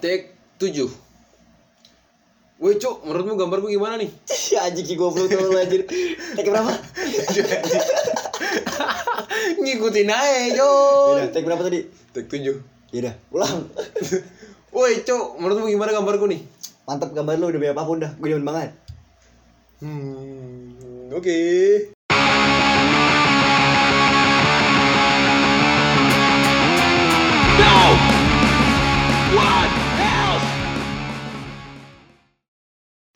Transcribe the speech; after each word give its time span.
Take 0.00 0.32
7 0.56 0.88
Woi 2.60 2.76
cok, 2.76 3.08
menurutmu 3.08 3.40
gambarku 3.40 3.72
gimana 3.72 3.96
nih? 3.96 4.08
anjing 4.64 4.84
ki 4.84 4.96
goblok 4.96 5.32
tuh 5.32 5.40
lu 5.40 5.56
anjir. 5.56 5.88
Take 6.36 6.52
berapa? 6.52 6.68
Ngikutin 9.64 10.12
aja, 10.12 10.36
Ya 10.44 10.60
Jon 10.60 11.16
udah, 11.16 11.28
take 11.32 11.48
berapa 11.48 11.62
tadi? 11.64 11.88
Take 12.12 12.28
7 12.28 12.60
Ya 12.92 12.98
udah, 13.08 13.14
ulang. 13.32 13.64
Woi 14.76 15.00
cok, 15.04 15.40
menurutmu 15.40 15.72
gimana 15.72 15.96
gambarku 15.96 16.28
nih? 16.28 16.44
Mantap 16.84 17.16
gambar 17.16 17.40
lu 17.40 17.48
udah 17.48 17.60
banyak 17.60 17.76
apa 17.76 17.82
pun 17.88 17.98
dah. 18.00 18.12
Gue 18.20 18.28
demen 18.32 18.44
banget. 18.44 18.76
Hmm, 19.80 21.08
oke 21.16 21.40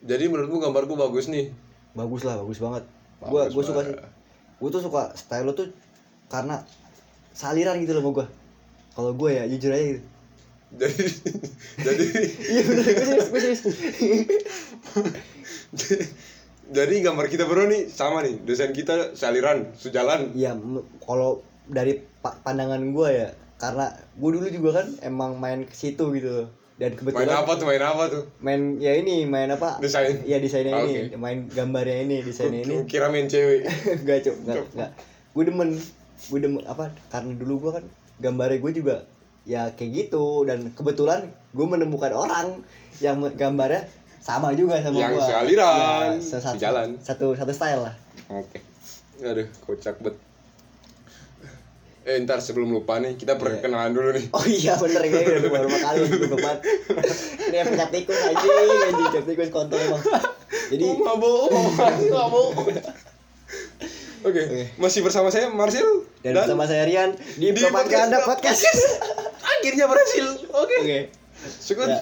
Jadi 0.04 0.28
menurutmu 0.28 0.60
gambarku 0.60 0.94
bagus 0.94 1.32
nih? 1.32 1.48
Bagus 1.96 2.28
lah, 2.28 2.36
bagus 2.36 2.60
banget. 2.60 2.84
Gua 3.24 3.48
gua 3.48 3.64
suka 3.64 3.80
sih. 3.88 3.96
Gue 4.60 4.68
tuh 4.68 4.84
suka 4.84 5.16
style 5.16 5.48
lu 5.48 5.56
tuh 5.56 5.72
karena 6.28 6.60
saliran 7.32 7.80
gitu 7.80 7.96
loh 7.96 8.04
sama 8.04 8.12
gua. 8.12 8.26
Kalau 8.94 9.10
gue 9.16 9.30
ya 9.32 9.44
jujur 9.48 9.72
aja 9.72 9.84
gitu. 9.90 10.02
Jadi 10.74 11.04
jadi 11.86 12.04
Iya 12.50 12.62
bener, 12.66 12.84
gue 12.84 13.06
serius, 13.06 13.28
gue 13.30 13.40
serius. 13.40 13.62
jadi 16.76 16.94
gambar 17.00 17.26
kita 17.28 17.44
berdua 17.44 17.68
nih 17.68 17.88
sama 17.88 18.24
nih 18.24 18.40
desain 18.42 18.72
kita 18.72 19.12
saliran 19.14 19.70
sejalan 19.76 20.32
Iya, 20.32 20.56
kalau 21.04 21.42
dari 21.66 22.00
pa- 22.20 22.36
pandangan 22.40 22.80
gue 22.90 23.08
ya, 23.10 23.28
karena 23.56 23.92
gue 24.14 24.30
dulu 24.30 24.46
juga 24.48 24.82
kan 24.82 24.86
emang 25.02 25.36
main 25.38 25.62
ke 25.62 25.74
situ 25.74 26.10
gitu 26.14 26.48
Dan 26.74 26.90
main 26.90 26.98
kebetulan 26.98 27.36
apa 27.36 27.52
tuh 27.54 27.66
main 27.66 27.78
apa 27.80 28.04
tuh 28.08 28.22
main 28.40 28.60
ya 28.76 28.92
ini 28.92 29.22
main 29.24 29.46
apa? 29.48 29.78
Desain? 29.78 30.22
Iya 30.22 30.42
desainnya 30.42 30.74
Ah, 30.74 30.82
ini, 30.82 31.06
oke. 31.06 31.16
main 31.16 31.46
gambarnya 31.46 32.02
ini, 32.02 32.16
desainnya 32.20 32.62
ini. 32.62 32.82
Kira 32.84 33.06
main 33.08 33.24
cewek 33.24 33.62
Enggak, 34.02 34.18
Cuk. 34.22 34.34
Enggak, 34.42 34.56
enggak. 34.68 34.90
Gue 35.30 35.44
demen. 35.44 35.70
Gue 36.24 36.38
demen 36.40 36.62
apa? 36.64 36.90
Karena 37.08 37.30
dulu 37.32 37.54
gue 37.60 37.72
kan 37.72 37.84
gambarnya 38.16 38.58
gue 38.58 38.72
juga 38.74 38.96
ya 39.44 39.68
kayak 39.70 39.90
gitu 39.92 40.42
dan 40.42 40.72
kebetulan 40.72 41.20
gue 41.52 41.66
menemukan 41.68 42.10
orang 42.10 42.64
yang 42.98 43.20
gambarnya 43.30 43.84
sama 44.18 44.50
juga 44.50 44.80
sama 44.80 44.96
Yang 44.96 45.12
gua. 45.14 45.26
sealiran, 45.28 46.10
Ya, 46.16 46.22
satu, 46.32 46.56
sejalan. 46.56 46.88
Satu 46.98 47.26
satu 47.34 47.52
style 47.52 47.82
lah. 47.82 47.94
oke 48.26 48.56
aduh 49.20 49.46
kocak 49.60 50.00
bet 50.00 50.16
eh 52.04 52.20
ntar 52.20 52.36
sebelum 52.38 52.68
lupa 52.68 52.96
nih 52.96 53.16
kita 53.16 53.34
perkenalan 53.34 53.90
dulu 53.90 54.12
nih 54.12 54.28
Oh 54.30 54.44
iya 54.44 54.76
bener 54.76 55.00
kayaknya 55.02 55.40
udah 55.40 55.52
baru 55.54 55.68
kali 55.70 55.98
gue 56.22 56.28
banget. 56.34 56.60
Ini 57.42 57.56
yang 57.56 57.66
pencap 57.66 57.88
tikus 57.90 58.18
anjing, 58.22 58.52
anjing 58.52 59.06
pencap 59.08 59.24
tikus 59.26 59.48
kontol 59.48 59.78
emang. 59.78 60.02
Jadi 60.68 60.84
Oh, 60.84 60.96
mabuk 60.98 61.48
mabuk 62.06 62.48
Oke, 64.22 64.40
Oke. 64.40 64.64
masih 64.76 65.00
bersama 65.00 65.28
saya 65.28 65.48
Marcel 65.48 65.84
dan, 66.20 66.32
bersama 66.34 66.64
saya 66.64 66.84
Rian 66.84 67.12
di, 67.34 67.52
di 67.52 67.60
Propaganda 67.62 68.20
podcast- 68.20 68.64
Podcast. 68.64 68.80
akhirnya 69.54 69.84
berhasil. 69.84 70.26
Oke. 70.50 70.76
Oke. 70.78 70.98
Syukur. 71.58 71.84
Ya. 71.86 72.00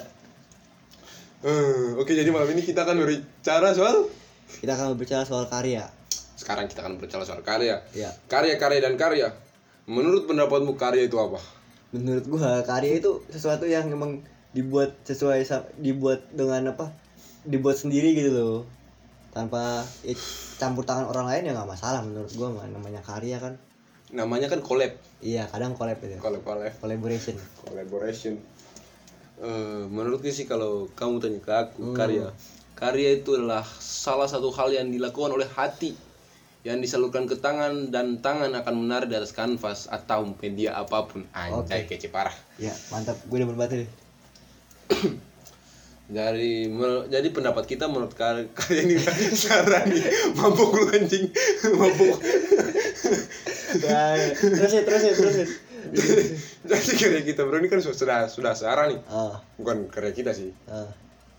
Eh, 1.42 1.88
Oke, 1.94 2.12
jadi 2.12 2.30
malam 2.30 2.46
ini 2.48 2.62
kita 2.62 2.82
akan 2.82 2.94
berbicara 2.96 3.70
soal 3.72 4.06
Kita 4.52 4.70
akan 4.72 4.94
berbicara 4.94 5.22
soal 5.22 5.46
karya. 5.46 5.82
sekarang 6.32 6.66
kita 6.66 6.82
akan 6.82 6.94
berbicara 6.94 7.22
soal 7.22 7.38
karya. 7.40 7.82
Ya. 7.92 8.10
Karya-karya 8.26 8.78
dan 8.80 8.94
karya. 8.94 9.30
Menurut 9.86 10.30
pendapatmu 10.30 10.78
karya 10.78 11.06
itu 11.06 11.18
apa? 11.18 11.40
menurut 11.92 12.24
gua 12.24 12.64
karya 12.64 13.04
itu 13.04 13.20
sesuatu 13.28 13.68
yang 13.68 13.84
emang 13.92 14.24
dibuat 14.56 14.96
sesuai 15.04 15.44
dibuat 15.76 16.24
dengan 16.32 16.72
apa 16.72 16.88
dibuat 17.44 17.76
sendiri 17.76 18.16
gitu 18.16 18.32
loh 18.32 18.64
tanpa 19.28 19.84
ya, 20.00 20.16
campur 20.56 20.88
tangan 20.88 21.04
orang 21.04 21.28
lain 21.28 21.48
ya 21.48 21.52
nggak 21.52 21.68
masalah 21.68 22.00
menurut 22.00 22.32
gua 22.32 22.48
namanya 22.64 23.04
karya 23.04 23.36
kan 23.36 23.60
Namanya 24.08 24.48
kan 24.48 24.60
collab. 24.60 24.92
iya 25.20 25.44
kadang 25.48 25.76
collab 25.76 26.00
itu 26.00 26.16
Collab, 26.16 26.40
collab. 26.40 26.72
collaboration 26.80 27.36
Collaboration. 27.60 28.40
Eh, 29.36 29.84
menurutku 29.88 30.28
sih 30.28 30.44
kalau 30.44 30.88
kamu 30.92 31.20
tanya 31.20 31.40
ke 31.40 31.52
aku 31.52 31.92
Hmm. 31.92 31.96
karya, 31.96 32.28
karya 32.72 33.20
itu 33.20 33.36
adalah 33.36 33.64
salah 33.80 34.24
satu 34.24 34.48
hal 34.48 34.68
yang 34.68 34.88
dilakukan 34.88 35.28
oleh 35.28 35.48
hati 35.48 35.92
yang 36.62 36.78
disalurkan 36.78 37.26
ke 37.26 37.34
tangan 37.36 37.90
dan 37.90 38.22
tangan 38.22 38.54
akan 38.54 38.74
menarik 38.78 39.10
di 39.10 39.18
atas 39.18 39.34
kanvas 39.34 39.90
atau 39.90 40.22
media 40.38 40.78
apa 40.78 41.10
pun. 41.10 41.26
Anjay, 41.34 41.90
kece 41.90 42.06
parah. 42.06 42.34
ya 42.54 42.70
mantap 42.88 43.18
gue 43.26 43.34
udah 43.34 43.66
deh 43.68 43.86
Dari 46.12 46.68
jadi 47.08 47.24
pendapat 47.32 47.64
kita 47.64 47.88
menurut 47.88 48.12
karya 48.12 48.44
ini 48.84 49.00
sekarang 49.32 49.88
nih 49.88 50.04
mabuk 50.36 50.70
lu 50.76 50.84
anjing 50.92 51.24
mabuk. 51.80 52.20
ya, 53.80 54.20
terus 54.36 54.72
ya 54.76 54.82
terus 54.84 55.02
ya 55.08 55.14
terus 55.16 55.36
ya 55.40 55.46
jadi 56.68 56.92
karya 57.00 57.22
kita 57.24 57.40
bro 57.48 57.56
ini 57.58 57.72
kan 57.72 57.80
sudah 57.80 58.28
sudah 58.28 58.52
searah 58.52 58.92
nih. 58.92 59.00
ah 59.08 59.40
Bukan 59.56 59.88
karya 59.88 60.12
kita 60.12 60.36
sih. 60.36 60.52
ah 60.68 60.84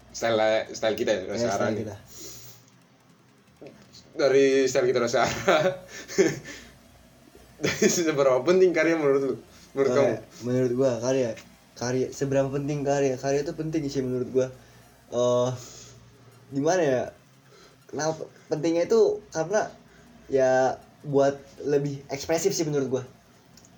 Style 0.09 0.41
style 0.73 0.97
kita 0.97 1.09
ya 1.11 1.19
sudah 1.25 1.38
ya, 1.38 1.41
searah 1.45 1.57
style 1.59 1.73
nih. 1.73 1.79
kita 1.85 1.95
dari 4.13 4.69
style 4.69 4.90
kita 4.90 5.01
rasa. 5.01 5.25
Dari 7.63 7.88
seberapa 7.88 8.44
penting 8.44 8.75
karya 8.75 9.00
menurut 9.00 9.22
lu? 9.24 9.35
Menurut 9.72 9.91
kamu? 9.96 10.03
Karya, 10.03 10.19
menurut 10.44 10.72
gua 10.75 10.91
karya. 11.00 11.31
Karya 11.79 12.07
seberapa 12.12 12.52
penting 12.52 12.84
karya? 12.84 13.16
Karya 13.16 13.47
itu 13.47 13.56
penting 13.56 13.88
sih 13.88 14.03
menurut 14.03 14.28
gua. 14.35 14.47
Eh 15.16 15.52
gimana 16.52 16.81
ya? 16.84 17.02
Kenapa? 17.88 18.28
Pentingnya 18.52 18.84
itu 18.84 19.23
karena 19.31 19.72
ya 20.28 20.75
buat 21.07 21.40
lebih 21.63 22.03
ekspresif 22.12 22.52
sih 22.52 22.68
menurut 22.68 23.00
gua. 23.00 23.03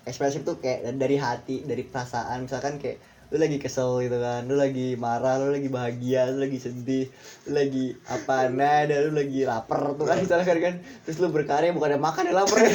Ekspresif 0.10 0.42
tuh 0.42 0.58
kayak 0.58 0.90
dari 0.98 1.22
hati 1.22 1.62
dari 1.62 1.86
perasaan. 1.86 2.50
Misalkan 2.50 2.82
kayak 2.82 2.98
lu 3.34 3.42
lagi 3.42 3.58
kesel 3.58 4.06
gitu 4.06 4.22
kan 4.22 4.46
lu 4.46 4.54
lagi 4.54 4.94
marah 4.96 5.42
lu 5.42 5.50
lagi 5.50 5.66
bahagia 5.66 6.30
lu 6.30 6.46
lagi 6.46 6.62
sedih 6.62 7.10
lu 7.50 7.58
lagi 7.58 7.98
apa 8.06 8.54
nah 8.54 8.86
dan 8.86 9.10
lu 9.10 9.18
lagi 9.18 9.42
lapar 9.44 9.98
tuh 9.98 10.06
kan 10.06 10.22
misalkan 10.22 10.58
kan 10.62 10.74
terus 11.04 11.18
lu 11.18 11.34
berkarya 11.34 11.74
bukan 11.74 11.98
makan 11.98 12.30
ya 12.30 12.34
lapar. 12.38 12.60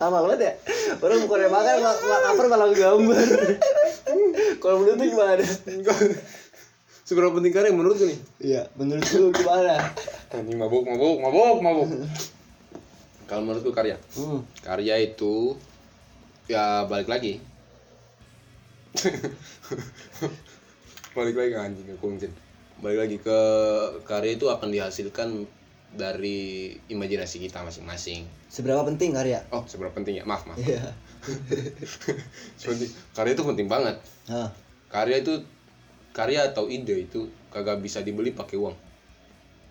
Sama 0.00 0.24
banget 0.24 0.40
ya? 0.48 0.52
Orang 0.96 1.28
bukan 1.28 1.52
makan 1.52 1.74
ma- 1.84 2.00
ma- 2.08 2.22
lapar 2.32 2.46
malah 2.48 2.72
gambar 2.72 3.20
kalau 4.64 4.80
menurut 4.80 4.96
lu 4.96 5.06
gimana? 5.12 5.44
Seberapa 7.04 7.36
penting 7.36 7.52
karya 7.52 7.68
menurut 7.68 8.00
lu 8.00 8.08
nih? 8.08 8.18
Iya 8.40 8.62
menurut 8.80 9.04
lu 9.12 9.28
gimana? 9.28 9.92
Anjing 10.32 10.56
mabuk 10.56 10.88
mabuk 10.88 11.20
mabuk 11.20 11.58
mabuk. 11.60 11.86
Kalau 13.28 13.42
menurutku 13.44 13.76
karya? 13.76 14.00
Hmm. 14.16 14.40
karya 14.64 15.04
itu 15.04 15.58
ya 16.48 16.88
balik 16.88 17.06
lagi 17.06 17.49
balik 21.16 21.34
lagi 21.36 21.50
ke 21.54 21.58
anjing 21.58 21.86
ke 21.86 22.28
balik 22.80 22.98
lagi 23.06 23.16
ke 23.20 23.38
karya 24.08 24.32
itu 24.34 24.46
akan 24.48 24.68
dihasilkan 24.72 25.28
dari 25.90 26.70
imajinasi 26.86 27.42
kita 27.42 27.66
masing-masing. 27.66 28.22
Seberapa 28.46 28.86
penting 28.86 29.10
karya? 29.10 29.42
Oh 29.50 29.66
seberapa 29.66 29.90
penting 29.90 30.22
ya? 30.22 30.24
Maaf 30.24 30.46
maaf. 30.46 30.56
Iya. 30.62 30.94
Penting- 32.62 32.94
karya 33.12 33.32
itu 33.34 33.44
penting 33.44 33.66
banget. 33.66 33.98
Hah. 34.30 34.50
karya 34.90 35.22
itu 35.22 35.38
karya 36.10 36.50
atau 36.50 36.66
ide 36.66 37.06
itu 37.06 37.30
kagak 37.54 37.78
bisa 37.78 38.02
dibeli 38.02 38.34
pakai 38.34 38.58
uang 38.58 38.74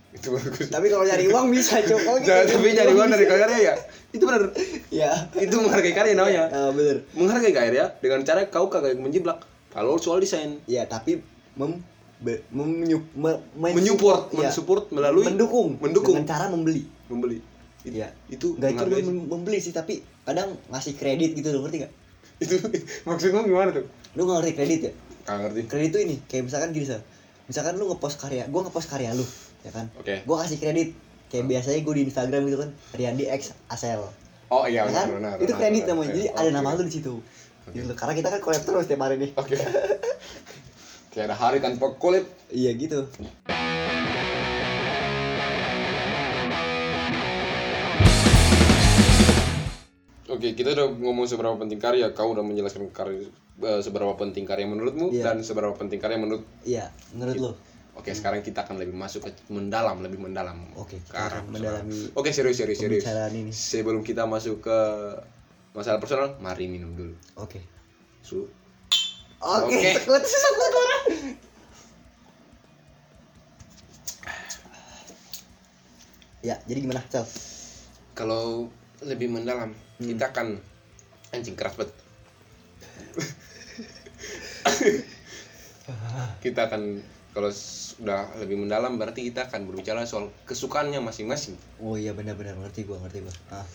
itu 0.10 0.28
bagus. 0.30 0.68
Tapi 0.68 0.88
kalau 0.88 1.06
nyari 1.06 1.26
uang 1.28 1.48
bisa 1.50 1.80
cok. 1.80 2.00
Kalau 2.00 2.18
gitu, 2.18 2.34
tapi 2.34 2.68
nyari 2.72 2.92
uang 2.92 3.10
dari 3.10 3.26
karya 3.26 3.58
ya? 3.64 3.74
Itu 4.10 4.24
benar 4.26 4.42
ya. 4.90 5.12
Itu 5.34 5.56
menghargai 5.60 5.94
karya 5.94 6.14
namanya. 6.14 6.50
Ah, 6.50 6.70
bener. 6.70 7.06
Menghargai 7.14 7.54
karya 7.54 7.94
dengan 7.98 8.22
cara 8.24 8.42
kau 8.48 8.68
kagak 8.68 8.98
menjiplak. 8.98 9.46
Kalau 9.70 9.96
soal 9.96 10.18
desain. 10.18 10.58
Ya 10.66 10.84
tapi 10.84 11.22
mem 11.54 11.78
be- 12.18 12.42
menyup, 12.50 13.06
me, 13.14 13.38
men- 13.54 13.76
menyupport 13.76 14.34
ya, 14.34 14.50
mensupport 14.50 14.90
melalui 14.90 15.24
mendukung. 15.24 15.78
mendukung. 15.78 16.18
Dengan 16.18 16.28
cara 16.28 16.46
membeli. 16.48 16.84
Membeli. 17.06 17.38
It- 17.80 17.96
Iya. 17.96 18.12
itu 18.28 18.60
nggak 18.60 18.76
cuma 18.76 19.00
membeli 19.32 19.56
sih 19.56 19.72
tapi 19.72 20.04
kadang 20.22 20.52
ngasih 20.68 21.00
kredit 21.00 21.32
gitu 21.32 21.56
loh 21.56 21.64
ngerti 21.64 21.88
gak? 21.88 21.94
Itu 22.40 22.60
maksudmu 23.08 23.46
gimana 23.46 23.72
tuh? 23.72 23.88
Lu 24.14 24.26
nggak 24.26 24.36
ngerti 24.42 24.54
kredit 24.54 24.80
ya? 24.84 24.92
Gak 25.24 25.38
ngerti. 25.40 25.60
Kredit 25.66 25.90
tuh 25.90 26.02
ini 26.02 26.16
kayak 26.26 26.44
misalkan 26.44 26.70
gini 26.72 26.84
Sal. 26.84 27.00
misalkan 27.46 27.80
lu 27.80 27.88
ngepost 27.88 28.20
karya 28.20 28.46
gua 28.46 28.62
ngepost 28.62 28.90
karya 28.90 29.10
lu 29.10 29.24
ya 29.62 29.72
kan? 29.72 29.86
Oke. 29.96 30.24
Gua 30.24 30.44
kasih 30.44 30.58
kredit. 30.58 30.90
Kayak 31.30 31.46
biasanya 31.46 31.80
gua 31.82 31.94
di 31.94 32.04
Instagram 32.04 32.42
gitu 32.46 32.58
kan 32.60 32.70
Riandi 32.94 33.26
X 33.30 33.42
Asel. 33.68 34.02
Oh 34.50 34.66
iya 34.66 34.82
ya 34.82 34.90
kan? 34.90 35.08
benar, 35.14 35.38
benar, 35.38 35.46
itu 35.46 35.54
kredit 35.54 35.84
benar. 35.86 35.94
namanya. 35.94 36.12
jadi 36.12 36.28
Oke. 36.28 36.40
ada 36.40 36.50
nama 36.52 36.70
lu 36.74 36.84
di 36.84 36.94
situ. 36.94 37.14
Gitu. 37.70 37.86
Loh. 37.86 37.94
karena 37.94 38.14
kita 38.14 38.28
kan 38.30 38.40
collab 38.42 38.64
terus 38.66 38.86
tiap 38.86 39.02
hari 39.02 39.16
nih. 39.18 39.32
Oke. 39.38 39.54
Tiada 41.14 41.34
hari 41.34 41.58
tanpa 41.60 41.94
collab. 41.96 42.26
Iya 42.50 42.74
gitu. 42.74 43.06
Oke 50.30 50.54
kita 50.54 50.78
udah 50.78 50.94
ngomong 50.94 51.26
seberapa 51.26 51.58
penting 51.58 51.82
karya. 51.82 52.14
Kau 52.14 52.38
udah 52.38 52.46
menjelaskan 52.46 52.94
karya 52.94 53.26
eh, 53.60 53.82
seberapa 53.82 54.14
penting 54.14 54.46
karya 54.46 54.70
menurutmu 54.70 55.10
Iya. 55.10 55.26
dan 55.26 55.42
seberapa 55.42 55.74
penting 55.74 55.98
karya 55.98 56.22
menurut. 56.22 56.46
iya 56.64 56.94
menurut 57.12 57.36
lo 57.36 57.52
Oke, 58.00 58.16
sekarang 58.16 58.40
kita 58.40 58.64
akan 58.64 58.80
lebih 58.80 58.96
masuk 58.96 59.28
ke 59.28 59.32
mendalam, 59.52 60.00
lebih 60.00 60.18
mendalam. 60.18 60.56
Oke, 60.74 61.04
ke 61.04 61.14
arah 61.14 61.44
mendalami 61.44 62.08
Oke, 62.16 62.32
serius, 62.32 62.56
serius, 62.56 62.80
serius. 62.80 63.04
ini 63.04 63.52
Sebelum 63.52 64.02
kita 64.02 64.24
masuk 64.24 64.64
ke 64.64 64.78
masalah 65.70 66.00
personal, 66.00 66.40
mari 66.40 66.66
minum 66.66 66.96
dulu. 66.96 67.14
oke 67.36 67.60
Su. 68.20 68.48
oke 69.40 69.68
Oke. 69.70 69.90
sekut 69.96 70.24
sekut 70.24 70.74
orang 70.74 71.04
ya 76.40 76.56
jadi 76.66 76.80
gimana 76.80 77.04
Cel? 77.08 77.26
Kalau 78.16 78.68
lebih 79.00 79.32
mendalam, 79.32 79.72
Hmm. 80.00 80.08
kita 80.08 80.32
akan 80.32 80.48
anjing 81.32 81.56
keras 81.56 81.76
banget. 81.76 81.92
kita 86.44 86.68
akan 86.68 87.04
kalau 87.30 87.54
sudah 87.54 88.34
lebih 88.42 88.58
mendalam 88.58 88.98
berarti 88.98 89.30
kita 89.30 89.48
akan 89.48 89.70
berbicara 89.70 90.04
soal 90.10 90.34
kesukaannya 90.50 90.98
masing-masing. 91.02 91.54
oh 91.78 91.94
iya 91.96 92.14
benar-benar. 92.18 92.58
Ngerti 92.58 92.90
gua 92.90 92.98
ngerti 93.06 93.22
gua. 93.22 93.34
Ah. 93.54 93.66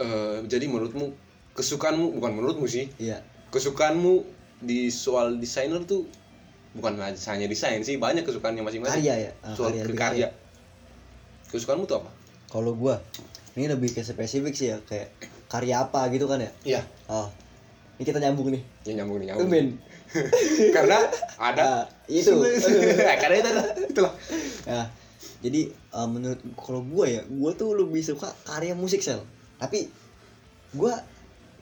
Eh, 0.00 0.36
jadi 0.48 0.68
menurutmu 0.68 1.12
kesukaanmu 1.56 2.20
bukan 2.20 2.32
menurutmu 2.36 2.66
sih. 2.68 2.92
Iya. 3.00 3.24
Kesukaanmu 3.48 4.24
di 4.60 4.92
soal 4.92 5.40
desainer 5.40 5.80
tuh 5.88 6.04
bukan 6.76 7.00
hanya 7.00 7.46
desain 7.48 7.80
sih 7.82 7.96
banyak 7.96 8.22
kesukaannya 8.22 8.62
masing-masing. 8.62 9.00
Karya 9.00 9.14
ya? 9.28 9.32
Ah, 9.40 9.56
soal 9.56 9.72
karya, 9.72 9.96
karya 9.96 10.28
kesukaanmu 11.50 11.88
tuh 11.88 12.04
apa? 12.04 12.10
Kalau 12.52 12.76
gua 12.76 13.00
ini 13.58 13.66
lebih 13.66 13.90
ke 13.90 14.04
spesifik 14.04 14.54
sih 14.54 14.70
ya 14.70 14.78
kayak 14.86 15.10
karya 15.50 15.82
apa 15.82 16.06
gitu 16.12 16.28
kan 16.30 16.38
ya? 16.38 16.52
Iya. 16.62 16.82
Oh 17.10 17.32
ini 18.00 18.08
kita 18.08 18.16
nyambung 18.16 18.48
nih. 18.48 18.62
Ya 18.88 18.92
nyambung 18.96 19.20
nih 19.20 19.26
nyambung. 19.28 19.52
karena 20.76 20.98
ada 21.38 21.62
Ah, 21.62 21.82
itu. 22.10 22.34
Karena 23.22 23.36
itu 23.38 23.50
itulah. 23.90 24.12
Ya 24.66 24.90
jadi 25.40 25.72
eh, 25.72 26.08
menurut 26.10 26.40
kalau 26.52 26.84
gua 26.84 27.08
ya 27.08 27.22
gua 27.26 27.54
tuh 27.54 27.72
lebih 27.72 28.02
suka 28.02 28.28
karya 28.44 28.76
musik 28.76 29.00
sel. 29.00 29.22
Tapi 29.56 29.88
gua 30.74 30.98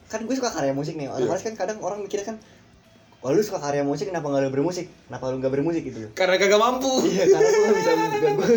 kan 0.09 0.25
gue 0.25 0.33
suka 0.33 0.49
karya 0.49 0.73
musik 0.73 0.97
nih. 0.97 1.13
Otomatis 1.13 1.45
kan 1.45 1.55
kadang 1.55 1.79
orang 1.85 2.01
mikirnya 2.01 2.33
kan 2.35 2.39
Wah 3.19 3.35
lu 3.35 3.43
suka 3.43 3.59
karya 3.59 3.83
musik 3.83 4.09
kenapa 4.09 4.31
nggak 4.31 4.47
lu 4.47 4.51
bermusik? 4.55 4.87
Kenapa 5.11 5.35
lu 5.35 5.43
nggak 5.43 5.51
bermusik? 5.53 5.83
gitu? 5.85 6.07
karena 6.15 6.39
kagak 6.39 6.63
mampu. 6.63 7.03
Iya 7.03 7.27
karena 7.27 7.49
gue 7.51 7.63
gak 7.67 7.75
bisa 7.75 7.91
gak, 7.91 8.35
gue 8.39 8.49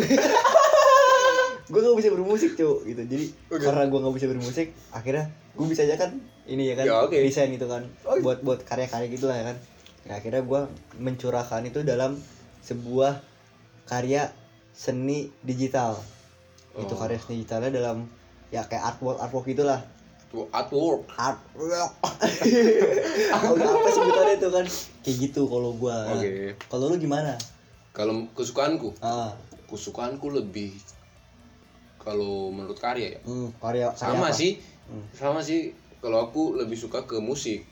gue 1.72 1.80
gak 1.82 1.98
bisa 1.98 2.10
bermusik 2.14 2.50
cuy 2.54 2.94
gitu. 2.94 3.02
Jadi 3.02 3.26
Oke. 3.50 3.58
karena 3.58 3.90
gue 3.90 3.98
gak 3.98 4.14
bisa 4.14 4.26
bermusik 4.30 4.66
akhirnya 4.94 5.24
gue 5.52 5.66
bisa 5.66 5.82
aja 5.82 5.96
kan 5.98 6.10
ini 6.46 6.70
ya 6.70 6.74
kan 6.78 6.84
Ya, 6.86 6.94
oke. 7.02 7.12
desain 7.14 7.50
gitu 7.50 7.66
kan 7.66 7.82
buat 8.22 8.40
buat 8.42 8.62
karya-karya 8.62 9.08
gitu 9.10 9.26
lah 9.26 9.36
ya 9.42 9.44
kan 9.52 9.56
ya, 10.04 10.18
akhirnya 10.18 10.42
gue 10.42 10.60
mencurahkan 10.98 11.62
itu 11.64 11.82
dalam 11.82 12.18
sebuah 12.62 13.22
karya 13.86 14.30
seni 14.72 15.30
digital. 15.42 15.98
Itu 16.74 16.94
Oh. 16.94 16.98
karya 16.98 17.18
seni 17.18 17.42
digitalnya 17.42 17.70
dalam 17.70 18.08
ya 18.48 18.64
kayak 18.64 18.96
artwork 18.96 19.18
artwork 19.18 19.46
gitulah. 19.46 19.80
Tuh 20.32 20.48
artwork. 20.48 21.04
Artwork. 21.12 21.92
Udah 23.52 23.68
apa 23.68 23.88
sebutannya 23.90 24.34
itu 24.40 24.48
kan? 24.48 24.66
Kayak 25.04 25.16
gitu 25.28 25.42
kalau 25.44 25.76
gue 25.76 25.96
Oke. 26.16 26.32
kalau 26.66 26.84
lu 26.88 26.96
gimana? 26.96 27.36
Kalau 27.92 28.24
kesukaanku? 28.32 28.96
Ah 29.04 29.36
kesukaanku 29.68 30.28
lebih 30.32 30.72
kalau 32.00 32.50
menurut 32.50 32.76
karya 32.76 33.16
ya? 33.16 33.20
Hmm, 33.22 33.48
karya, 33.62 33.92
karya 33.94 33.98
sama 33.98 34.28
apa? 34.28 34.34
sih. 34.34 34.58
Hmm. 34.90 35.04
sama 35.14 35.40
sih. 35.40 35.70
Kalau 36.02 36.18
aku 36.26 36.58
lebih 36.58 36.74
suka 36.74 37.06
ke 37.06 37.22
musik 37.22 37.62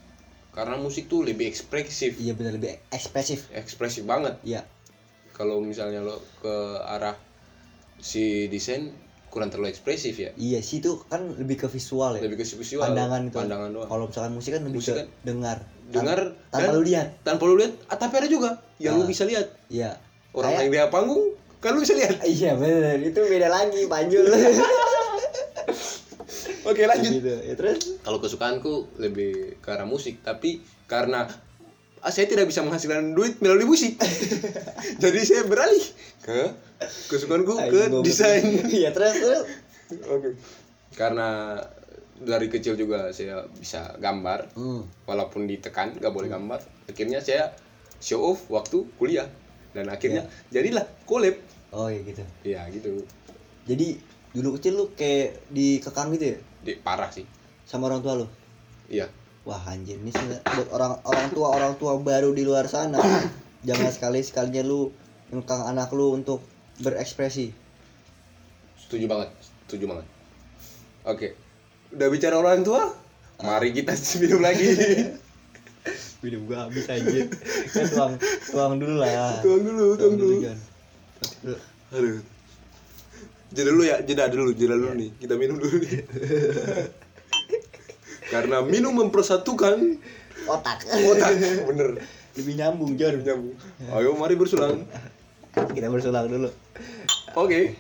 karena 0.51 0.75
musik 0.77 1.07
tuh 1.07 1.23
lebih 1.23 1.47
ekspresif 1.47 2.17
Iya 2.17 2.35
benar 2.35 2.53
lebih 2.53 2.75
ekspresif. 2.91 3.47
ekspresif 3.51 4.03
banget 4.03 4.35
Iya. 4.43 4.67
kalau 5.31 5.59
misalnya 5.59 6.01
lo 6.01 6.19
ke 6.37 6.55
arah 6.81 7.15
si 7.97 8.47
desain 8.47 8.91
kurang 9.27 9.47
terlalu 9.47 9.71
ekspresif 9.71 10.11
ya 10.13 10.35
Iya 10.35 10.59
sih 10.59 10.79
itu 10.79 10.99
kan 11.05 11.23
lebih 11.33 11.55
ke 11.57 11.67
visual 11.67 12.15
ya. 12.15 12.21
lebih 12.21 12.37
ke 12.37 12.47
visual 12.51 12.83
pandangan 12.83 13.23
itu. 13.25 13.37
pandangan 13.37 13.71
doang 13.71 13.87
Kalau 13.87 14.05
misalkan 14.07 14.33
musik 14.33 14.51
kan 14.51 14.63
lebih 14.63 14.77
Musik 14.77 14.93
ke 14.93 14.99
kan 14.99 15.09
dengar. 15.23 15.59
dengar 15.89 16.19
Tan- 16.49 16.61
tanpa 16.61 16.71
lu 16.73 16.83
lihat. 16.83 17.09
tanpa 17.23 17.43
lu 17.45 17.55
lihat 17.57 17.73
ah, 17.87 17.97
tapi 17.97 18.15
ada 18.17 18.27
juga 18.27 18.51
yang 18.77 18.95
lu 18.95 19.05
Ah. 19.05 19.09
bisa 19.09 19.23
lihat 19.23 19.47
Iya. 19.69 19.95
orang 20.33 20.51
Kayak- 20.51 20.61
yang 20.61 20.71
dia 20.73 20.85
panggung 20.89 21.23
kan 21.59 21.71
lu 21.71 21.81
bisa 21.81 21.95
lihat 21.95 22.19
Iya 22.21 22.51
benar 22.57 22.99
itu 22.99 23.21
beda 23.21 23.49
lagi 23.49 23.83
panjul. 23.87 24.25
oke 26.71 26.83
lanjut. 26.87 27.13
gitu. 27.19 27.35
Ya 27.43 27.55
terus? 27.59 27.79
Kalau 28.01 28.19
kesukaanku 28.23 28.97
lebih 29.03 29.59
ke 29.59 29.69
arah 29.69 29.87
musik 29.87 30.23
tapi 30.23 30.63
karena 30.87 31.27
ah, 32.01 32.13
saya 32.13 32.27
tidak 32.31 32.49
bisa 32.49 32.65
menghasilkan 32.65 33.13
duit 33.13 33.43
melalui 33.43 33.67
musik. 33.67 33.99
Jadi 35.03 35.21
saya 35.27 35.43
beralih 35.45 35.85
ke 36.25 36.41
kesukaanku 37.11 37.55
ke 37.69 37.83
desain. 38.07 38.45
Iya 38.71 38.91
terus 38.97 39.15
terus. 39.19 39.43
oke. 40.07 40.29
Karena 40.95 41.59
dari 42.21 42.53
kecil 42.53 42.77
juga 42.77 43.11
saya 43.11 43.49
bisa 43.49 43.97
gambar. 43.97 44.55
Hmm. 44.57 44.85
walaupun 45.09 45.45
ditekan 45.51 45.97
nggak 45.99 46.13
boleh 46.15 46.29
gambar. 46.31 46.61
Akhirnya 46.89 47.21
saya 47.21 47.53
show 48.01 48.23
off 48.23 48.47
waktu 48.49 48.87
kuliah. 48.97 49.29
Dan 49.71 49.87
akhirnya 49.87 50.27
jadilah 50.51 50.83
collab. 51.07 51.39
Oh 51.71 51.87
iya 51.87 52.03
gitu. 52.03 52.25
ya 52.43 52.67
gitu. 52.75 53.07
Jadi 53.71 54.10
dulu 54.31 54.55
kecil 54.59 54.73
lu 54.79 54.85
kayak 54.95 55.43
dikekang 55.51 56.15
gitu 56.15 56.35
ya 56.35 56.39
di 56.63 56.73
parah 56.79 57.11
sih 57.11 57.27
sama 57.67 57.91
orang 57.91 58.03
tua 58.03 58.15
lu. 58.23 58.27
iya 58.91 59.07
Wah 59.49 59.59
anjir 59.73 59.97
ini 59.97 60.13
sih 60.13 60.27
buat 60.45 60.69
orang 60.71 61.01
orang 61.03 61.29
tua 61.33 61.49
orang 61.57 61.75
tua 61.81 61.97
baru 61.97 62.31
di 62.37 62.45
luar 62.45 62.69
sana 62.69 63.01
jangan 63.67 63.89
sekali 63.91 64.21
sekalinya 64.21 64.63
lu 64.63 64.93
ngekang 65.33 65.65
anak 65.65 65.89
lu 65.97 66.13
untuk 66.13 66.45
berekspresi. 66.85 67.51
setuju 68.77 69.09
banget 69.09 69.29
setuju 69.67 69.85
banget 69.89 70.07
oke 71.09 71.29
udah 71.97 72.09
bicara 72.13 72.37
orang 72.37 72.63
tua 72.63 72.93
mari 73.41 73.73
kita 73.73 73.97
minum 74.23 74.41
lagi 74.45 74.67
Minum 76.21 76.45
gua 76.45 76.69
habis 76.69 76.85
anjir. 76.93 77.33
Kan 77.73 77.89
tuang 77.89 78.13
tuang 78.53 78.77
dulu 78.77 79.01
lah. 79.01 79.41
tuang 79.41 79.65
dulu 79.65 79.97
tuang 79.97 80.15
dulu 80.21 80.35
Jon. 80.45 80.59
aduh 81.97 82.21
jeda 83.51 83.71
dulu 83.71 83.83
ya 83.83 83.97
jeda 84.01 84.25
dulu 84.27 84.51
jeda 84.53 84.75
dulu 84.75 84.95
nih 84.95 85.11
kita 85.19 85.35
minum 85.35 85.59
dulu 85.59 85.77
nih 85.79 86.07
karena 88.29 88.63
minum 88.63 88.95
mempersatukan 88.97 89.99
Otak. 90.47 90.87
otak 90.87 91.35
bener 91.67 91.99
Lebih 92.31 92.55
nyambung 92.57 92.95
Jon. 92.95 93.21
nyambung 93.21 93.59
ayo 93.91 94.15
mari 94.15 94.35
bersulang 94.35 94.87
Kita 95.51 95.91
bersulang 95.91 96.31
dulu. 96.31 96.47
oke 97.35 97.75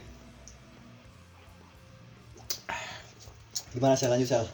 Gimana 3.71 3.94
saya 3.94 4.11
lanjut 4.12 4.26
Sal? 4.28 4.47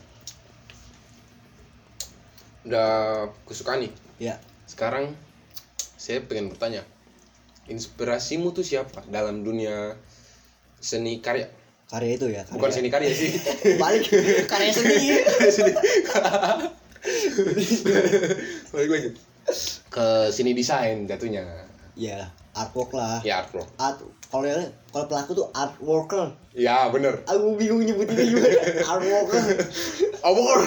udah 2.66 2.90
kesukaan 3.46 3.78
nih 3.80 3.92
Ya. 4.18 4.36
sekarang 4.66 5.14
saya 5.96 6.20
pengen 6.20 6.50
bertanya 6.50 6.82
inspirasimu 7.66 8.50
tuh 8.50 8.62
siapa 8.62 9.00
dalam 9.06 9.42
dunia 9.42 9.94
seni 10.86 11.18
karya 11.18 11.50
Karya 11.86 12.18
itu 12.18 12.26
ya. 12.30 12.42
Karya. 12.42 12.58
bukan 12.58 12.70
seni 12.72 12.88
karya 12.90 13.10
sih 13.10 13.30
Balik 13.82 14.06
karya 14.46 14.70
seni. 14.70 14.94
seni 15.50 15.72
balik 18.72 18.88
lagi 18.90 19.08
ke 19.86 20.06
seni 20.30 20.50
desain 20.52 21.06
jatuhnya 21.06 21.42
ya 21.94 22.26
artwork 22.52 22.90
lah. 22.92 23.22
ya 23.22 23.42
artwork 23.42 23.68
Art 23.78 24.02
kalau 24.26 24.42
kalau 24.90 25.06
pelaku 25.06 25.30
tuh 25.34 25.46
art 25.54 25.78
worker. 25.78 26.34
ya 26.50 26.90
bener 26.90 27.22
Aku 27.24 27.54
bingung 27.54 27.86
nyebutinnya 27.86 28.26
gimana. 28.26 28.58
art 28.82 29.04
worker. 29.06 29.42
awok 30.22 30.60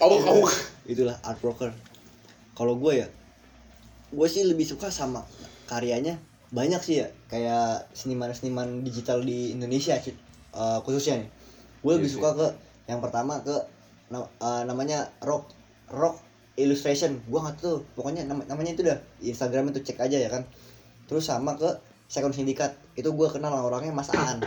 awok 0.32 0.52
itulah 0.84 1.16
art 1.20 1.40
worker 1.40 1.68
kalau 2.56 2.76
gue 2.76 3.04
ya 3.04 3.08
gue 4.08 4.28
sih 4.30 4.48
lebih 4.48 4.64
suka 4.64 4.88
sama 4.88 5.20
karyanya 5.66 6.16
banyak 6.50 6.80
sih 6.80 7.00
ya 7.00 7.08
kayak 7.26 7.88
seniman-seniman 7.92 8.82
digital 8.82 9.20
di 9.20 9.52
Indonesia 9.52 9.96
sih 9.96 10.14
eh, 10.54 10.78
khususnya 10.82 11.22
nih. 11.24 11.28
Gue 11.80 11.92
lebih 11.96 12.08
Iya 12.08 12.14
sih. 12.14 12.20
suka 12.20 12.30
ke 12.34 12.46
yang 12.84 13.00
pertama 13.00 13.40
ke 13.40 13.56
eh, 14.12 14.62
namanya 14.64 15.08
rock 15.20 15.48
rock 15.88 16.20
illustration. 16.54 17.18
Gue 17.26 17.40
nggak 17.40 17.58
tahu 17.58 17.82
pokoknya 17.94 18.24
nama- 18.24 18.46
namanya 18.46 18.70
itu 18.72 18.82
dah. 18.84 18.98
Instagram 19.20 19.70
itu 19.70 19.80
cek 19.82 19.98
aja 20.00 20.18
ya 20.18 20.28
kan. 20.28 20.44
Terus 21.06 21.24
sama 21.24 21.56
ke 21.56 21.66
second 22.06 22.32
syndicate 22.32 22.76
itu 22.94 23.08
gue 23.08 23.28
kenal 23.28 23.52
orangnya 23.54 23.90
Mas 23.90 24.08
Aan. 24.10 24.40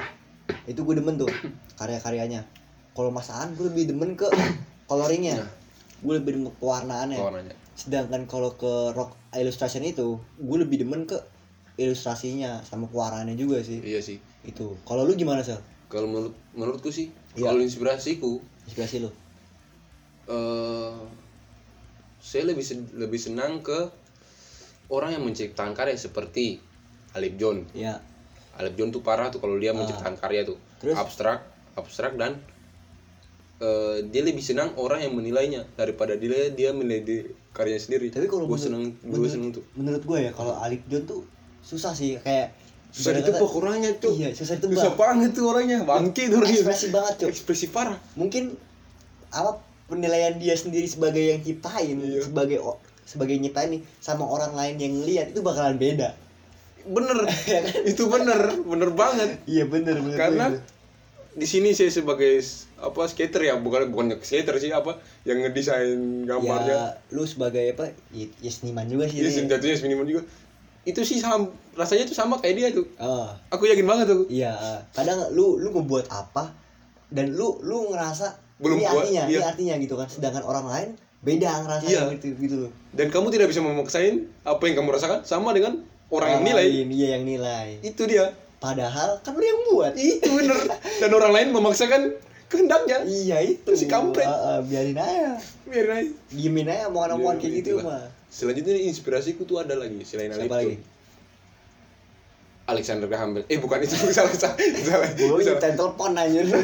Itu 0.64 0.84
gue 0.84 0.96
demen 0.96 1.18
tuh 1.18 1.28
karya-karyanya. 1.76 2.46
Kalau 2.96 3.12
Mas 3.12 3.28
Aan 3.30 3.54
gue 3.54 3.68
lebih 3.68 3.92
demen 3.92 4.16
ke 4.16 4.26
coloringnya. 4.86 5.44
Nah. 5.44 5.52
gue 5.98 6.14
lebih 6.14 6.38
demen 6.38 6.54
ke 6.54 6.62
warnaannya 6.62 7.18
warnanya 7.18 7.56
sedangkan 7.74 8.30
kalau 8.30 8.54
ke 8.54 8.70
rock 8.94 9.18
illustration 9.34 9.82
itu 9.82 10.22
gue 10.38 10.58
lebih 10.62 10.86
demen 10.86 11.10
ke 11.10 11.18
ilustrasinya 11.78 12.60
sama 12.62 12.86
pewarnaannya 12.86 13.34
juga 13.34 13.62
sih 13.62 13.80
iya 13.80 13.98
sih 14.00 14.18
itu 14.44 14.74
kalau 14.82 15.02
lu 15.02 15.14
gimana 15.14 15.40
sel 15.40 15.62
kalau 15.88 16.06
menurut 16.06 16.34
menurutku 16.52 16.90
sih 16.90 17.10
Iya. 17.34 17.48
kalau 17.48 17.62
inspirasiku 17.62 18.42
inspirasi 18.66 18.98
lu 19.00 19.10
eh 20.28 20.98
saya 22.20 22.44
lebih 22.44 22.60
sen- 22.62 22.92
lebih 22.94 23.16
senang 23.18 23.62
ke 23.62 23.88
orang 24.90 25.14
yang 25.14 25.24
menciptakan 25.24 25.72
karya 25.72 25.96
seperti 25.96 26.60
Alip 27.14 27.38
John. 27.38 27.64
ya 27.74 28.02
Alip 28.56 28.74
John 28.74 28.90
tuh 28.90 29.00
parah 29.00 29.30
tuh 29.30 29.38
kalau 29.38 29.56
dia 29.56 29.72
menciptakan 29.72 30.18
karya 30.18 30.44
tuh 30.44 30.58
Ah. 30.58 30.80
Terus? 30.80 30.96
abstrak, 30.96 31.40
abstrak 31.76 32.14
dan 32.16 32.42
eh, 33.58 33.98
dia 34.04 34.22
lebih 34.22 34.42
senang 34.42 34.74
orang 34.76 35.02
yang 35.02 35.14
menilainya 35.14 35.66
daripada 35.74 36.14
dia 36.14 36.50
dia 36.52 36.70
menilai 36.70 37.02
di 37.02 37.18
karyanya 37.52 37.80
sendiri. 37.80 38.10
tapi 38.10 38.26
kalau 38.26 38.46
gue 38.46 38.54
seneng, 38.56 38.94
gue 39.00 39.26
seneng 39.28 39.50
tuh. 39.52 39.66
menurut 39.74 40.02
gue 40.04 40.20
ya 40.20 40.32
kalau 40.32 40.54
Alif 40.58 40.82
John 40.86 41.06
tuh 41.06 41.22
susah 41.68 41.92
sih 41.92 42.16
kayak 42.18 42.56
Susah 42.88 43.12
ditebak 43.14 43.44
orangnya 43.44 43.92
tuh. 43.94 44.16
iya 44.16 44.32
susah 44.32 44.56
ditebak 44.56 44.80
Susah 44.80 44.94
banget 44.96 45.36
tuh 45.36 45.46
orangnya, 45.46 45.84
bangke 45.84 46.32
tuh 46.32 46.40
orangnya. 46.40 46.56
ekspresi 46.56 46.88
banget 46.90 47.14
cok 47.20 47.30
Ekspresi 47.30 47.66
parah. 47.68 48.00
mungkin 48.16 48.56
apa 49.28 49.60
penilaian 49.86 50.36
dia 50.36 50.56
sendiri 50.56 50.88
sebagai 50.88 51.20
yang 51.22 51.42
ciptain 51.42 52.00
Iya. 52.00 52.24
sebagai 52.24 52.64
sebagai 53.04 53.36
nyiptain 53.36 53.70
nih 53.70 53.82
sama 54.00 54.24
orang 54.24 54.52
lain 54.52 54.76
yang 54.78 54.94
ngeliat 54.98 55.32
itu 55.32 55.40
bakalan 55.42 55.76
beda 55.76 56.16
Bener, 56.84 57.20
Ya 57.52 57.60
kan? 57.62 57.84
itu 57.84 58.04
bener, 58.08 58.40
bener 58.64 58.90
banget. 58.92 59.44
iya 59.44 59.68
bener 59.68 60.00
bener 60.00 60.16
Karena 60.16 60.46
bener. 60.50 60.64
di 61.34 61.44
sini 61.46 61.72
saya 61.72 61.92
sebagai 61.92 62.40
apa 62.78 63.04
skater 63.04 63.42
ya 63.44 63.60
bukan 63.60 63.92
bukan 63.92 64.16
skater 64.18 64.56
sih 64.58 64.72
apa 64.72 64.96
yang 65.22 65.40
ngedesain 65.40 66.24
gambarnya 66.24 66.72
ya 66.72 66.84
lu 67.12 67.24
sebagai 67.24 67.62
apa 67.70 67.92
ya, 68.10 68.26
ya 68.40 68.50
seniman 68.50 68.88
juga 68.88 69.06
sih 69.06 69.20
ya 69.20 69.28
jatuhnya 69.46 69.76
minimal 69.84 70.08
juga 70.08 70.24
itu 70.88 71.04
sih 71.04 71.20
sam, 71.20 71.52
rasanya 71.76 72.08
tuh 72.08 72.16
sama 72.16 72.40
kayak 72.40 72.56
dia 72.56 72.68
tuh. 72.72 72.88
Oh 72.96 73.28
aku 73.52 73.68
yakin 73.68 73.84
banget 73.84 74.08
tuh. 74.08 74.24
Iya 74.32 74.56
ah. 74.56 74.80
kadang 74.96 75.20
lu 75.36 75.60
lu 75.60 75.76
ngebuat 75.76 76.08
apa 76.08 76.56
dan 77.12 77.36
lu 77.36 77.60
lu 77.60 77.92
ngerasa 77.92 78.40
Belum 78.58 78.80
ini 78.80 78.88
buat, 78.88 79.04
artinya 79.04 79.24
ini 79.28 79.34
iya. 79.36 79.42
artinya 79.44 79.76
gitu 79.84 79.96
kan. 80.00 80.08
Sedangkan 80.08 80.48
orang 80.48 80.66
lain 80.72 80.90
beda 81.28 81.50
ngerasa 81.68 81.86
Iya. 81.92 82.04
gitu 82.16 82.28
gitu 82.40 82.56
loh. 82.66 82.72
Dan 82.96 83.12
kamu 83.12 83.28
tidak 83.36 83.52
bisa 83.52 83.60
memaksain 83.60 84.32
apa 84.48 84.64
yang 84.64 84.76
kamu 84.80 84.90
rasakan 84.96 85.20
sama 85.28 85.52
dengan 85.52 85.84
orang 86.08 86.40
yang 86.40 86.42
menilai 86.48 86.66
lain, 86.72 86.88
iya 86.96 87.08
yang 87.20 87.24
nilai. 87.28 87.68
Itu 87.84 88.08
dia. 88.08 88.32
Padahal 88.58 89.20
kan 89.22 89.36
lu 89.36 89.44
yang 89.44 89.62
buat. 89.70 89.94
Itu 89.94 90.30
bener. 90.34 90.58
Dan 91.04 91.12
orang 91.14 91.32
lain 91.36 91.48
memaksakan 91.52 92.02
kehendaknya. 92.48 93.04
Iya 93.04 93.38
itu. 93.44 93.76
Si 93.76 93.86
kampret. 93.86 94.26
Ah, 94.26 94.58
ah, 94.58 94.60
biarin 94.64 94.98
aja. 94.98 95.36
Biarin 95.68 95.92
aja. 95.94 96.12
Diemin 96.32 96.66
aja 96.72 96.88
omongan-omongan 96.90 97.36
Iya, 97.38 97.42
kayak 97.44 97.54
gitu 97.60 97.72
itulah. 97.78 98.02
mah 98.02 98.17
selanjutnya 98.28 98.76
inspirasiku 98.76 99.48
tuh 99.48 99.64
ada 99.64 99.74
lagi 99.80 100.04
selain 100.04 100.36
siapa 100.36 100.46
itu 100.46 100.54
lagi? 100.54 100.78
Alexander 102.68 103.08
Graham 103.08 103.32
Bell. 103.32 103.48
Eh 103.48 103.58
bukan 103.64 103.80
itu 103.80 103.96
salah 104.00 104.12
salah 104.12 104.36
salah. 104.36 105.08
Gue 105.16 105.40
salah. 105.40 105.56
nyiptain 105.56 105.76
telepon 105.80 106.12
anjir. 106.20 106.46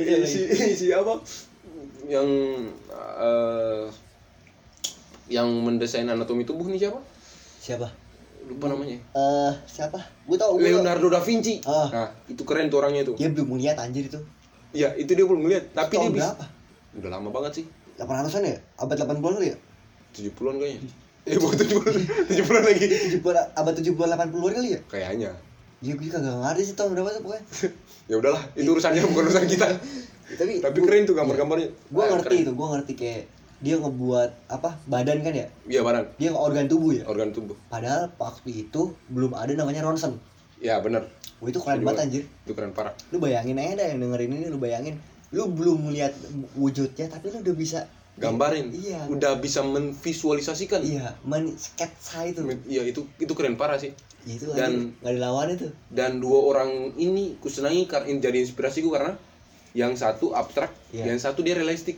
Iya, 0.00 0.24
si, 0.24 0.48
si 0.72 0.86
apa? 0.96 1.20
Yang 2.08 2.28
eh, 2.96 3.84
yang 5.28 5.46
mendesain 5.60 6.08
anatomi 6.08 6.48
tubuh 6.48 6.66
nih 6.72 6.88
siapa? 6.88 6.98
Siapa? 7.60 7.92
Lupa 8.48 8.72
namanya. 8.72 8.96
Eh 8.96 9.52
siapa? 9.68 10.00
Gue 10.24 10.40
tau. 10.40 10.56
Leonardo 10.56 11.12
da 11.12 11.20
Vinci. 11.20 11.60
Ah. 11.68 11.88
nah 11.92 12.08
itu 12.24 12.40
keren 12.48 12.72
tuh 12.72 12.80
orangnya 12.80 13.04
tuh. 13.04 13.14
Dia 13.20 13.28
belum 13.28 13.60
ngeliat 13.60 13.76
anjir 13.76 14.08
itu. 14.08 14.20
Iya 14.72 14.96
itu 14.96 15.12
dia 15.12 15.28
belum 15.28 15.44
ngeliat 15.44 15.76
tapi 15.76 16.00
dia 16.00 16.00
tahun 16.00 16.12
bisa. 16.16 16.24
berapa? 16.32 16.44
Udah 16.96 17.10
lama 17.12 17.28
banget 17.28 17.52
sih. 17.60 17.64
800-an 18.00 18.48
ya? 18.48 18.58
Abad 18.80 18.96
80-an 18.96 19.36
kali 19.36 19.52
ya 19.52 19.58
70-an 20.14 20.56
kayaknya. 20.58 20.90
Eh 21.28 21.36
bukan 21.36 21.56
70-an 21.60 21.94
70-an 22.32 22.62
lagi. 22.64 22.86
70 23.20 23.60
abad 23.60 23.72
70-an 23.76 24.08
80-an 24.16 24.52
kali 24.56 24.68
ya? 24.74 24.80
Kayaknya. 24.88 25.30
Ya 25.80 25.92
gue 25.96 26.08
kagak 26.12 26.36
ngerti 26.36 26.62
sih 26.68 26.74
tahun 26.76 26.92
berapa 26.92 27.10
tuh 27.16 27.22
pokoknya. 27.24 27.44
Ya 28.10 28.18
udahlah 28.18 28.42
itu 28.58 28.66
urusannya 28.66 29.06
bukan 29.06 29.22
urusan 29.30 29.46
kita. 29.46 29.66
Tapi 30.38 30.58
tapi 30.58 30.78
keren 30.82 31.06
tuh 31.06 31.14
gambar-gambarnya. 31.14 31.68
Gue 31.90 32.04
ngerti 32.10 32.26
keren. 32.26 32.42
itu 32.42 32.52
gue 32.54 32.66
ngerti 32.74 32.92
kayak 32.98 33.22
dia 33.60 33.76
ngebuat 33.76 34.30
apa 34.50 34.70
badan 34.90 35.22
kan 35.22 35.34
ya? 35.34 35.46
Iya 35.66 35.80
badan. 35.86 36.04
Dia 36.18 36.30
organ 36.34 36.66
tubuh 36.66 36.90
ya? 36.96 37.02
Organ 37.06 37.30
tubuh. 37.30 37.54
Padahal 37.70 38.10
waktu 38.18 38.66
itu 38.66 38.94
belum 39.10 39.34
ada 39.38 39.54
namanya 39.54 39.86
ronsen. 39.86 40.18
Ya 40.58 40.82
bener. 40.82 41.06
Wah 41.38 41.48
itu 41.48 41.60
keren 41.62 41.86
banget. 41.86 42.02
anjir. 42.02 42.22
itu 42.26 42.52
keren 42.52 42.74
parah. 42.74 42.94
Lu 43.14 43.22
bayangin 43.22 43.56
aja 43.62 43.78
dah 43.78 43.86
yang 43.94 43.98
dengerin 44.02 44.30
ini 44.34 44.46
lu 44.50 44.58
bayangin. 44.58 44.94
Lu 45.30 45.46
belum 45.50 45.86
melihat 45.86 46.12
wujudnya 46.58 47.06
tapi 47.06 47.30
lu 47.30 47.46
udah 47.46 47.54
bisa 47.54 47.86
gambarin? 48.16 48.72
Iya 48.72 49.06
udah 49.06 49.36
bisa 49.36 49.60
menvisualisasikan? 49.60 50.80
Iya 50.80 51.14
men 51.22 51.52
sketsa 51.52 52.24
itu 52.24 52.42
iya 52.66 52.82
itu 52.82 53.06
itu 53.16 53.32
keren 53.32 53.54
parah 53.54 53.76
sih. 53.76 53.94
Itu 54.22 54.52
Dan- 54.52 54.92
nggak 54.98 55.14
dilawan 55.14 55.48
itu. 55.50 55.68
dan 55.88 56.18
dua 56.18 56.38
orang 56.46 56.70
ini 56.94 57.38
kusenangi 57.38 57.84
karena 57.84 58.18
jadi 58.18 58.38
inspirasiku 58.40 58.90
karena 58.90 59.16
yang 59.72 59.94
satu 59.94 60.34
abstrak 60.34 60.74
Iya. 60.90 61.08
yang 61.08 61.18
satu 61.18 61.40
dia 61.40 61.54
realistik. 61.54 61.96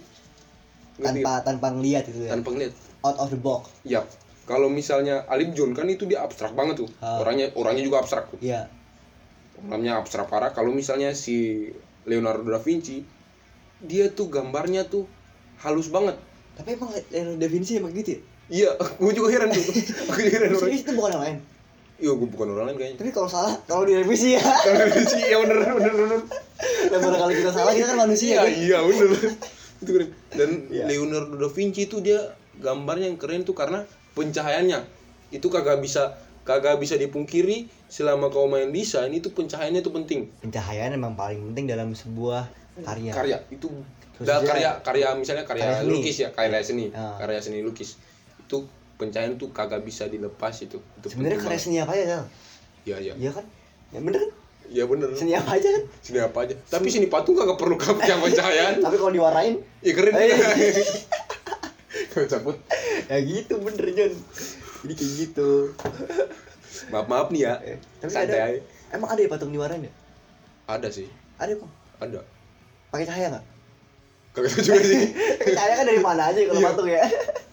Ngerti 1.01 1.21
tanpa 1.21 1.33
tanpa 1.43 1.67
ngeliat 1.73 2.05
itu 2.07 2.29
ya? 2.29 2.31
Tanpa 2.31 2.53
ngeliat. 2.53 2.75
Out 3.03 3.19
of 3.19 3.29
the 3.29 3.41
box. 3.41 3.73
Ya 3.83 4.05
kalau 4.45 4.69
misalnya 4.69 5.25
Alip 5.27 5.55
John 5.55 5.73
kan 5.73 5.87
itu 5.87 6.05
dia 6.05 6.21
abstrak 6.21 6.53
banget 6.53 6.85
tuh. 6.85 6.89
Ah. 6.99 7.19
orangnya 7.19 7.51
orangnya 7.55 7.83
juga 7.83 7.99
abstrak 7.99 8.29
tuh. 8.29 8.39
Iya. 8.39 8.69
Orangnya 9.63 9.99
abstrak 9.99 10.27
parah. 10.27 10.51
Kalau 10.51 10.71
misalnya 10.71 11.15
si 11.15 11.67
Leonardo 12.03 12.43
da 12.45 12.59
Vinci 12.59 13.03
dia 13.81 14.07
tuh 14.09 14.27
gambarnya 14.27 14.87
tuh 14.87 15.07
halus 15.63 15.89
banit 15.89 16.19
tapi 16.53 16.77
emang 16.77 16.93
Vinci 17.41 17.81
emang 17.81 17.93
gitu 17.97 18.13
ya? 18.13 18.21
Iya 18.53 18.71
gue 19.01 19.13
juga 19.17 19.29
heran 19.33 19.49
tuh. 19.49 19.65
Aku 20.13 20.19
juga 20.21 20.33
heran 20.37 20.49
orang. 20.53 20.69
itu 20.69 20.91
bukan 20.93 21.11
yang 21.17 21.23
lain? 21.25 21.37
Iya 21.97 22.11
gue 22.13 22.29
bukan 22.29 22.47
orang 22.53 22.65
lain 22.69 22.77
kayaknya. 22.77 22.97
Tapi 23.01 23.11
kalau 23.15 23.29
salah 23.31 23.55
kalau 23.65 23.85
direvisi 23.89 24.37
ya. 24.37 24.43
Kalau 24.67 24.93
Vinci 24.93 25.17
iya 25.23 25.37
bener 25.41 25.57
bener 25.65 25.93
bener. 25.97 26.21
Dan 26.93 26.99
barangkali 27.01 27.33
kita 27.41 27.51
salah 27.51 27.73
kita 27.73 27.87
kan 27.89 27.99
manusia 28.05 28.29
iya 28.29 28.41
kan? 28.45 28.51
iya 28.53 28.79
bener. 28.85 29.09
Itu 29.81 29.91
keren. 29.97 30.09
Dan 30.37 30.51
Iya. 30.69 30.85
Leonardo 30.93 31.35
da 31.41 31.49
Vinci 31.49 31.89
itu 31.89 32.05
dia 32.05 32.21
gambarnya 32.61 33.09
yang 33.09 33.17
keren 33.17 33.49
tuh 33.49 33.57
karena 33.57 33.89
pencahayaannya. 34.13 34.85
Itu 35.33 35.49
kagak 35.49 35.81
bisa 35.81 36.21
kagak 36.45 36.77
bisa 36.77 37.01
dipungkiri 37.01 37.71
selama 37.89 38.29
kau 38.29 38.45
main 38.45 38.69
desain 38.69 39.09
itu 39.09 39.33
pencahayaannya 39.33 39.81
itu 39.81 39.93
penting. 39.95 40.21
Pencahayaan 40.45 40.93
emang 40.93 41.17
paling 41.17 41.41
penting 41.41 41.65
dalam 41.71 41.97
sebuah 41.97 42.51
karya. 42.85 43.13
Karya 43.15 43.39
itu 43.49 43.73
Da, 44.23 44.41
karya 44.41 44.71
karya 44.81 45.09
misalnya 45.15 45.45
karya, 45.45 45.65
Karya 45.67 45.87
lukis 45.87 46.17
ya 46.23 46.29
karya 46.31 46.63
seni. 46.63 46.89
Ah. 46.95 47.19
karya 47.19 47.43
seni 47.43 47.61
lukis. 47.61 47.99
Itu 48.39 48.67
pencahayaan 48.97 49.37
tuh 49.37 49.51
kagak 49.51 49.83
bisa 49.83 50.07
dilepas 50.07 50.55
itu. 50.63 50.79
Itu 50.79 51.07
sebenarnya 51.11 51.43
karya 51.43 51.61
seni 51.61 51.77
apa 51.83 51.93
aja 51.95 52.05
Sal? 52.07 52.25
iya 52.83 52.97
iya. 52.99 53.15
Iya 53.19 53.31
kan? 53.35 53.45
Ya 53.91 54.01
bener 54.03 54.21
kan? 54.23 54.33
Iya 54.73 54.85
bener. 54.87 55.09
Seni 55.15 55.33
apa 55.35 55.51
aja 55.59 55.69
kan? 55.69 55.85
Seni 56.01 56.19
apa 56.23 56.39
aja. 56.47 56.55
Tapi 56.71 56.87
seni 56.89 57.07
patung 57.07 57.35
kagak 57.35 57.59
perlu 57.59 57.77
yang 58.03 58.21
pencahayaan. 58.27 58.75
Tapi 58.81 58.97
kalau 58.97 59.13
diwarnain 59.13 59.55
iya 59.83 59.93
keren. 59.95 60.15
Eh. 60.17 60.31
Kau 62.13 62.25
cabut. 62.29 62.57
Ya 63.09 63.19
gitu 63.21 63.61
bener 63.61 63.87
John 63.93 64.13
jadi 64.83 64.95
kayak 64.99 65.13
gitu. 65.15 65.51
Maaf 66.91 67.07
maaf 67.07 67.29
nih 67.31 67.47
ya. 67.47 67.55
Eh, 67.63 67.79
tapi 68.03 68.11
santai 68.11 68.35
ada 68.35 68.59
emang 68.91 69.09
ada 69.15 69.21
ya 69.23 69.29
patung 69.31 69.55
diwarnain 69.55 69.87
ya? 69.87 69.93
Ada 70.67 70.91
sih. 70.91 71.07
Ada 71.39 71.55
kok. 71.55 71.71
Ada. 72.03 72.19
Pakai 72.91 73.07
cahaya 73.07 73.27
nggak 73.33 73.45
kagak 74.33 74.51
tahu 74.51 74.63
juga 74.63 74.83
sih 74.83 75.01
cahaya 75.57 75.75
kan 75.75 75.85
dari 75.85 76.01
mana 76.01 76.23
aja 76.29 76.41
kalau 76.43 76.57
Iya. 76.57 76.67
patung 76.67 76.89
ya 76.89 77.03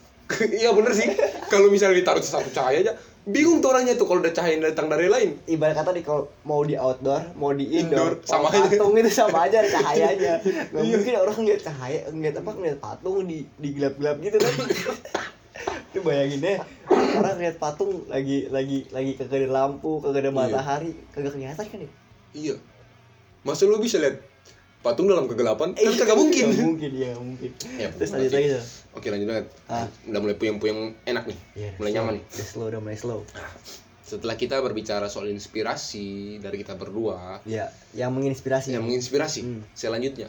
iya 0.56 0.70
bener 0.70 0.92
sih 0.92 1.08
kalau 1.46 1.68
misalnya 1.68 1.96
ditaruh 1.96 2.22
satu 2.22 2.50
cahaya 2.50 2.78
aja 2.80 2.92
bingung 3.22 3.60
tuh 3.60 3.68
orangnya 3.68 3.94
tuh 3.94 4.06
kalau 4.06 4.18
ada 4.18 4.30
cahaya 4.30 4.56
datang 4.58 4.86
dari 4.86 5.06
lain 5.06 5.36
ibarat 5.46 5.74
kata 5.74 5.90
nih 5.90 6.00
kalau 6.00 6.24
mau 6.42 6.62
di 6.62 6.72
outdoor 6.74 7.20
mau 7.34 7.50
di 7.50 7.68
indoor, 7.68 8.16
Indoor, 8.16 8.24
sama 8.24 8.48
aja. 8.48 8.64
patung 8.64 8.94
itu 8.94 9.10
sama 9.10 9.38
aja 9.44 9.58
cahayanya 9.60 10.34
nggak 10.70 10.80
Iya. 10.80 10.92
mungkin 10.94 11.12
orang 11.18 11.36
ngeliat 11.36 11.62
cahaya 11.62 12.00
ngeliat 12.08 12.34
apa 12.36 12.50
ngeliat 12.52 12.78
patung 12.78 13.16
di 13.22 13.38
di 13.54 13.68
gelap 13.70 13.94
gelap 13.96 14.16
gitu 14.18 14.36
kan 14.36 14.52
itu 15.90 15.98
bayangin 16.00 16.40
deh 16.40 16.56
orang 16.88 17.34
ngeliat 17.36 17.56
patung 17.58 18.06
lagi 18.06 18.48
lagi 18.48 18.88
lagi 18.88 19.12
kagak 19.14 19.36
ada 19.36 19.48
lampu 19.52 20.00
kagak 20.00 20.22
ada 20.22 20.30
Iya. 20.30 20.38
matahari 20.38 20.90
kagak 21.10 21.32
kelihatan 21.34 21.66
kan 21.66 21.78
ya 21.78 21.90
iya 22.32 22.54
masa 23.42 23.66
lu 23.66 23.76
bisa 23.76 23.98
lihat 23.98 24.22
patung 24.80 25.06
dalam 25.08 25.28
kegelapan? 25.28 25.76
Kan 25.76 25.92
kagak 25.96 26.16
mungkin. 26.16 26.44
Nggak 26.50 26.64
mungkin 26.64 26.90
ya 26.96 27.12
mungkin. 27.20 27.50
Ya, 27.76 27.88
terus 27.92 28.10
lanjut 28.16 28.32
lagi 28.32 28.48
tuh. 28.56 28.64
Oke 28.96 29.06
lanjut 29.12 29.28
lanjut 29.28 29.46
Ah. 29.68 29.86
udah 30.08 30.20
mulai 30.24 30.36
puyeng-puyeng 30.40 30.96
enak 31.04 31.24
nih. 31.28 31.38
Iya, 31.56 31.70
mulai 31.76 31.90
slow. 31.92 31.98
nyaman. 32.00 32.12
nih 32.16 32.24
udah 32.26 32.46
slow 32.48 32.66
udah 32.72 32.80
mulai 32.80 32.98
slow. 32.98 33.20
Nah, 33.36 33.50
setelah 34.02 34.34
kita 34.34 34.56
berbicara 34.58 35.06
soal 35.06 35.30
inspirasi 35.30 36.40
dari 36.42 36.56
kita 36.58 36.74
berdua. 36.74 37.38
Ya 37.46 37.70
yang 37.94 38.10
menginspirasi. 38.16 38.72
Yang 38.74 38.84
menginspirasi. 38.88 39.40
Hmm. 39.44 39.62
selanjutnya 39.76 40.28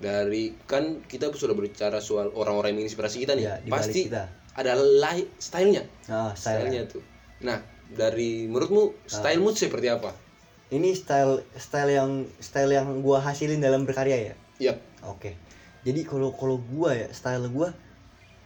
dari 0.00 0.56
kan 0.64 1.04
kita 1.04 1.28
sudah 1.36 1.52
berbicara 1.52 2.00
soal 2.00 2.32
orang-orang 2.32 2.72
yang 2.72 2.78
menginspirasi 2.86 3.20
kita 3.20 3.36
nih. 3.36 3.44
Ya 3.44 3.54
pasti 3.68 4.08
kita. 4.08 4.32
ada 4.56 4.72
lai 4.78 5.28
stylenya. 5.36 5.84
Ah 6.08 6.32
style 6.32 6.64
stylenya 6.64 6.88
tuh. 6.88 7.02
Nah 7.44 7.60
dari 7.90 8.46
menurutmu 8.46 9.02
stylemu 9.04 9.50
seperti 9.52 9.90
apa 9.90 10.29
ini 10.70 10.94
style 10.94 11.42
style 11.54 11.90
yang 11.90 12.10
style 12.38 12.70
yang 12.70 12.86
gua 13.00 13.18
hasilin 13.20 13.58
dalam 13.58 13.82
berkarya 13.82 14.32
ya 14.32 14.34
iya 14.58 14.74
Oke. 15.02 15.32
Jadi 15.80 16.04
kalau 16.04 16.28
kalau 16.30 16.60
gua 16.60 16.92
ya 16.92 17.08
style 17.10 17.48
gua 17.48 17.72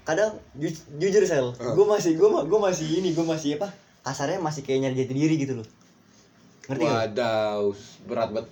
kadang 0.03 0.39
ju- 0.55 0.87
jujur 0.95 1.25
sel, 1.25 1.51
Ah. 1.57 1.75
gua 1.75 1.99
masih 1.99 2.15
gua 2.15 2.47
gua 2.47 2.61
masih 2.65 3.03
ini, 3.03 3.11
gua 3.11 3.35
masih 3.35 3.59
apa? 3.59 3.75
Kasarnya 4.01 4.39
masih 4.39 4.63
kayak 4.63 4.85
nyari 4.85 4.97
jati 4.97 5.13
diri 5.13 5.35
gitu 5.35 5.59
loh. 5.59 5.67
Ngerti 6.65 6.81
gak? 6.81 6.95
wadaw 7.11 7.61
berat 8.05 8.31
banget 8.31 8.49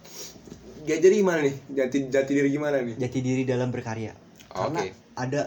ya 0.82 0.98
jadi 0.98 1.14
gimana 1.14 1.40
nih 1.40 1.54
jati 1.70 2.10
jati 2.10 2.30
diri 2.34 2.50
gimana 2.50 2.82
nih 2.82 2.98
Jati 2.98 3.18
diri 3.22 3.46
dalam 3.46 3.70
berkarya. 3.70 4.10
karena 4.50 4.82
Oke. 4.82 4.90
ada 5.14 5.42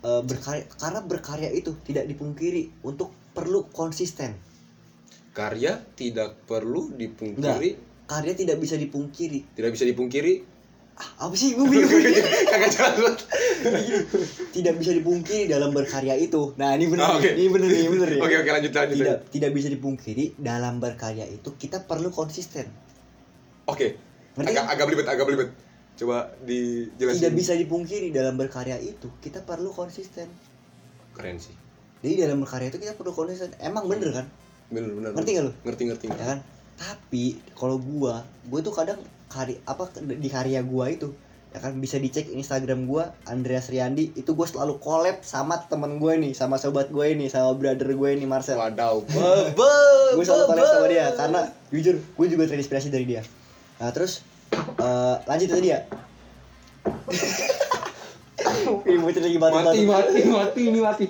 eh, 0.00 0.22
berkarya 0.22 0.64
karena 0.70 1.00
berkarya 1.00 1.48
itu 1.48 1.72
tidak 1.80 2.04
dipungkiri 2.04 2.84
untuk 2.84 3.08
perlu 3.32 3.66
konsisten 3.66 4.36
karya 5.30 5.78
tidak 5.94 6.42
perlu 6.44 6.90
dipungkiri. 6.90 7.70
Karya 8.06 8.32
tidak 8.34 8.58
bisa 8.58 8.74
dipungkiri. 8.74 9.54
Tidak 9.54 9.70
bisa 9.70 9.86
dipungkiri. 9.86 10.34
Ah, 11.00 11.30
apa 11.30 11.34
sih? 11.34 11.56
Gue 11.56 11.64
bingung 11.64 11.88
kagak 12.52 12.70
jelas. 12.76 13.24
Tidak 14.52 14.74
bisa 14.76 14.92
dipungkiri 14.92 15.48
dalam 15.48 15.72
berkarya 15.72 16.12
itu. 16.12 16.52
Nah 16.60 16.76
ini 16.76 16.90
benar 16.90 17.06
Ah, 17.06 17.16
oke. 17.16 17.30
ini 17.30 17.48
benar 17.48 17.68
ini 17.70 17.88
benar 17.88 18.08
ya 18.10 18.20
oke 18.20 18.34
oke 18.36 18.50
lanjut 18.50 18.72
lanjut 18.74 18.96
tidak 18.98 19.08
lanjut. 19.16 19.32
tidak 19.32 19.50
bisa 19.54 19.68
dipungkiri 19.70 20.24
dalam 20.36 20.76
berkarya 20.76 21.24
itu 21.24 21.48
kita 21.56 21.86
perlu 21.86 22.12
konsisten. 22.12 22.68
Oke. 23.64 23.96
Ngerti 24.36 24.50
agak 24.52 24.64
kan? 24.66 24.72
agak 24.76 24.84
belibet 24.90 25.06
agak 25.08 25.24
belibet. 25.24 25.48
Coba 25.96 26.16
dijelasin. 26.44 27.16
Tidak 27.16 27.32
bisa 27.32 27.52
dipungkiri 27.56 28.08
dalam 28.12 28.34
berkarya 28.36 28.76
itu 28.76 29.08
kita 29.22 29.40
perlu 29.40 29.72
konsisten. 29.72 30.28
Keren 31.16 31.38
sih. 31.40 31.56
Jadi 32.04 32.28
dalam 32.28 32.44
berkarya 32.44 32.68
itu 32.68 32.76
kita 32.76 32.92
perlu 32.92 33.14
konsisten. 33.14 33.54
Emang 33.56 33.88
bener 33.88 34.10
kan 34.12 34.26
bener 34.70 34.90
bener 34.94 35.10
Ngerti 35.14 35.30
nggak 35.34 35.44
lu? 35.46 35.52
ngerti 35.66 35.82
ngerti. 35.90 36.06
Ya 36.10 36.26
kan? 36.34 36.38
Tapi 36.80 37.36
kalau 37.58 37.76
gua 37.76 38.24
gua 38.48 38.60
tuh 38.64 38.72
kadang 38.72 38.98
karya 39.30 39.58
apa 39.68 39.90
di 40.00 40.28
karya 40.30 40.64
gua 40.64 40.90
itu 40.90 41.12
ya 41.50 41.58
kan 41.58 41.74
bisa 41.82 41.98
dicek 41.98 42.30
Instagram 42.30 42.86
gua 42.86 43.10
Andreas 43.26 43.68
Riyandi 43.68 44.14
itu 44.14 44.32
gua 44.38 44.46
selalu 44.46 44.78
collab 44.78 45.26
sama 45.26 45.58
temen 45.66 45.98
gue 45.98 46.14
nih 46.14 46.32
sama 46.32 46.62
sobat 46.62 46.94
gue 46.94 47.06
ini 47.10 47.26
sama 47.26 47.58
brother 47.58 47.90
gue 47.90 48.10
ini 48.14 48.24
Marcel. 48.24 48.54
Wadaw. 48.54 49.02
Gue 50.14 50.24
selalu 50.26 50.44
collab 50.46 50.66
sama 50.66 50.86
dia 50.86 51.06
karena 51.14 51.40
jujur 51.74 51.98
gue 51.98 52.26
juga 52.30 52.46
terinspirasi 52.46 52.90
dari 52.90 53.06
dia. 53.06 53.22
Nah 53.82 53.90
terus 53.90 54.22
eh, 54.54 55.16
lanjut 55.26 55.48
tadi 55.50 55.68
ya 55.74 55.80
bocah 59.00 59.22
lagi 59.22 59.38
mati 59.38 59.82
mati 59.84 60.20
mati 60.30 60.60
ini 60.70 60.80
mati 60.80 61.04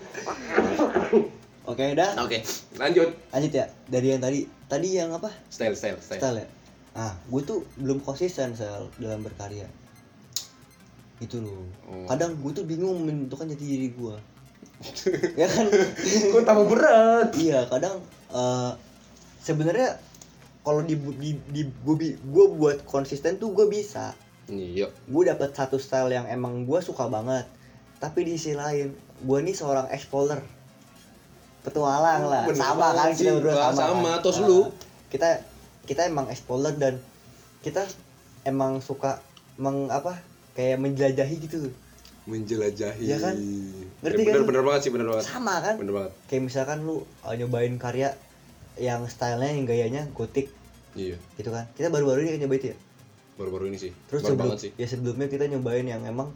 oke 1.70 1.84
dah. 1.94 2.10
Oke 2.20 2.42
lanjut. 2.76 3.14
Lanjut 3.30 3.52
ya. 3.54 3.66
Dari 3.86 4.06
yang 4.12 4.20
tadi 4.22 4.40
tadi 4.66 4.88
yang 4.98 5.10
apa? 5.14 5.30
Style 5.48 5.78
style 5.78 5.98
style. 6.02 6.20
Style 6.20 6.38
ya? 6.42 6.46
Ah 6.98 7.12
gue 7.30 7.40
tuh 7.46 7.62
belum 7.78 8.02
konsisten 8.02 8.58
sel 8.58 8.90
dalam 8.98 9.22
berkarya. 9.22 9.70
Itu 11.22 11.38
loh. 11.44 11.68
Oh. 11.86 12.08
kadang 12.08 12.34
gue 12.40 12.52
tuh 12.52 12.64
bingung 12.66 13.06
menentukan 13.06 13.46
jati 13.48 13.64
diri 13.64 13.88
gue 13.94 14.16
ya 15.36 15.46
kan? 15.48 15.66
Kok 16.32 16.44
tambah 16.44 16.66
berat? 16.68 17.36
Iya 17.36 17.68
kadang 17.68 18.00
eh, 18.32 18.72
sebenarnya 19.44 20.00
kalau 20.64 20.84
di 20.84 20.96
di, 21.20 21.36
di 21.48 21.62
gue 21.68 22.16
gue 22.16 22.46
buat 22.56 22.84
konsisten 22.88 23.36
tuh 23.36 23.52
gue 23.52 23.68
bisa. 23.68 24.16
Iya. 24.50 24.90
Gue 25.06 25.28
dapet 25.28 25.52
satu 25.52 25.76
style 25.76 26.12
yang 26.16 26.26
emang 26.28 26.64
gue 26.64 26.80
suka 26.80 27.06
banget. 27.06 27.46
Tapi 28.00 28.24
di 28.24 28.40
sisi 28.40 28.56
lain 28.56 28.96
gue 29.20 29.38
nih 29.44 29.56
seorang 29.56 29.92
explorer 29.92 30.40
petualang 31.60 32.22
lah. 32.26 32.44
Bener 32.48 32.58
sama 32.58 32.92
kan 32.92 33.12
banget 33.12 33.16
kita 33.20 33.30
sih. 33.30 33.36
berdua 33.36 33.54
sama 33.70 33.80
sama, 33.80 34.10
kan? 34.16 34.24
tos 34.24 34.38
Ah, 34.40 34.46
lu. 34.48 34.60
kita 35.12 35.28
kita 35.84 36.00
emang 36.06 36.26
explorer 36.32 36.74
dan 36.78 36.94
kita 37.60 37.84
emang 38.48 38.80
suka 38.80 39.20
meng 39.60 39.92
apa 39.92 40.16
kayak 40.56 40.80
menjelajahi 40.80 41.36
gitu 41.44 41.68
menjelajahi. 42.28 43.00
Iya 43.00 43.16
kan? 43.18 43.34
Ya, 43.34 43.84
Ngerti 44.06 44.22
bener 44.22 44.40
kan 44.40 44.46
bener 44.46 44.62
banget 44.62 44.80
sih 44.86 44.92
bener 44.92 45.06
banget. 45.10 45.24
Sama 45.26 45.54
kan? 45.60 45.74
Bener 45.80 45.92
banget. 45.92 46.12
Kayak 46.30 46.42
misalkan 46.46 46.78
lu 46.86 47.02
uh, 47.26 47.34
nyobain 47.34 47.74
karya 47.80 48.14
yang 48.78 49.04
stylenya 49.10 49.56
yang 49.56 49.66
gayanya 49.66 50.02
gotik. 50.14 50.52
Iya. 50.94 51.16
Gitu 51.34 51.50
kan? 51.50 51.66
Kita 51.74 51.90
baru-baru 51.90 52.24
ini 52.24 52.30
kan 52.38 52.40
nyoba 52.46 52.54
itu 52.60 52.66
ya? 52.72 52.76
Baru-baru 53.40 53.64
ini 53.72 53.78
sih. 53.80 53.92
Terus 54.06 54.20
baru 54.22 54.30
sebelum 54.36 54.48
banget 54.52 54.60
sih. 54.62 54.70
ya 54.76 54.86
sebelumnya 54.86 55.26
kita 55.26 55.44
nyobain 55.48 55.86
yang 55.88 56.02
emang 56.06 56.28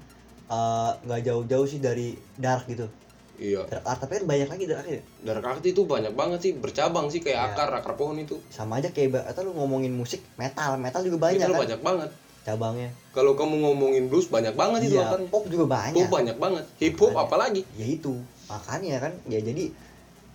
uh, 0.49 0.93
nggak 1.05 1.21
jauh-jauh 1.25 1.67
sih 1.69 1.81
dari 1.81 2.17
dark 2.37 2.67
gitu 2.69 2.89
iya. 3.37 3.63
Dark 3.65 3.85
art 3.85 3.99
tapi 3.99 4.19
kan 4.19 4.25
banyak 4.27 4.49
lagi 4.49 4.65
dark 4.65 4.81
art 4.81 4.91
ya? 4.91 5.01
Dark 5.23 5.45
art 5.45 5.63
itu 5.63 5.83
banyak 5.85 6.13
banget 6.13 6.39
sih 6.41 6.53
bercabang 6.55 7.07
sih 7.09 7.19
kayak 7.19 7.39
Iya. 7.39 7.49
akar 7.53 7.71
akar 7.73 7.95
pohon 7.95 8.17
itu. 8.17 8.39
Sama 8.49 8.79
aja 8.79 8.89
kayak 8.89 9.27
atau 9.27 9.43
lu 9.43 9.53
ngomongin 9.53 9.91
musik 9.91 10.23
metal 10.35 10.77
metal 10.77 11.01
juga 11.01 11.19
banyak 11.21 11.43
itu 11.43 11.51
kan? 11.51 11.63
banyak 11.65 11.81
banget. 11.81 12.11
Cabangnya. 12.45 12.91
Kalau 13.11 13.33
kamu 13.33 13.55
ngomongin 13.59 14.05
blues 14.07 14.29
banyak 14.29 14.53
banget 14.53 14.87
itu 14.87 14.97
iya 14.97 15.09
akarnya 15.09 15.29
pop 15.29 15.45
juga 15.49 15.65
banyak. 15.65 15.97
Pop 15.97 16.09
banyak 16.13 16.37
banget. 16.37 16.65
Hip 16.79 16.95
hop 16.99 17.15
apalagi. 17.17 17.65
Ya 17.75 17.87
itu 17.87 18.13
makanya 18.45 19.01
kan 19.01 19.13
ya 19.25 19.41
jadi 19.41 19.73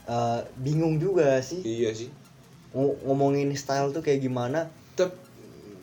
uh, 0.05 0.41
bingung 0.57 0.97
juga 0.97 1.37
sih. 1.39 1.61
Iya 1.61 1.93
sih. 1.93 2.09
Ngo- 2.73 2.97
ngomongin 3.05 3.53
style 3.53 3.93
tuh 3.93 4.01
kayak 4.01 4.21
gimana? 4.21 4.65
Tep- 4.97 5.21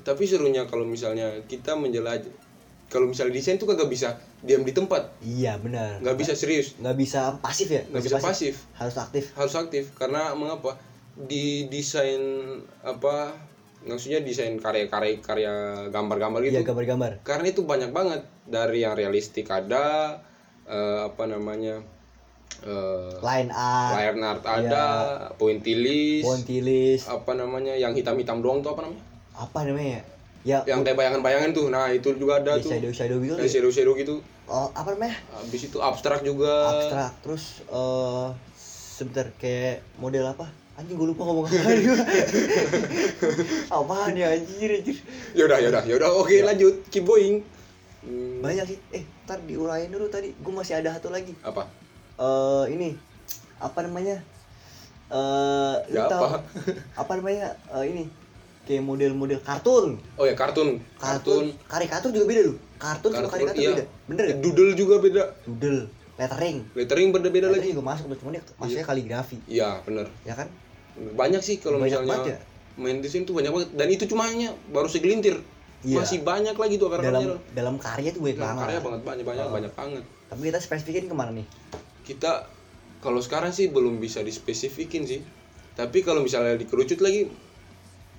tapi 0.02 0.22
serunya 0.22 0.66
kalau 0.66 0.82
misalnya 0.82 1.30
kita 1.46 1.74
menjelajah 1.74 2.30
kalau 2.86 3.10
misalnya 3.10 3.34
desain 3.34 3.58
tuh 3.58 3.66
kagak 3.66 3.90
bisa 3.90 4.14
diam 4.46 4.62
di 4.62 4.70
tempat. 4.70 5.10
Iya 5.18 5.58
benar. 5.58 5.98
Nggak 5.98 6.16
bisa 6.22 6.32
serius. 6.38 6.78
nggak 6.78 6.96
bisa 6.96 7.34
pasif 7.42 7.68
ya? 7.68 7.82
Nggak 7.90 8.04
bisa 8.06 8.18
pasif. 8.22 8.54
harus 8.78 8.96
aktif. 8.96 9.34
Harus 9.34 9.54
aktif 9.58 9.90
karena 9.98 10.32
mengapa? 10.38 10.78
Di 11.18 11.66
desain 11.66 12.22
apa 12.86 13.34
maksudnya 13.82 14.22
desain 14.22 14.54
karya-karya 14.62 15.18
karya 15.18 15.54
gambar-gambar 15.90 16.46
gitu. 16.46 16.54
Iya 16.54 16.62
gambar-gambar. 16.62 17.26
Karena 17.26 17.46
itu 17.50 17.66
banyak 17.66 17.90
banget. 17.90 18.22
Dari 18.46 18.86
yang 18.86 18.94
realistik 18.94 19.50
ada 19.50 20.14
eh, 20.70 20.98
apa 21.02 21.26
namanya 21.26 21.82
eh, 22.62 23.14
line 23.18 23.50
art. 23.50 23.92
line 23.98 24.22
art 24.22 24.42
ada 24.46 24.84
pointillis 25.34 26.22
pontilis 26.22 27.10
apa 27.10 27.34
namanya 27.34 27.74
yang 27.74 27.90
hitam-hitam 27.98 28.38
doang 28.38 28.62
tuh 28.62 28.78
apa 28.78 28.86
namanya? 28.86 29.02
Apa 29.34 29.66
namanya? 29.66 30.06
Ya 30.46 30.62
yang 30.62 30.86
kayak 30.86 30.94
bayangan-bayangan 30.94 31.50
tuh. 31.50 31.66
Nah 31.74 31.90
itu 31.90 32.14
juga 32.14 32.38
ada 32.38 32.54
ya, 32.54 32.62
tuh. 32.62 32.70
shadow 32.70 32.92
shadow 32.94 33.18
gitu. 33.18 33.34
Yang 33.34 33.50
shadow-shadow 33.58 33.94
gitu 33.98 34.16
oh, 34.46 34.68
apa 34.70 34.88
namanya? 34.92 35.16
Habis 35.32 35.62
itu 35.66 35.78
abstrak 35.78 36.20
juga. 36.20 36.70
Abstrak 36.70 37.12
terus 37.20 37.44
eh 37.64 38.28
sebentar 38.56 39.26
kayak 39.36 39.82
model 39.96 40.26
apa? 40.26 40.46
Anjing 40.76 40.94
gue 40.94 41.08
lupa 41.08 41.24
ngomong 41.24 41.46
apa. 41.46 41.56
Apaan 43.72 44.12
ya 44.12 44.32
anjir 44.32 44.70
anjir. 44.72 44.96
Yaudah 45.32 45.58
yaudah 45.58 45.82
yaudah. 45.84 46.10
Oke 46.14 46.40
Ya. 46.40 46.44
lanjut. 46.44 46.84
Keep 46.88 47.04
going. 47.04 47.40
Hmm, 48.04 48.38
banyak 48.40 48.64
sih. 48.68 48.78
Eh 48.92 49.02
ntar 49.24 49.40
diurain 49.42 49.88
dulu 49.88 50.06
tadi. 50.06 50.36
Gue 50.36 50.52
masih 50.52 50.78
ada 50.78 50.92
satu 50.92 51.08
lagi. 51.08 51.32
Apa? 51.40 51.64
Eh 52.16 52.64
ini 52.72 52.88
apa 53.56 53.80
namanya? 53.82 54.20
Eh 55.08 55.74
lu 55.88 55.96
Ya, 55.96 56.06
tahu 56.06 56.22
apa? 56.24 56.38
apa 56.94 57.12
namanya? 57.16 57.46
Eh, 57.72 57.84
ini 57.88 58.04
kayak 58.66 58.82
model-model 58.82 59.38
kartun. 59.40 59.96
Oh 60.18 60.26
ya 60.26 60.34
kartun. 60.34 60.82
Kartun. 60.98 61.54
Karikatur 61.70 62.10
juga 62.10 62.26
beda 62.26 62.40
loh. 62.50 62.56
Kartun 62.76 63.10
sama 63.14 63.30
Kartun, 63.30 63.32
karikatur 63.46 63.62
iya. 63.62 63.70
beda. 63.72 63.84
Bener 64.10 64.22
gak 64.26 64.38
doodle 64.42 64.72
juga 64.74 64.94
beda. 64.98 65.22
Doodle 65.46 65.80
lettering. 66.18 66.58
Lettering 66.74 67.08
beda-beda 67.14 67.46
lettering 67.48 67.62
lagi. 67.62 67.72
juga 67.78 67.84
masuk 67.86 68.04
tuh, 68.10 68.18
cuman 68.24 68.32
dia 68.34 68.42
maksudnya 68.58 68.84
kaligrafi. 68.84 69.36
Iya 69.46 69.68
bener. 69.86 70.06
Ya 70.26 70.34
kan? 70.34 70.48
Banyak 70.96 71.40
sih 71.40 71.62
kalau 71.62 71.78
misalnya 71.78 72.18
ya? 72.26 72.38
main 72.76 72.98
desain 73.00 73.22
tuh 73.22 73.38
banyak 73.38 73.52
banget. 73.54 73.68
Dan 73.78 73.88
itu 73.88 74.04
cuma 74.10 74.26
hanya 74.26 74.52
baru 74.74 74.90
segelintir. 74.90 75.38
Iya. 75.86 76.02
masih 76.02 76.24
banyak 76.26 76.56
lagi 76.56 76.82
tuh 76.82 76.88
karena 76.90 77.14
dalam 77.14 77.38
dalam 77.54 77.76
karya 77.78 78.10
tuh 78.10 78.24
banyak 78.24 78.40
banget. 78.42 78.62
karya 78.64 78.80
banget 78.82 79.00
banyak 79.06 79.24
banyak 79.28 79.44
Oh. 79.46 79.52
banyak 79.54 79.72
banget. 79.76 80.02
Tapi 80.26 80.40
kita 80.50 80.58
spesifikin 80.58 81.06
ke 81.06 81.14
mana 81.14 81.30
nih? 81.30 81.46
Kita 82.02 82.48
kalau 82.98 83.20
sekarang 83.22 83.54
sih 83.54 83.70
belum 83.70 84.02
bisa 84.02 84.24
dispesifikin 84.26 85.06
sih. 85.06 85.20
Tapi 85.76 86.00
kalau 86.02 86.24
misalnya 86.24 86.56
dikerucut 86.58 86.98
lagi 86.98 87.28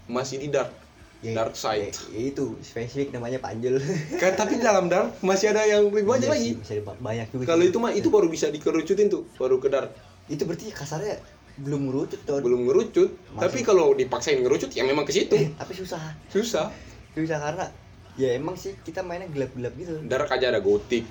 masih 0.07 0.39
di 0.39 0.49
dark 0.49 0.71
Ya, 1.17 1.33
dark 1.33 1.57
side. 1.57 1.89
ya, 2.13 2.13
ya 2.13 2.21
itu 2.29 2.53
spesifik 2.61 3.09
namanya 3.09 3.41
panjul 3.41 3.81
kan 4.21 4.37
tapi 4.37 4.61
dalam 4.61 4.85
dark 4.85 5.17
masih 5.19 5.49
ada 5.49 5.65
yang 5.65 5.89
lebih 5.89 6.05
banyak 6.05 6.23
Iya 6.23 6.31
lagi. 6.31 6.45
sih, 6.45 6.53
bisa 6.55 6.73
di- 6.75 6.85
banyak 6.85 7.27
juga 7.27 7.43
kalau 7.47 7.63
itu 7.63 7.77
mah 7.77 7.89
itu 7.91 8.07
baru 8.07 8.27
bisa 8.27 8.47
dikerucutin 8.47 9.09
tuh 9.09 9.25
baru 9.33 9.57
ke 9.57 9.65
dark. 9.65 9.97
Itu 10.27 10.45
berarti 10.45 10.69
kasarnya 10.69 11.17
belum 11.57 11.89
ngerucut 11.89 12.21
tuh 12.21 12.37
belum 12.37 12.61
ngerucut 12.63 13.09
Masih. 13.33 13.41
tapi 13.41 13.59
kalau 13.61 13.91
dipaksain 13.91 14.37
ngerucut 14.37 14.69
ya 14.69 14.85
memang 14.85 15.01
ke 15.01 15.11
situ. 15.11 15.33
Eh, 15.33 15.49
tapi 15.51 15.73
susah. 15.73 15.97
Susah. 16.29 16.69
Susah 17.11 17.37
karena 17.41 17.65
ya 18.13 18.29
emang 18.31 18.53
sih 18.53 18.77
kita 18.77 19.01
mainnya 19.01 19.25
gelap-gelap 19.25 19.73
gitu. 19.73 19.97
Dark 20.05 20.29
aja 20.29 20.47
ada 20.47 20.61
gotik. 20.61 21.01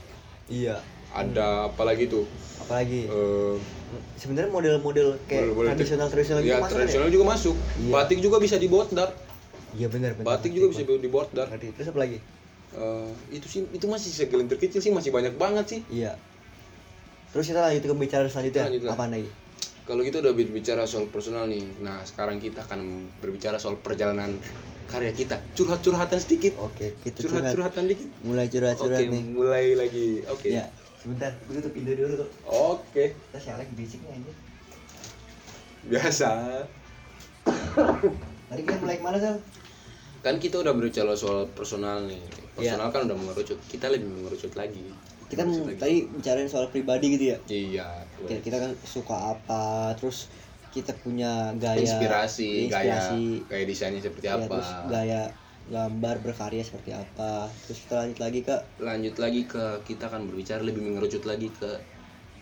Iya 0.46 0.78
ada 1.16 1.72
apalagi 1.72 2.04
tuh? 2.06 2.28
Apalagi 2.60 3.08
eh, 3.08 3.54
sebenarnya 4.20 4.50
model-model 4.52 5.16
kayak 5.24 5.48
Model-model 5.48 5.68
tradisional 5.72 6.08
tradisional 6.12 6.40
gitu 6.44 6.52
ya? 6.52 6.68
tradisional 6.68 7.08
juga 7.08 7.24
masuk. 7.32 7.56
Iya. 7.80 7.92
batik 7.92 8.18
juga 8.20 8.36
bisa 8.42 8.56
dibuat 8.60 8.88
dark 8.92 9.14
iya 9.76 9.88
benar 9.92 10.16
benar. 10.16 10.26
Batik 10.36 10.56
juga 10.56 10.72
bisa 10.72 10.82
dibuat 10.88 11.28
Ngerti. 11.36 11.68
terus 11.76 11.88
apa 11.92 12.00
lagi? 12.00 12.18
Eh, 12.76 13.10
itu 13.32 13.46
sih 13.46 13.60
itu 13.72 13.86
masih 13.88 14.10
segelintir 14.12 14.58
kecil 14.60 14.80
sih 14.80 14.92
masih 14.92 15.12
banyak 15.12 15.36
banget 15.36 15.64
sih. 15.68 15.80
Iya. 15.92 16.16
Terus 17.32 17.44
kita 17.52 17.60
lanjut 17.60 17.84
ke 17.84 17.94
bicara 17.96 18.26
selanjutnya. 18.28 18.64
Lanjut 18.72 18.88
apa 18.88 19.04
lagi? 19.08 19.30
Kalau 19.86 20.02
kita 20.02 20.18
udah 20.18 20.32
berbicara 20.34 20.82
soal 20.88 21.06
personal 21.12 21.46
nih. 21.46 21.62
Nah 21.84 22.02
sekarang 22.02 22.42
kita 22.42 22.66
akan 22.66 23.06
berbicara 23.22 23.60
soal 23.60 23.78
perjalanan 23.78 24.34
karya 24.90 25.12
kita. 25.12 25.38
Curhat-curhatan 25.54 26.18
sedikit. 26.18 26.56
Oke 26.58 26.96
kita 27.04 27.22
curhat. 27.22 27.52
curhat-curhatan 27.52 27.84
dikit. 27.86 28.08
Mulai 28.24 28.44
oke 28.48 28.52
curhat-curhat 28.56 29.00
nih. 29.12 29.22
mulai 29.30 29.66
lagi. 29.76 30.08
Oke. 30.32 30.48
Ya 30.56 30.66
sebentar 31.06 31.30
gue 31.46 31.54
tutup 31.62 31.70
pintu 31.70 31.94
dulu 31.94 32.26
tuh. 32.26 32.28
Oke. 32.50 33.14
Kita 33.14 33.38
siapa 33.38 33.62
lagi 33.62 33.72
nih 33.78 34.10
anjir. 34.10 34.36
Biasa. 35.86 36.30
Tadi 38.50 38.60
kita 38.66 38.78
mulai 38.82 38.98
ke 38.98 39.04
mana 39.06 39.18
sih 39.22 39.38
kan 40.26 40.42
kita 40.42 40.58
udah 40.58 40.74
berbicara 40.74 41.14
soal 41.14 41.46
personal 41.54 42.02
nih. 42.10 42.18
Personal 42.58 42.90
kan 42.90 43.06
udah 43.06 43.14
mengerucut. 43.14 43.62
Kita 43.70 43.86
lebih 43.86 44.10
mengerucut 44.10 44.58
lagi. 44.58 44.90
Kita 45.30 45.46
kan 45.46 45.54
lagi. 45.54 45.78
tadi 45.78 45.96
bicarain 46.10 46.50
soal 46.50 46.66
pribadi 46.74 47.14
gitu 47.14 47.24
ya? 47.30 47.38
Iya. 47.46 47.88
Kita, 48.26 48.42
kita 48.42 48.56
kan 48.58 48.70
suka 48.82 49.38
apa 49.38 49.94
terus 49.94 50.26
kita 50.74 50.92
punya 50.98 51.54
gaya 51.56 51.78
inspirasi, 51.78 52.66
gaya 52.68 52.98
inspirasi, 52.98 53.24
gaya 53.48 53.64
desainnya 53.64 54.02
seperti 54.02 54.26
ya, 54.28 54.36
apa. 54.36 54.44
terus 54.44 54.70
gaya 54.92 55.22
gambar 55.66 56.22
berkarya 56.22 56.62
seperti 56.62 56.94
apa? 56.94 57.50
Terus 57.66 57.78
kita 57.86 57.94
lanjut 58.06 58.18
lagi 58.22 58.40
ke 58.46 58.56
lanjut 58.78 59.16
lagi 59.18 59.42
ke 59.46 59.64
kita 59.82 60.06
akan 60.06 60.30
berbicara 60.30 60.62
lebih 60.62 60.82
mengerucut 60.86 61.26
lagi 61.26 61.50
ke 61.50 61.70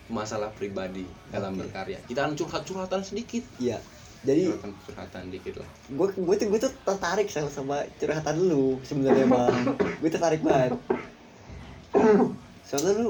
masalah 0.09 0.53
pribadi 0.53 1.05
dalam 1.33 1.57
Oke. 1.57 1.65
berkarya. 1.65 1.97
Kita 2.05 2.25
akan 2.25 2.33
curhat-curhatan 2.37 3.01
sedikit. 3.01 3.41
Ya 3.57 3.81
jadi 4.25 4.49
curhatan 4.49 4.73
curhatan 4.81 5.23
dikit 5.29 5.61
lah. 5.61 5.69
gue 5.85 6.07
gue 6.17 6.35
tuh 6.41 6.47
gue 6.49 6.59
tuh 6.65 6.73
tertarik 6.81 7.29
sama 7.29 7.49
sama 7.53 7.77
curhatan 8.01 8.35
lu 8.41 8.81
sebenarnya 8.81 9.29
bang. 9.29 9.63
Gue 10.01 10.09
tertarik 10.09 10.41
banget. 10.41 10.73
Soalnya 12.65 12.93
lu 13.05 13.07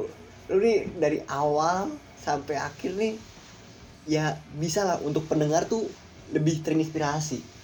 lu 0.52 0.58
nih 0.60 0.92
dari 1.00 1.20
awal 1.32 1.90
sampai 2.20 2.60
akhir 2.60 3.00
nih 3.00 3.16
ya 4.06 4.38
bisa 4.60 4.86
lah 4.86 4.98
untuk 5.02 5.26
pendengar 5.26 5.66
tuh 5.66 5.88
lebih 6.36 6.62
terinspirasi 6.62 7.55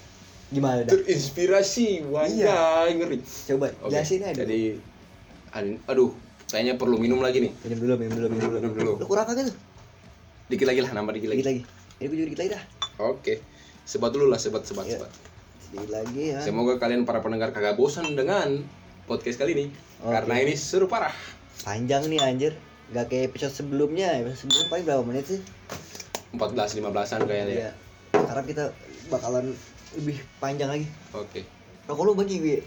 gimana 0.52 0.84
dah? 0.84 0.92
Terinspirasi 0.92 2.06
wajah 2.06 2.92
ngeri. 2.92 3.20
Coba 3.24 3.72
Oke, 3.80 3.90
jelasin 3.90 4.22
aja 4.22 4.36
jadi 4.38 4.76
ad- 5.50 5.80
aduh 5.86 6.12
kayaknya 6.46 6.76
perlu 6.76 6.96
minum 6.96 7.20
lagi 7.20 7.40
nih. 7.40 7.52
Minum 7.64 7.80
dulu 7.80 7.94
minum 7.98 8.14
dulu 8.14 8.28
minum 8.30 8.42
dulu, 8.46 8.58
Minum 8.60 8.74
dulu. 8.74 8.94
lu 8.98 9.06
kurang 9.06 9.26
kagak 9.26 9.48
tuh 9.48 9.58
dikit 10.48 10.68
lagi 10.68 10.80
lah 10.80 10.92
nambah 10.92 11.14
dikit 11.14 11.30
lagi. 11.30 11.40
Dikit 11.40 11.50
lagi. 11.50 11.62
Ini 11.98 12.06
gue 12.06 12.16
juga 12.16 12.28
dikit 12.28 12.40
lagi 12.40 12.52
dah. 12.52 12.64
Oke 13.02 13.34
sebat 13.82 14.12
dulu 14.12 14.28
lah 14.28 14.38
sebat 14.38 14.64
sebat 14.64 14.86
Iya. 14.86 15.00
sebat. 15.00 15.12
Sedikit 15.62 15.90
lagi 15.90 16.24
ya. 16.30 16.40
Semoga 16.40 16.76
kalian 16.78 17.04
para 17.04 17.20
pendengar 17.20 17.50
kagak 17.50 17.74
bosan 17.74 18.12
dengan 18.12 18.62
podcast 19.06 19.38
kali 19.38 19.52
ini. 19.54 19.66
Oke. 20.00 20.12
karena 20.12 20.36
ini 20.38 20.54
seru 20.54 20.86
parah. 20.86 21.14
Panjang 21.62 22.06
nih 22.06 22.20
anjir. 22.20 22.54
Gak 22.90 23.08
kayak 23.08 23.32
episode 23.32 23.54
sebelumnya. 23.54 24.12
Episode 24.18 24.36
sebelumnya 24.44 24.68
paling 24.68 24.84
berapa 24.84 25.04
menit 25.06 25.26
sih? 25.28 25.40
14 26.32 26.76
15-an 26.76 27.22
kayaknya. 27.24 27.46
Ya 27.46 27.56
Iya. 27.56 27.72
Sekarang 28.12 28.46
kita 28.46 28.64
bakalan 29.08 29.46
lebih 29.94 30.18
panjang 30.38 30.70
lagi. 30.70 30.88
oke 31.12 31.42
Rokok 31.84 32.04
lu 32.04 32.14
bagi 32.14 32.38
gue. 32.38 32.60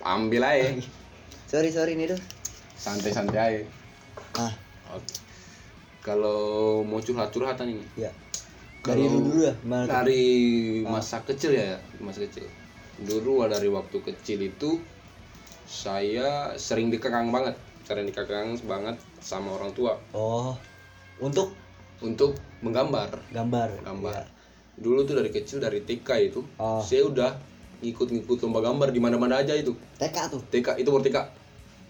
ambil 0.00 0.42
aja 0.42 0.74
Sorry 1.44 1.70
sorry 1.70 1.94
nih 1.94 2.10
tuh. 2.10 2.20
santai-santai 2.74 3.38
aja 3.38 3.62
Ah, 4.34 4.50
Oke. 4.90 5.14
Kalau 6.00 6.38
mau 6.80 6.98
curhat-curhatan 6.98 7.66
ini 7.68 7.84
ya. 7.96 8.10
Dari 8.80 9.00
dulu 9.02 9.40
ya, 9.40 9.54
dari 9.86 10.24
Ah. 10.82 10.92
masa 10.92 11.18
kecil 11.20 11.50
ya, 11.50 11.74
masa 11.98 12.20
kecil. 12.20 12.44
Dulu 13.00 13.46
dari 13.48 13.66
waktu 13.66 13.96
kecil 14.02 14.44
itu 14.44 14.76
saya 15.64 16.52
sering 16.54 16.90
dikekang 16.90 17.30
banget, 17.30 17.56
sering 17.82 18.04
dikekang 18.04 18.60
banget 18.62 18.94
sama 19.18 19.54
orang 19.54 19.72
tua 19.72 19.96
Oh, 20.10 20.52
untuk 21.18 21.56
untuk 22.00 22.34
menggambar. 22.60 23.16
gambar. 23.30 23.70
Gambar. 23.80 24.20
Iya. 24.20 24.33
Dulu 24.74 25.06
tuh 25.06 25.14
dari 25.14 25.30
kecil 25.30 25.58
dari 25.58 25.80
TK 25.80 26.08
itu, 26.24 26.40
Oh. 26.56 26.82
saya 26.82 27.06
udah 27.06 27.30
ngikut-ngikut 27.80 28.38
lomba 28.40 28.60
gambar 28.60 28.88
di 28.90 29.00
mana-mana 29.00 29.38
aja 29.38 29.54
itu. 29.54 29.76
TK 29.98 30.16
tuh, 30.30 30.40
TK 30.44 30.78
itu 30.78 30.90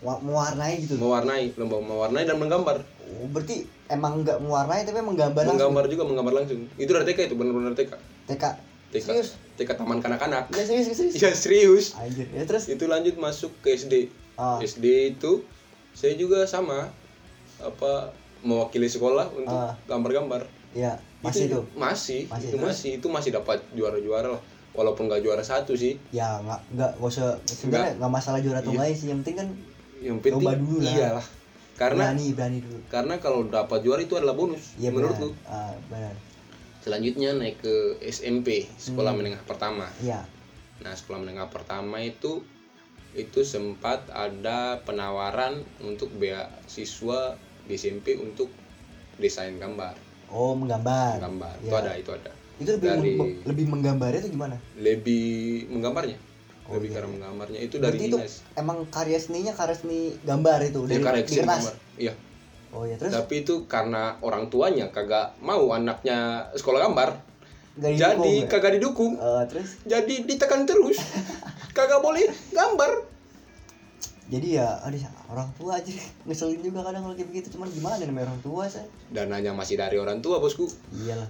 wa- 0.04 0.20
mewarnai 0.20 0.84
gitu. 0.84 1.00
mewarnai, 1.00 1.56
lomba 1.56 1.80
mewarnai 1.80 2.28
dan 2.28 2.36
menggambar. 2.36 2.84
Oh, 3.04 3.28
berarti 3.32 3.64
emang 3.88 4.20
nggak 4.20 4.36
mewarnai 4.38 4.84
tapi 4.84 5.00
emang 5.00 5.16
gambar 5.16 5.42
langsung. 5.42 5.56
Menggambar 5.56 5.84
juga 5.88 6.02
menggambar 6.04 6.34
langsung. 6.34 6.60
Itu 6.76 6.90
dari 6.92 7.06
TK 7.06 7.20
itu 7.24 7.34
benar-benar 7.34 7.72
TK. 7.72 7.92
TK. 8.28 8.44
TK. 8.92 9.00
Serius? 9.02 9.30
TK 9.56 9.70
Taman 9.74 9.98
Kanak-kanak. 9.98 10.50
Ya 10.50 10.62
serius 10.62 10.92
serius. 10.92 11.14
Iya 11.14 11.30
serius. 11.32 11.84
Anjir. 11.94 12.26
Ya 12.30 12.44
terus 12.44 12.68
Itu 12.68 12.84
lanjut 12.86 13.16
masuk 13.16 13.50
ke 13.58 13.74
SD. 13.74 14.12
Ah. 14.34 14.58
SD 14.60 15.14
itu 15.14 15.42
saya 15.94 16.14
juga 16.14 16.42
sama 16.44 16.90
apa 17.58 18.10
mewakili 18.42 18.86
sekolah 18.86 19.30
untuk 19.32 19.56
Ah. 19.56 19.72
gambar-gambar. 19.86 20.44
Ya 20.74 20.92
masih 21.20 21.46
itu 21.46 21.54
tuh. 21.54 21.64
Masih, 21.72 22.20
Masih, 22.26 22.44
itu 22.44 22.54
terus? 22.54 22.66
masih 22.66 22.90
itu 22.94 23.06
masih 23.08 23.30
dapat 23.32 23.58
juara-juara 23.72 24.28
lah. 24.28 24.42
Walaupun 24.74 25.06
nggak 25.06 25.22
juara 25.22 25.40
satu 25.40 25.72
sih. 25.72 25.94
Ya 26.10 26.36
nggak 26.40 26.60
nggak 26.74 26.90
gak 26.92 27.08
usah 27.08 27.38
sebenarnya 27.44 27.94
nggak 27.96 28.12
masalah 28.12 28.38
juara 28.38 28.58
atau 28.58 28.70
Iya. 28.70 28.78
enggak 28.82 28.90
sih 28.92 29.06
yang 29.06 29.18
penting 29.22 29.36
kan 29.36 29.48
Yang 29.96 30.16
penting 30.20 30.34
Coba 30.36 30.52
dulu 30.54 30.78
lah. 30.78 30.92
iyalah. 30.92 31.26
Karena 31.74 32.02
berani 32.04 32.26
berani 32.30 32.58
dulu. 32.60 32.78
karena 32.86 33.14
kalau 33.16 33.40
dapat 33.44 33.78
juara 33.80 34.00
itu 34.00 34.14
adalah 34.14 34.34
bonus 34.34 34.74
Iya 34.76 34.90
menurut 34.90 35.16
benar. 35.16 35.24
lu. 35.24 35.30
Ah, 35.44 35.74
benar. 35.88 36.14
Selanjutnya 36.80 37.30
naik 37.32 37.56
ke 37.58 37.74
SMP, 38.02 38.68
sekolah 38.76 39.10
Hmm. 39.10 39.24
menengah 39.24 39.42
pertama. 39.42 39.88
Iya. 39.98 40.20
Nah, 40.76 40.92
sekolah 40.92 41.18
menengah 41.18 41.48
pertama 41.48 41.96
itu 41.98 42.44
itu 43.12 43.40
sempat 43.40 44.04
ada 44.08 44.82
penawaran 44.82 45.62
untuk 45.80 46.10
beasiswa 46.12 47.38
di 47.62 47.72
SMP 47.72 48.18
untuk 48.18 48.50
desain 49.16 49.54
gambar, 49.54 49.94
Oh, 50.28 50.52
menggambar. 50.52 51.18
gambar. 51.18 51.54
Itu 51.58 51.68
Iya. 51.68 51.80
ada, 51.80 51.92
itu 51.94 52.10
ada. 52.10 52.30
Itu 52.54 52.70
lebih 52.72 52.88
Dari- 52.88 53.16
meng- 53.16 53.36
lebih 53.44 53.66
menggambarnya 53.66 54.20
itu 54.20 54.30
gimana? 54.30 54.56
Lebih 54.76 55.26
menggambarnya. 55.68 56.18
Oh, 56.64 56.80
lebih 56.80 56.88
iya. 56.88 56.96
karena 56.96 57.08
menggambarnya 57.10 57.60
itu 57.60 57.76
dari 57.76 57.92
Berarti 57.92 58.04
itu 58.06 58.16
dinas. 58.16 58.34
emang 58.54 58.78
karya 58.88 59.18
seninya 59.18 59.52
karya 59.52 59.76
seni 59.76 60.00
gambar 60.18 60.58
itu 60.64 60.80
dari 60.86 61.02
karya 61.02 61.22
seni 61.22 61.38
gambar. 61.42 61.74
Iya. 61.94 62.12
Oh 62.72 62.82
ya 62.82 62.96
terus 62.96 63.12
Tapi 63.12 63.34
itu 63.40 63.54
karena 63.66 64.18
orang 64.18 64.48
tuanya 64.48 64.88
kagak 64.88 65.36
mau 65.38 65.70
anaknya 65.70 66.48
sekolah 66.52 66.82
gambar. 66.82 67.10
Didukung 67.74 67.98
jadi 67.98 68.32
ya? 68.36 68.46
kagak 68.48 68.72
didukung. 68.72 69.12
Eh, 69.14 69.42
terus 69.46 69.68
Jadi 69.84 70.14
ditekan 70.24 70.64
terus. 70.64 70.98
kagak 71.76 72.00
boleh 72.00 72.22
gambar. 72.50 73.13
Jadi 74.24 74.48
ya 74.56 74.68
aduh 74.80 75.00
orang 75.28 75.48
tua 75.54 75.76
aja 75.76 75.92
ngeselin 76.26 76.60
juga 76.60 76.80
kadang 76.82 77.02
kalau 77.02 77.14
kayak 77.14 77.28
begitu 77.28 77.48
cuman 77.50 77.68
gimana 77.68 77.94
namanya 77.98 78.32
orang 78.32 78.40
tua 78.40 78.64
saya 78.64 78.88
Dananya 79.08 79.52
masih 79.52 79.76
dari 79.76 79.96
orang 79.96 80.18
tua, 80.18 80.40
Bosku. 80.40 80.64
iyalah 80.92 81.28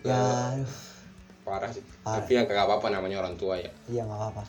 ya 0.00 0.16
aduh, 0.54 0.68
Parah 1.40 1.66
sih. 1.66 1.82
Parah. 2.04 2.20
Tapi 2.20 2.30
yang 2.32 2.46
kagak 2.46 2.62
apa-apa 2.62 2.88
namanya 2.90 3.18
orang 3.18 3.34
tua 3.34 3.56
ya. 3.56 3.72
iya 3.86 4.04
nggak 4.04 4.16
apa-apa 4.16 4.42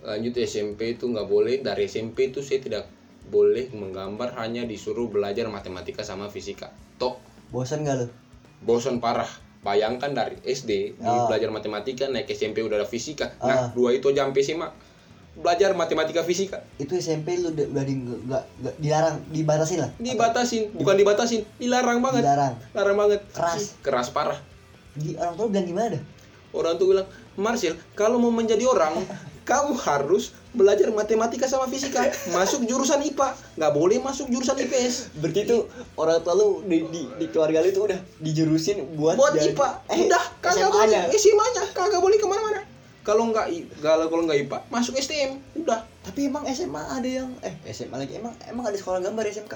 lanjut 0.00 0.32
SMP 0.38 0.96
itu 0.96 1.04
nggak 1.04 1.26
boleh 1.26 1.60
dari 1.60 1.84
SMP 1.84 2.30
itu 2.30 2.40
saya 2.40 2.58
tidak 2.58 2.88
boleh 3.28 3.68
menggambar 3.70 4.32
hanya 4.36 4.64
disuruh 4.64 5.06
belajar 5.06 5.44
matematika 5.46 6.00
sama 6.00 6.26
fisika 6.26 6.72
tok 6.96 7.20
bosan 7.50 7.84
gak 7.84 7.96
lo 7.96 8.06
bosan 8.60 8.96
parah 8.96 9.28
bayangkan 9.60 10.10
dari 10.10 10.40
SD 10.40 10.96
di 10.96 11.04
Ah. 11.04 11.28
belajar 11.28 11.52
matematika 11.52 12.08
naik 12.08 12.26
SMP 12.26 12.64
udah 12.64 12.80
ada 12.80 12.88
fisika 12.88 13.28
Ah. 13.36 13.44
nah 13.44 13.60
dua 13.70 13.92
itu 13.92 14.08
aja 14.08 14.24
sampai 14.24 14.40
SMA 14.40 14.68
belajar 15.36 15.70
matematika 15.72 16.22
fisika. 16.22 16.58
Itu 16.76 16.94
SMP 16.94 17.38
lu 17.38 17.50
udah, 17.50 17.66
udah 17.70 17.84
di 17.84 17.94
nggak 17.96 18.44
nggak 18.60 18.74
dilarang 18.78 19.16
dibatasin 19.30 19.78
lah. 19.80 19.90
Dibatasin 19.96 20.62
bukan 20.74 20.94
dibatasin 20.96 21.40
dilarang 21.56 21.98
banget. 22.00 22.22
Dilarang. 22.22 22.54
Larang 22.72 22.96
banget. 22.98 23.20
Keras. 23.30 23.78
keras 23.80 24.08
parah. 24.10 24.38
Di 24.92 25.14
orang 25.14 25.34
tua 25.34 25.46
bilang 25.46 25.66
gimana 25.66 25.88
dah? 25.94 26.02
Orang 26.50 26.74
tuh 26.76 26.90
bilang 26.90 27.06
Marcel 27.38 27.78
kalau 27.94 28.18
mau 28.18 28.34
menjadi 28.34 28.66
orang 28.66 28.98
kamu 29.50 29.78
harus 29.78 30.34
belajar 30.50 30.90
matematika 30.90 31.46
sama 31.46 31.70
fisika. 31.70 32.10
Masuk 32.30 32.66
jurusan 32.66 32.98
IPA 33.00 33.38
nggak 33.54 33.72
boleh 33.72 34.02
masuk 34.02 34.26
jurusan 34.26 34.58
IPS 34.58 35.14
berarti 35.14 35.46
itu 35.46 35.56
orang 35.94 36.18
tua 36.22 36.34
lu 36.34 36.66
di, 36.66 36.82
di, 36.90 37.06
di 37.18 37.26
keluarga 37.30 37.62
lu 37.62 37.70
itu 37.70 37.80
udah 37.80 37.98
dijurusin 38.18 38.98
buat 38.98 39.14
buat 39.14 39.38
jadi- 39.38 39.54
IPA 39.54 39.68
eh, 39.88 39.98
udah 40.06 40.22
kagak 40.42 40.58
SMA 40.58 40.74
boleh. 40.74 41.02
SMA 41.14 41.46
nya 41.54 41.62
kagak 41.70 42.00
boleh 42.02 42.18
ke 42.18 42.26
mana-mana 42.26 42.60
kalau 43.00 43.32
nggak 43.32 43.46
kalau 43.80 44.06
kalau 44.12 44.22
nggak 44.28 44.44
IPA 44.44 44.58
masuk 44.68 44.94
STM 45.00 45.40
udah. 45.56 45.80
Tapi 46.00 46.28
emang 46.28 46.44
SMA 46.48 46.80
ada 46.80 47.08
yang 47.08 47.28
eh 47.40 47.54
SMA 47.72 47.96
lagi 47.96 48.16
emang 48.16 48.32
emang 48.48 48.64
ada 48.68 48.76
sekolah 48.76 49.00
gambar 49.00 49.24
SMK 49.28 49.54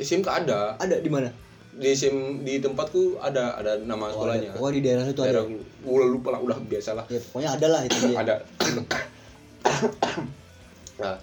SMK 0.00 0.28
ada. 0.28 0.76
Ada 0.80 1.00
di 1.04 1.10
mana? 1.12 1.28
Di 1.72 1.96
SM, 1.96 2.44
di 2.44 2.60
tempatku 2.60 3.16
ada 3.16 3.56
ada 3.56 3.80
nama 3.80 4.12
oh, 4.12 4.28
ada. 4.28 4.36
sekolahnya. 4.36 4.50
oh 4.60 4.68
di 4.68 4.80
daerah 4.84 5.04
itu 5.08 5.20
ada. 5.24 5.40
Daerah 5.40 5.44
udah 5.88 6.08
lupa 6.08 6.28
lah 6.36 6.40
udah 6.44 6.58
biasa 6.60 6.92
lah 6.96 7.04
ya 7.08 7.20
pokoknya 7.20 7.50
ada 7.56 7.66
lah 7.68 7.80
itu 7.84 7.96
dia. 8.08 8.16
Ada. 8.22 8.34
Nah 11.02 11.16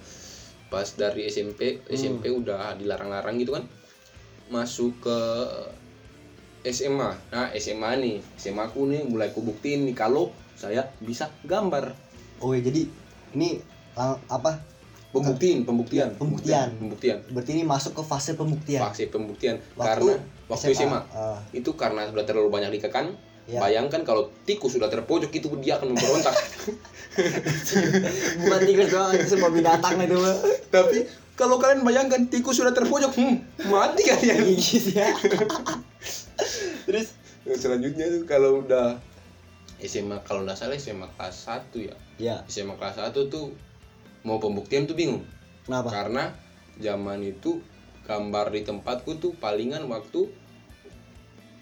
pas 0.69 0.85
dari 0.93 1.25
SMP 1.25 1.81
SMP 1.89 2.29
udah 2.29 2.77
dilarang-larang 2.77 3.41
gitu 3.41 3.57
kan 3.57 3.65
masuk 4.53 5.01
ke 5.01 5.19
SMA 6.69 7.09
nah 7.33 7.49
SMA 7.57 7.89
nih 7.97 8.15
SMA 8.37 8.69
aku 8.69 8.85
nih 8.85 9.01
mulai 9.09 9.33
aku 9.33 9.41
buktiin 9.41 9.89
nih 9.89 9.97
kalau 9.97 10.29
saya 10.59 10.91
bisa 10.99 11.31
gambar. 11.47 11.95
Oh 12.43 12.51
ya 12.51 12.59
jadi 12.59 12.83
ini 13.31 13.63
lang- 13.95 14.19
apa? 14.27 14.59
Pembuktian 15.09 15.63
pembuktian. 15.65 16.13
Pembuktian. 16.19 16.69
pembuktian. 16.75 17.17
Berarti 17.31 17.55
ini 17.55 17.63
masuk 17.63 17.95
ke 17.97 18.03
fase 18.03 18.35
pembuktian. 18.35 18.83
Fase 18.83 19.07
pembuktian. 19.07 19.57
Waktu 19.73 20.05
karena 20.05 20.13
waktu 20.45 20.75
SMA, 20.75 20.99
Ah, 21.09 21.39
itu 21.49 21.73
karena 21.73 22.05
sudah 22.11 22.27
terlalu 22.27 22.51
banyak 22.51 22.75
dikekang 22.77 23.15
Ya. 23.49 23.57
bayangkan 23.57 24.05
kalau 24.05 24.29
tikus 24.45 24.77
sudah 24.77 24.93
terpojok 24.93 25.33
itu 25.33 25.49
dia 25.57 25.81
akan 25.81 25.97
memberontak. 25.97 26.37
Bukan 28.45 28.59
tikus 28.61 28.87
doang 28.93 29.09
itu 29.17 29.25
semua 29.25 29.49
binatang 29.49 29.97
itu 29.97 30.21
tapi 30.69 31.09
kalau 31.33 31.57
kalian 31.57 31.81
bayangkan 31.81 32.29
tikus 32.29 32.61
sudah 32.61 32.69
terpojok 32.69 33.09
hmm, 33.09 33.35
mati 33.73 34.05
kalian. 34.05 34.53
Gigit 34.53 34.93
ya. 34.93 35.09
Terus 36.85 37.17
selanjutnya 37.57 38.05
tuh 38.13 38.29
kalau 38.29 38.61
udah 38.61 39.01
SMA 39.81 40.19
kalau 40.21 40.43
nggak 40.43 40.55
salah 40.55 40.75
SMA 40.75 41.07
kelas 41.11 41.47
1 41.47 41.71
ya 41.79 41.95
ya 42.17 42.35
SMA 42.45 42.75
kelas 42.75 42.99
1 42.99 43.15
tuh 43.27 43.55
mau 44.21 44.37
pembuktian 44.37 44.83
tuh 44.83 44.93
bingung 44.93 45.23
kenapa 45.63 45.87
karena 45.89 46.23
zaman 46.77 47.19
itu 47.21 47.59
gambar 48.03 48.49
di 48.49 48.61
tempatku 48.61 49.15
tuh 49.17 49.31
palingan 49.35 49.85
waktu 49.85 50.27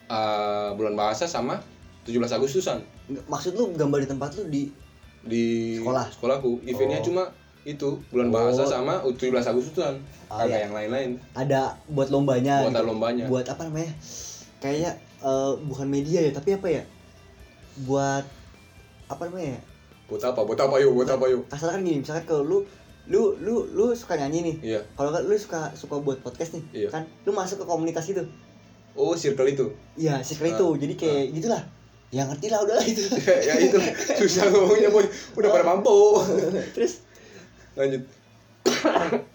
eh, 0.08 0.70
bulan 0.74 0.94
bahasa 0.94 1.26
sama 1.26 1.60
17 2.04 2.18
Agustusan 2.32 2.80
maksud 3.26 3.54
lu 3.54 3.72
gambar 3.74 4.04
di 4.04 4.08
tempat 4.08 4.30
lu 4.36 4.44
di 4.48 4.64
di 5.22 5.76
Sekolah? 5.78 6.08
sekolahku 6.10 6.64
eventnya 6.64 7.00
Oh. 7.00 7.06
cuma 7.06 7.24
itu 7.64 8.00
bulan 8.10 8.32
Oh. 8.32 8.34
bahasa 8.34 8.64
sama 8.64 9.04
17 9.04 9.44
Agustusan 9.46 10.00
Oh, 10.28 10.40
kagak 10.40 10.48
iya. 10.50 10.64
yang 10.66 10.74
lain-lain 10.74 11.10
ada 11.36 11.76
buat 11.88 12.08
lombanya 12.08 12.64
Buat 12.64 12.74
gitu. 12.74 12.88
lombanya. 12.88 13.26
buat 13.28 13.46
apa 13.46 13.62
namanya 13.68 13.92
kayaknya 14.58 14.92
eh, 15.20 15.52
bukan 15.62 15.88
media 15.88 16.20
ya 16.22 16.32
tapi 16.32 16.56
apa 16.56 16.68
ya 16.72 16.84
buat 17.84 18.26
apa 19.08 19.22
namanya? 19.26 19.58
Ya? 19.58 19.62
buat 20.08 20.24
apa? 20.24 20.40
Buat 20.42 20.60
apa 20.64 20.76
yuk? 20.80 20.92
Buat 20.96 21.10
apa 21.12 21.26
yuk? 21.28 21.44
Kasar 21.48 21.76
kan 21.76 21.84
gini 21.84 22.00
misalkan 22.00 22.24
kalau 22.26 22.44
lu 22.44 22.58
lu 23.08 23.36
lu 23.38 23.68
lu 23.70 23.92
suka 23.92 24.16
nyanyi 24.16 24.40
nih. 24.42 24.56
Iya. 24.64 24.82
Kalau 24.96 25.12
lu 25.12 25.36
suka 25.36 25.72
suka 25.74 26.00
buat 26.00 26.20
podcast 26.20 26.56
nih 26.56 26.64
Iya. 26.74 26.90
kan? 26.90 27.04
Lu 27.24 27.32
masuk 27.32 27.62
ke 27.62 27.66
komunitas 27.68 28.08
itu 28.08 28.24
oh 28.96 29.14
circle 29.14 29.46
itu? 29.46 29.68
Iya 29.94 30.24
circle 30.24 30.48
Ah, 30.48 30.56
itu 30.56 30.68
jadi 30.80 30.94
kayak 30.96 31.24
gitulah. 31.36 31.64
Ya 32.08 32.24
ngerti 32.24 32.48
lah 32.48 32.64
udahlah 32.64 32.82
itu. 32.82 33.04
Ya 33.48 33.54
itu. 33.60 33.78
Susah 34.18 34.48
ngomongnya 34.48 34.88
boy. 34.90 35.04
Udah 35.36 35.50
pada 35.52 35.66
mampu. 35.68 35.92
Terus? 36.76 37.04
Lanjut. 37.76 38.02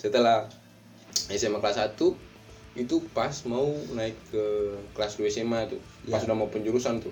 Setelah 0.00 0.46
SMA 1.28 1.58
kelas 1.58 1.78
1 1.92 1.98
itu 2.78 2.96
pas 3.10 3.34
mau 3.44 3.66
naik 3.92 4.14
ke 4.30 4.44
kelas 4.94 5.18
2 5.18 5.26
SMA 5.28 5.66
tuh. 5.66 5.82
Pas 6.06 6.22
Ya. 6.22 6.26
udah 6.30 6.36
mau 6.38 6.48
penjurusan 6.48 7.02
tuh 7.02 7.10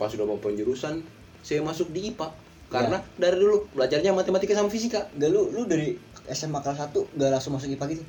pas 0.00 0.08
udah 0.08 0.24
mau 0.24 0.40
penjurusan 0.40 1.04
saya 1.44 1.60
masuk 1.60 1.92
di 1.92 2.08
IPA 2.08 2.32
karena 2.70 3.02
dari 3.18 3.36
dulu 3.36 3.66
belajarnya 3.74 4.14
matematika 4.14 4.54
sama 4.54 4.70
fisika. 4.70 5.10
Gak 5.18 5.28
lu 5.28 5.50
lu 5.50 5.66
dari 5.66 5.98
SMA 6.30 6.62
kelas 6.62 6.78
1 6.94 7.18
gak 7.18 7.30
langsung 7.34 7.58
masuk 7.58 7.68
IPA 7.74 7.98
gitu? 7.98 8.04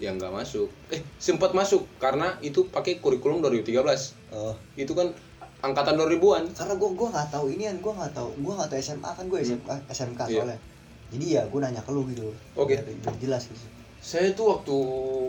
Yang 0.00 0.14
nggak 0.20 0.32
masuk. 0.32 0.68
Eh 0.92 1.00
sempat 1.16 1.56
masuk. 1.56 1.88
Karena 1.96 2.36
itu 2.44 2.68
pakai 2.68 3.00
kurikulum 3.00 3.40
2013 3.40 4.36
oh. 4.36 4.54
Itu 4.76 4.92
kan 4.92 5.12
angkatan 5.60 5.96
2000-an 5.96 6.44
karena 6.56 6.74
gua 6.76 6.90
gua 6.96 7.08
nggak 7.12 7.28
tahu 7.36 7.52
ini 7.52 7.68
kan 7.68 7.76
gua 7.84 7.92
nggak 8.04 8.12
tahu 8.16 8.28
gua 8.40 8.52
nggak 8.60 8.68
tahu 8.72 8.80
SMA 8.80 9.10
kan 9.12 9.24
gua 9.28 9.38
SMK 9.44 9.68
SMK 9.92 10.20
Iya. 10.28 10.36
soalnya. 10.40 10.58
Jadi 11.10 11.26
ya 11.36 11.42
gua 11.48 11.60
nanya 11.64 11.80
ke 11.84 11.90
lu 11.92 12.04
gitu. 12.12 12.32
Oke. 12.56 12.80
Biar 12.80 13.16
jelas 13.16 13.48
gitu. 13.48 13.64
Saya 14.00 14.32
tuh 14.32 14.56
waktu 14.56 14.76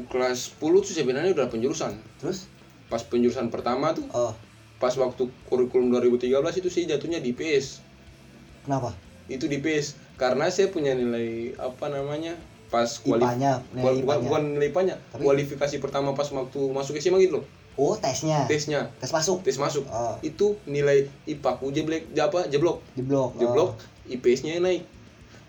kelas 0.08 0.60
10 0.60 0.88
tuh 0.88 0.96
sebenarnya 0.96 1.32
udah 1.36 1.48
penjurusan. 1.52 1.96
Terus? 2.20 2.48
Pas 2.88 3.04
penjurusan 3.04 3.48
pertama 3.48 3.96
tuh 3.96 4.04
oh 4.12 4.36
pas 4.82 4.98
waktu 4.98 5.30
kurikulum 5.46 5.94
2013 5.94 6.34
itu 6.58 6.70
saya 6.74 6.98
jatuhnya 6.98 7.22
di 7.22 7.38
PS 7.38 7.86
kenapa? 8.66 8.98
Itu 9.30 9.46
di 9.46 9.62
PS 9.62 9.96
karena 10.18 10.50
saya 10.50 10.74
punya 10.74 10.98
nilai 10.98 11.54
apa 11.62 11.94
namanya 11.94 12.34
pas 12.74 12.88
kualif 13.04 13.22
IPA-nya 13.22 13.62
nilai 13.78 14.02
bukan, 14.02 14.18
bukan, 14.26 14.44
nilai 14.58 14.70
IPA-nya 14.74 14.96
Tapi- 14.98 15.22
kualifikasi 15.22 15.76
pertama 15.78 16.18
pas 16.18 16.26
waktu 16.34 16.60
masuk 16.74 16.98
SMA 16.98 17.22
gitu 17.22 17.44
loh. 17.44 17.46
Oh 17.80 17.96
tesnya? 17.96 18.44
Tesnya. 18.52 18.92
Tes 19.00 19.16
masuk? 19.16 19.48
Tes 19.48 19.56
masuk. 19.56 19.88
Oh. 19.88 20.20
Itu 20.20 20.60
nilai 20.68 21.08
IPA 21.24 21.52
ku 21.56 21.72
jeblek 21.72 22.12
apa 22.20 22.52
jeblok. 22.52 22.84
Jeblok 23.00 23.40
jeblok 23.40 23.80
IPS-nya 24.12 24.60
naik. 24.60 24.84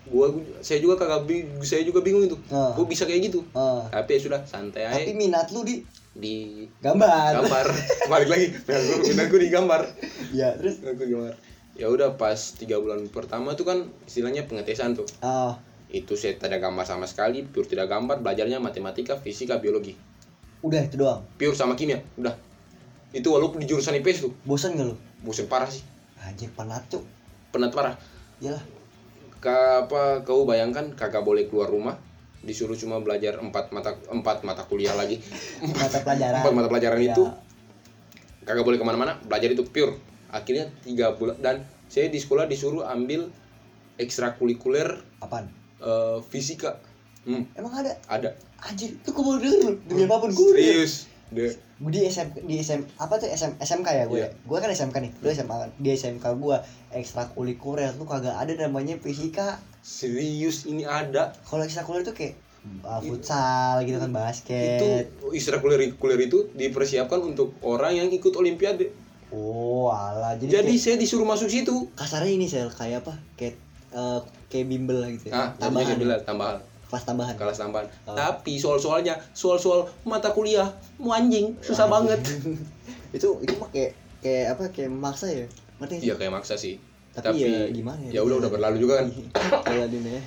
Gua 0.07 0.31
saya 0.59 0.83
juga 0.83 0.99
kagak 0.99 1.27
saya 1.63 1.83
juga 1.83 1.99
bingung 2.03 2.23
itu. 2.27 2.37
Ah. 2.51 2.75
gua 2.75 2.85
bisa 2.87 3.03
kayak 3.07 3.31
gitu? 3.31 3.43
Oh. 3.55 3.83
tapi 3.91 4.19
ya 4.19 4.19
sudah 4.19 4.39
santai 4.47 4.87
aja. 4.87 4.99
tapi 4.99 5.15
minat 5.15 5.51
lu 5.51 5.63
di 5.63 5.83
di 6.13 6.65
gambar. 6.79 7.41
Gambar. 7.43 7.65
Balik 8.09 8.29
lagi. 8.29 8.47
Minatku 8.53 9.05
minatku 9.09 9.37
di 9.41 9.49
gambar. 9.49 9.81
Ya 10.33 10.53
terus? 10.57 10.81
Minatku 10.81 11.05
gambar. 11.09 11.33
Ya 11.73 11.89
udah 11.89 12.17
pas 12.17 12.37
tiga 12.53 12.77
bulan 12.77 13.09
pertama 13.09 13.57
tuh 13.57 13.65
kan 13.65 13.89
istilahnya 14.05 14.45
pengetesan 14.45 14.93
tuh. 14.93 15.09
Oh 15.25 15.57
itu 15.93 16.17
saya 16.17 16.33
tidak 16.41 16.57
gambar 16.57 16.89
sama 16.89 17.05
sekali 17.05 17.45
pure 17.45 17.69
tidak 17.69 17.85
gambar 17.85 18.25
belajarnya 18.25 18.57
matematika 18.57 19.21
fisika 19.21 19.61
biologi. 19.61 19.93
Udah 20.65 20.81
itu 20.81 20.97
doang? 20.97 21.21
Pure 21.37 21.53
sama 21.53 21.77
kimia 21.77 22.01
udah. 22.17 22.33
Itu 23.13 23.29
walaupun 23.29 23.61
di 23.61 23.69
jurusan 23.69 23.93
IPS 24.01 24.25
tuh. 24.25 24.33
Bosan 24.41 24.73
gak 24.73 24.89
lu? 24.89 24.97
Bosen 25.21 25.45
parah 25.45 25.69
sih. 25.69 25.85
Anjir 26.17 26.49
penat 26.57 26.89
cuk. 26.89 27.05
Penat 27.53 27.69
parah. 27.69 27.93
Iyalah. 28.41 28.65
Ka, 29.37 29.85
apa 29.85 30.25
kau 30.25 30.49
bayangkan 30.49 30.89
kagak 30.97 31.21
boleh 31.21 31.45
keluar 31.45 31.69
rumah 31.69 31.99
disuruh 32.43 32.75
cuma 32.75 32.99
belajar 32.99 33.39
empat 33.39 33.71
mata 33.71 33.95
empat 34.07 34.43
mata 34.43 34.63
kuliah 34.63 34.93
lagi. 34.93 35.23
Mata 35.63 35.99
pelajaran. 35.99 36.39
Empat 36.43 36.53
mata 36.53 36.67
pelajaran 36.67 36.99
Ya. 36.99 37.11
itu 37.11 37.23
kagak 38.43 38.61
boleh 38.61 38.75
ke 38.75 38.83
mana-mana 38.83 39.15
belajar 39.23 39.49
itu 39.49 39.63
pure. 39.63 39.95
Akhirnya 40.27 40.67
tiga 40.81 41.13
bulan 41.13 41.39
dan 41.39 41.55
saya 41.87 42.07
di 42.07 42.17
sekolah 42.17 42.45
disuruh 42.45 42.83
ambil 42.83 43.31
ekstrakurikuler 43.97 44.99
apaan? 45.19 45.47
eh, 45.79 46.19
fisika. 46.25 46.79
Hmm, 47.23 47.47
emang 47.55 47.71
ada? 47.79 47.95
Ada. 48.05 48.29
Anjir 48.59 48.91
itu 48.93 49.09
gue 49.09 49.23
baru 49.23 49.39
denger 49.39 49.73
demi 49.85 50.03
apa 50.03 50.15
pun 50.19 50.29
gue 50.29 50.49
serius. 50.51 51.07
De, 51.29 51.55
gue 51.83 51.91
di 51.91 52.01
SM 52.07 52.47
di 52.47 52.55
SM 52.63 52.81
apa 52.95 53.19
tuh 53.19 53.27
SM 53.27 53.59
SMK 53.59 53.87
ya 53.91 54.05
gue? 54.07 54.23
Iya. 54.23 54.29
gue 54.31 54.57
kan 54.57 54.71
SMK 54.71 54.95
nih 55.03 55.11
lu 55.19 55.27
SMA 55.35 55.55
kan? 55.59 55.69
Di 55.75 55.89
SMK 55.91 56.25
gue 56.39 56.57
ekstrakurikuler 56.95 57.91
tuh 57.99 58.07
kagak 58.07 58.39
ada 58.39 58.55
namanya 58.55 58.95
fisika. 59.03 59.59
Serius 59.83 60.63
ini 60.63 60.87
ada. 60.87 61.35
Kalau 61.43 61.67
ekstrakurikuler 61.67 62.07
tuh 62.07 62.15
kayak 62.15 62.39
uh, 62.87 63.03
futsal 63.03 63.83
gitu 63.83 63.99
kan 63.99 64.09
itu 64.09 64.15
basket. 64.15 65.05
ekstrakurikuler 65.35 66.19
itu 66.23 66.47
dipersiapkan 66.55 67.19
untuk 67.19 67.59
orang 67.59 67.99
yang 67.99 68.07
ikut 68.07 68.31
olimpiade. 68.31 68.95
Oh 69.33 69.91
alah 69.91 70.37
jadi, 70.39 70.61
jadi 70.61 70.73
kayak, 70.77 70.83
saya 70.85 70.95
disuruh 70.95 71.27
masuk 71.27 71.49
situ. 71.51 71.89
kasarnya 71.99 72.31
ini 72.31 72.47
sel 72.47 72.71
kayak 72.71 73.03
apa? 73.03 73.17
Kayak 73.35 73.59
eh, 73.91 74.19
kayak 74.47 74.65
bimbel 74.71 75.03
lah 75.03 75.09
gitu 75.11 75.33
ya. 75.33 75.33
jadinya 75.33 75.57
tambahan. 75.59 75.87
saya 75.89 75.97
bilang 75.99 76.21
tambahan 76.23 76.57
kelas 76.93 77.09
tambahan. 77.09 77.33
Kelas 77.33 77.57
tambahan. 77.57 77.87
Oh. 78.05 78.13
tapi 78.13 78.61
soal-soalnya 78.61 79.17
soal-soal 79.33 79.89
mata 80.05 80.29
kuliah 80.29 80.69
mau 81.01 81.17
anjing 81.17 81.57
susah 81.65 81.89
banget. 81.89 82.21
Itu 83.17 83.37
itu 83.45 83.53
mah 83.61 83.69
kayak 83.69 83.93
kayak 84.25 84.45
apa 84.57 84.61
kayak 84.73 84.89
maksa 84.89 85.29
ya? 85.29 85.45
Ngerti 85.77 86.01
sih? 86.01 86.05
iya 86.09 86.13
kayak 86.17 86.33
maksa 86.33 86.57
sih. 86.57 86.81
Tapi, 87.13 87.45
ya 87.45 87.69
gimana 87.69 88.01
ya? 88.09 88.25
udah 88.25 88.41
udah 88.41 88.49
berlalu 88.49 88.81
juga 88.81 89.05
kan. 89.05 89.07
Jaladin 89.69 90.01
ya. 90.01 90.21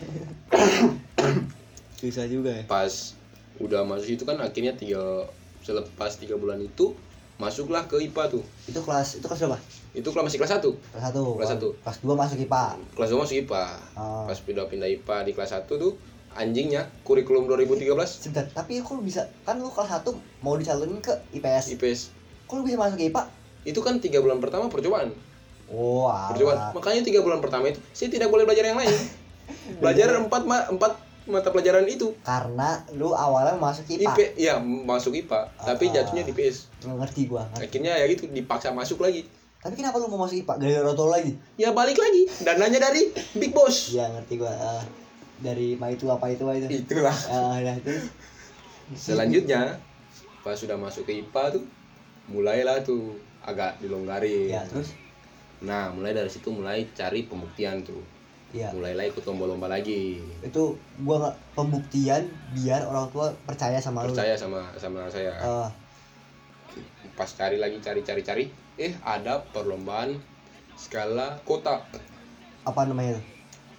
Susah 1.98 2.31
juga 2.31 2.55
ya. 2.55 2.62
Pas 2.70 3.18
udah 3.59 3.83
masuk 3.83 4.14
itu 4.14 4.22
kan 4.22 4.38
akhirnya 4.38 4.79
tiga 4.79 5.26
selepas 5.66 6.14
tiga 6.14 6.38
bulan 6.38 6.62
itu 6.62 6.94
masuklah 7.42 7.90
ke 7.90 7.98
IPA 8.07 8.38
tuh. 8.38 8.42
Itu 8.70 8.87
kelas 8.87 9.18
itu 9.18 9.26
kelas 9.26 9.40
berapa? 9.42 9.59
Itu 9.90 10.09
kelas 10.14 10.24
masih 10.31 10.38
kelas 10.38 10.52
satu. 10.62 10.70
Kelas 10.94 11.05
satu. 11.11 11.24
Kelas 11.42 11.50
satu. 11.59 11.68
kelas 11.83 11.96
dua 12.07 12.14
masuk 12.14 12.38
IPA 12.38 12.64
kelas 12.94 13.09
dua 13.11 13.18
masuk 13.26 13.37
IPA 13.42 13.64
Oh. 13.98 14.31
pas 14.31 14.38
pindah 14.38 14.66
pindah 14.70 14.87
IPA 14.87 15.16
di 15.26 15.33
kelas 15.35 15.50
satu 15.59 15.74
tuh 15.74 15.92
anjingnya 16.37 16.87
kurikulum 17.03 17.49
2013 17.49 17.88
sebentar 18.07 18.44
tapi 18.53 18.79
kok 18.79 19.01
bisa 19.01 19.25
kan 19.42 19.57
lu 19.57 19.68
kelas 19.68 19.88
satu 19.90 20.14
mau 20.38 20.55
dicalonin 20.55 21.01
ke 21.01 21.12
IPS 21.33 21.75
IPS 21.75 22.01
kok 22.44 22.55
lu 22.55 22.62
bisa 22.62 22.77
masuk 22.77 22.96
ke 22.96 23.09
IPA 23.09 23.22
itu 23.64 23.81
kan 23.81 23.99
tiga 23.99 24.22
bulan 24.22 24.38
pertama 24.38 24.70
percobaan. 24.70 25.11
Oh 25.66 26.07
percobaan. 26.07 26.70
Makanya 26.70 27.03
tiga 27.03 27.18
bulan 27.18 27.42
pertama 27.42 27.66
itu 27.66 27.83
saya 27.90 28.07
tidak 28.07 28.31
boleh 28.31 28.46
belajar 28.46 28.62
yang 28.64 28.79
lain. 28.79 28.94
Belajar 29.83 30.14
empat 30.14 30.42
ma 30.46 30.62
empat 30.70 30.94
mata 31.27 31.51
pelajaran 31.51 31.83
itu. 31.87 32.14
Karena 32.22 32.87
lu 32.94 33.11
awalnya 33.11 33.59
masuk 33.59 33.83
IPA 33.90 34.07
IP 34.07 34.18
ya 34.38 34.62
masuk 34.62 35.18
IPA 35.18 35.51
tapi 35.59 35.90
Ah. 35.90 35.99
jatuhnya 35.99 36.22
di 36.22 36.31
PS 36.31 36.70
Nggak 36.79 36.99
ngerti 37.03 37.20
gua 37.27 37.42
ngerti. 37.51 37.66
akhirnya 37.66 37.92
ya 37.99 38.07
gitu 38.07 38.31
dipaksa 38.31 38.70
masuk 38.70 39.03
lagi. 39.03 39.27
Tapi 39.59 39.75
kenapa 39.75 39.99
lu 39.99 40.07
mau 40.07 40.22
masuk 40.22 40.38
IPA 40.38 40.55
gara-gara 40.55 41.05
lagi? 41.18 41.33
Ya 41.59 41.75
balik 41.75 41.99
lagi. 41.99 42.22
Dananya 42.46 42.79
dari 42.79 43.11
Big 43.35 43.51
Boss. 43.51 43.90
Ya 43.90 44.07
ngerti 44.07 44.38
gua. 44.38 44.55
Ah, 44.55 44.87
dari 45.40 45.77
ma 45.77 45.92
itu 45.92 46.09
apa 46.09 46.33
itu. 46.33 46.44
Itu 46.49 46.68
itulah. 46.72 47.16
Ah, 47.29 47.57
ya 47.61 47.77
terus. 47.81 48.09
Selanjutnya 48.94 49.77
pas 50.46 50.55
sudah 50.55 50.79
masuk 50.79 51.11
ke 51.11 51.27
IPA 51.27 51.59
tuh 51.59 51.64
mulailah 52.31 52.83
tuh 52.87 53.18
agak 53.42 53.83
dilonggarin. 53.83 54.51
Ya 54.51 54.62
terus? 54.66 54.94
Nah 55.62 55.90
mulai 55.90 56.14
dari 56.14 56.31
situ 56.31 56.55
mulai 56.55 56.87
cari 56.94 57.27
pembuktian 57.27 57.83
tuh. 57.83 57.99
Ya. 58.55 58.70
Mulailah 58.70 59.11
ikut 59.11 59.27
lomba-lomba 59.27 59.66
lagi. 59.66 60.22
Itu 60.40 60.79
gua 61.03 61.29
nggak 61.29 61.37
pembuktian 61.59 62.31
biar 62.55 62.87
orang 62.87 63.11
tua 63.11 63.35
percaya 63.42 63.83
sama 63.83 64.07
lu. 64.07 64.14
Percaya 64.14 64.38
sama 64.38 64.70
sama 64.79 65.11
saya. 65.11 65.35
Ah, 65.42 65.68
pas 67.18 67.29
cari 67.33 67.59
lagi 67.59 67.83
cari 67.83 68.01
cari 68.07 68.22
cari 68.22 68.44
eh 68.79 68.94
ada 69.03 69.42
perlombaan 69.51 70.14
skala 70.79 71.42
kota. 71.42 71.83
Apa 72.62 72.87
namanya 72.87 73.18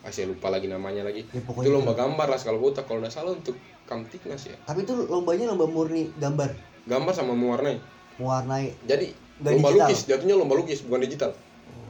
ah, 0.05 0.11
saya 0.11 0.29
lupa 0.29 0.51
lagi 0.51 0.67
namanya 0.69 1.05
lagi. 1.05 1.25
Ya, 1.33 1.41
itu 1.41 1.69
lomba 1.69 1.93
gambar 1.93 2.27
lah 2.29 2.37
skala 2.37 2.59
kota 2.59 2.85
kalau 2.85 3.01
nggak 3.01 3.13
salah 3.13 3.33
untuk 3.33 3.57
kamtiknas 3.87 4.51
ya. 4.51 4.57
Tapi 4.67 4.83
itu 4.83 4.93
lombanya 5.07 5.49
lomba 5.49 5.65
murni 5.65 6.11
gambar? 6.17 6.53
Gambar 6.85 7.13
sama 7.15 7.33
mewarnai. 7.33 7.79
Mewarnai. 8.21 8.73
Jadi 8.85 9.13
Nggak 9.37 9.51
lomba 9.53 9.69
digital? 9.69 9.87
lukis. 9.87 9.99
Jatuhnya 10.05 10.35
lomba 10.35 10.53
lukis 10.57 10.79
bukan 10.85 11.01
digital. 11.05 11.31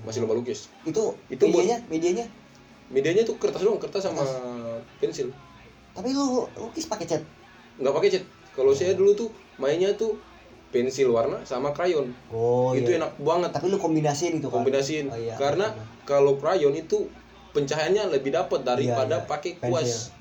Masih 0.03 0.23
lomba 0.23 0.35
lukis. 0.35 0.71
Itu 0.83 1.15
Itu 1.27 1.47
buat- 1.47 1.63
medianya? 1.63 1.77
Medianya? 1.87 2.25
Medianya 2.87 3.23
tuh 3.27 3.35
kertas 3.35 3.59
doang 3.63 3.79
kertas 3.79 4.07
sama 4.07 4.23
pensil. 5.03 5.31
Tapi 5.91 6.13
lu 6.15 6.47
lukis 6.55 6.87
pakai 6.87 7.05
cat? 7.07 7.21
Nggak 7.79 7.93
pakai 7.93 8.09
cat. 8.15 8.23
Kalau 8.55 8.71
saya 8.73 8.97
dulu 8.97 9.13
tuh 9.13 9.29
mainnya 9.61 9.93
tuh 9.93 10.17
pensil 10.67 11.07
warna 11.15 11.39
sama 11.47 11.71
krayon 11.71 12.11
oh 12.27 12.75
itu 12.75 12.91
iya. 12.91 12.99
enak 12.99 13.15
banget. 13.23 13.49
Tapi 13.55 13.71
lu 13.71 13.79
kombinasiin 13.79 14.43
itu 14.43 14.47
kan? 14.51 14.61
Kombinasiin. 14.61 15.07
Oh, 15.07 15.15
iya. 15.15 15.35
karena 15.39 15.71
kalau 16.03 16.35
krayon 16.35 16.75
itu 16.75 17.07
pencahayaannya 17.57 18.13
lebih 18.13 18.29
dapat 18.31 18.61
daripada 18.61 19.17
Iya, 19.17 19.23
iya. 19.23 19.27
pakai 19.27 19.51
kuas. 19.57 20.13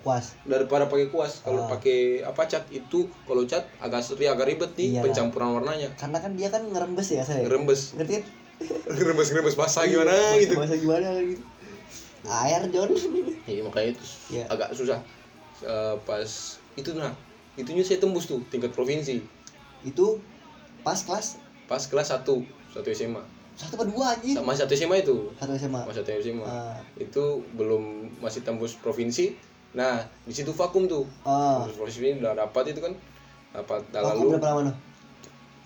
kuas. 0.00 0.38
Daripada 0.44 0.86
pakai 0.86 1.08
kuas. 1.08 1.40
Kalau 1.40 1.64
Ah. 1.64 1.68
pakai 1.68 2.22
apa 2.22 2.44
cat? 2.44 2.62
Itu 2.68 3.10
kalau 3.24 3.42
cat 3.44 3.66
agak 3.78 3.98
seri 4.00 4.24
agak 4.24 4.46
ribet 4.46 4.70
nih 4.74 4.88
Iya. 4.94 5.00
pencampuran 5.02 5.50
warnanya. 5.52 5.90
Karena 5.94 6.20
kan 6.20 6.32
dia 6.32 6.48
kan 6.48 6.62
ngerembes 6.62 7.08
ya 7.10 7.24
saya 7.24 7.42
rembes 7.44 7.92
ngerti 7.94 8.12
kan? 8.14 8.24
Rembes 9.02 9.28
rembes 9.28 9.56
basah 9.56 9.82
gimana 9.82 10.14
Bahasa- 10.14 10.38
gitu. 10.38 10.54
bahasa 10.54 10.76
gimana 10.76 11.08
gitu. 11.18 11.42
Air 12.24 12.62
John. 12.70 12.90
Iya 13.50 13.60
makanya 13.60 13.88
itu 13.90 14.04
Iya. 14.30 14.44
agak 14.46 14.70
susah. 14.72 15.02
Eh, 15.60 15.94
pas 16.00 16.30
itu 16.74 16.90
nah 16.92 17.10
itunya 17.54 17.82
saya 17.82 17.98
tembus 17.98 18.24
tuh 18.24 18.38
tingkat 18.46 18.70
provinsi. 18.70 19.24
Itu 19.82 20.22
pas 20.80 20.96
kelas? 20.98 21.40
Pas 21.64 21.80
kelas 21.82 22.12
1 22.12 22.44
satu 22.70 22.88
SMA 22.88 23.24
satu 23.54 23.78
apa 23.78 23.84
dua 23.86 24.04
aja 24.18 24.30
sama 24.42 24.50
satu 24.50 24.74
SMA 24.74 24.96
itu. 25.00 25.30
Satu 25.38 25.54
SMA 25.54 25.80
mas 25.86 25.94
satu 25.94 26.10
SMA 26.10 26.42
Ah. 26.42 26.74
itu 26.98 27.24
belum 27.54 27.82
masih 28.18 28.42
tembus 28.42 28.74
provinsi. 28.76 29.34
Nah 29.72 30.02
di 30.26 30.34
situ 30.34 30.50
vakum 30.50 30.84
tuh. 30.84 31.06
Ah. 31.22 31.62
Tembus 31.62 31.78
provinsi 31.78 32.18
udah 32.18 32.34
dapat 32.34 32.74
itu 32.74 32.82
kan. 32.82 32.92
Dapat 33.54 33.86
Vakum 33.94 34.26
lalu. 34.26 34.28
berapa 34.34 34.48
lama 34.50 34.62
noh 34.70 34.76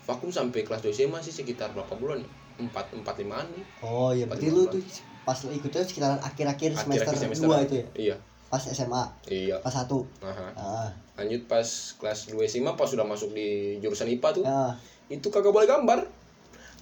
vakum 0.05 0.33
sampai 0.33 0.65
kelas 0.65 0.81
2 0.81 0.89
SMA 0.89 1.21
sih 1.21 1.29
sekitar 1.29 1.69
berapa 1.69 1.93
bulan 1.93 2.17
ya? 2.21 2.29
empat 2.59 2.91
empat 2.91 3.15
limaan 3.21 3.45
nih. 3.53 3.65
Oh 3.79 4.11
iya 4.11 4.25
berarti 4.25 4.49
lu 4.49 4.65
tuh 4.67 4.81
pas 5.23 5.37
ikutnya 5.37 5.85
sekitaran 5.85 6.17
akhir-akhir 6.19 6.73
semester, 6.75 7.13
Akhir-akhir 7.13 7.39
dua 7.39 7.57
itu 7.61 7.75
ya? 7.77 7.85
Iya. 7.95 8.15
Pas 8.49 8.59
SMA 8.59 9.03
iya. 9.29 9.55
Pas 9.61 9.71
satu? 9.71 10.03
Aha. 10.19 10.47
ah. 10.57 10.89
Lanjut 11.15 11.45
pas 11.45 11.63
kelas 11.95 12.19
2 12.33 12.41
SMA 12.45 12.73
pas 12.73 12.89
sudah 12.89 13.05
masuk 13.05 13.31
di 13.31 13.77
jurusan 13.79 14.09
IPA 14.09 14.29
tuh 14.41 14.43
ah. 14.43 14.73
itu 15.07 15.29
kagak 15.29 15.53
boleh 15.53 15.69
gambar 15.69 16.03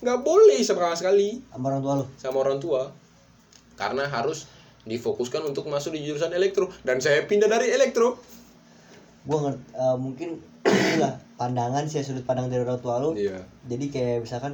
nggak 0.02 0.20
boleh 0.22 0.60
sama 0.62 0.94
sekali. 0.94 1.42
Sama 1.50 1.74
orang 1.74 1.82
tua 1.82 1.94
lu? 1.98 2.06
Sama 2.18 2.38
orang 2.42 2.58
tua. 2.62 2.82
Karena 3.78 4.06
harus 4.06 4.50
difokuskan 4.88 5.44
untuk 5.44 5.68
masuk 5.68 5.94
di 5.98 6.06
jurusan 6.06 6.32
elektro. 6.34 6.70
Dan 6.86 7.02
saya 7.02 7.26
pindah 7.26 7.50
dari 7.50 7.74
elektro. 7.74 8.18
Gua 9.28 9.50
ngerti 9.50 9.62
eh, 9.76 9.98
mungkin 9.98 10.30
inilah 10.68 11.14
pandangan 11.36 11.84
sih 11.90 12.02
sudut 12.06 12.24
pandang 12.24 12.48
dari 12.48 12.64
orang 12.64 12.80
tua 12.80 13.02
lu. 13.02 13.18
Iya. 13.18 13.44
Jadi 13.68 13.86
kayak 13.92 14.24
misalkan 14.24 14.54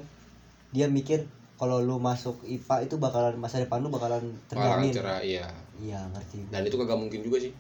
dia 0.74 0.90
mikir 0.90 1.30
kalau 1.62 1.80
lu 1.80 2.02
masuk 2.02 2.42
IPA 2.44 2.90
itu 2.90 2.98
bakalan 2.98 3.38
masa 3.38 3.62
depan 3.62 3.84
lu 3.84 3.94
bakalan 3.94 4.34
terjamin. 4.50 4.92
Cerah 4.92 5.22
iya. 5.22 5.46
Iya 5.78 6.00
ngerti 6.14 6.48
dan 6.54 6.64
itu 6.64 6.76
kagak 6.80 6.98
mungkin 6.98 7.22
juga 7.22 7.44
sih. 7.44 7.54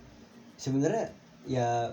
Sebenarnya 0.57 1.11
ya 1.43 1.91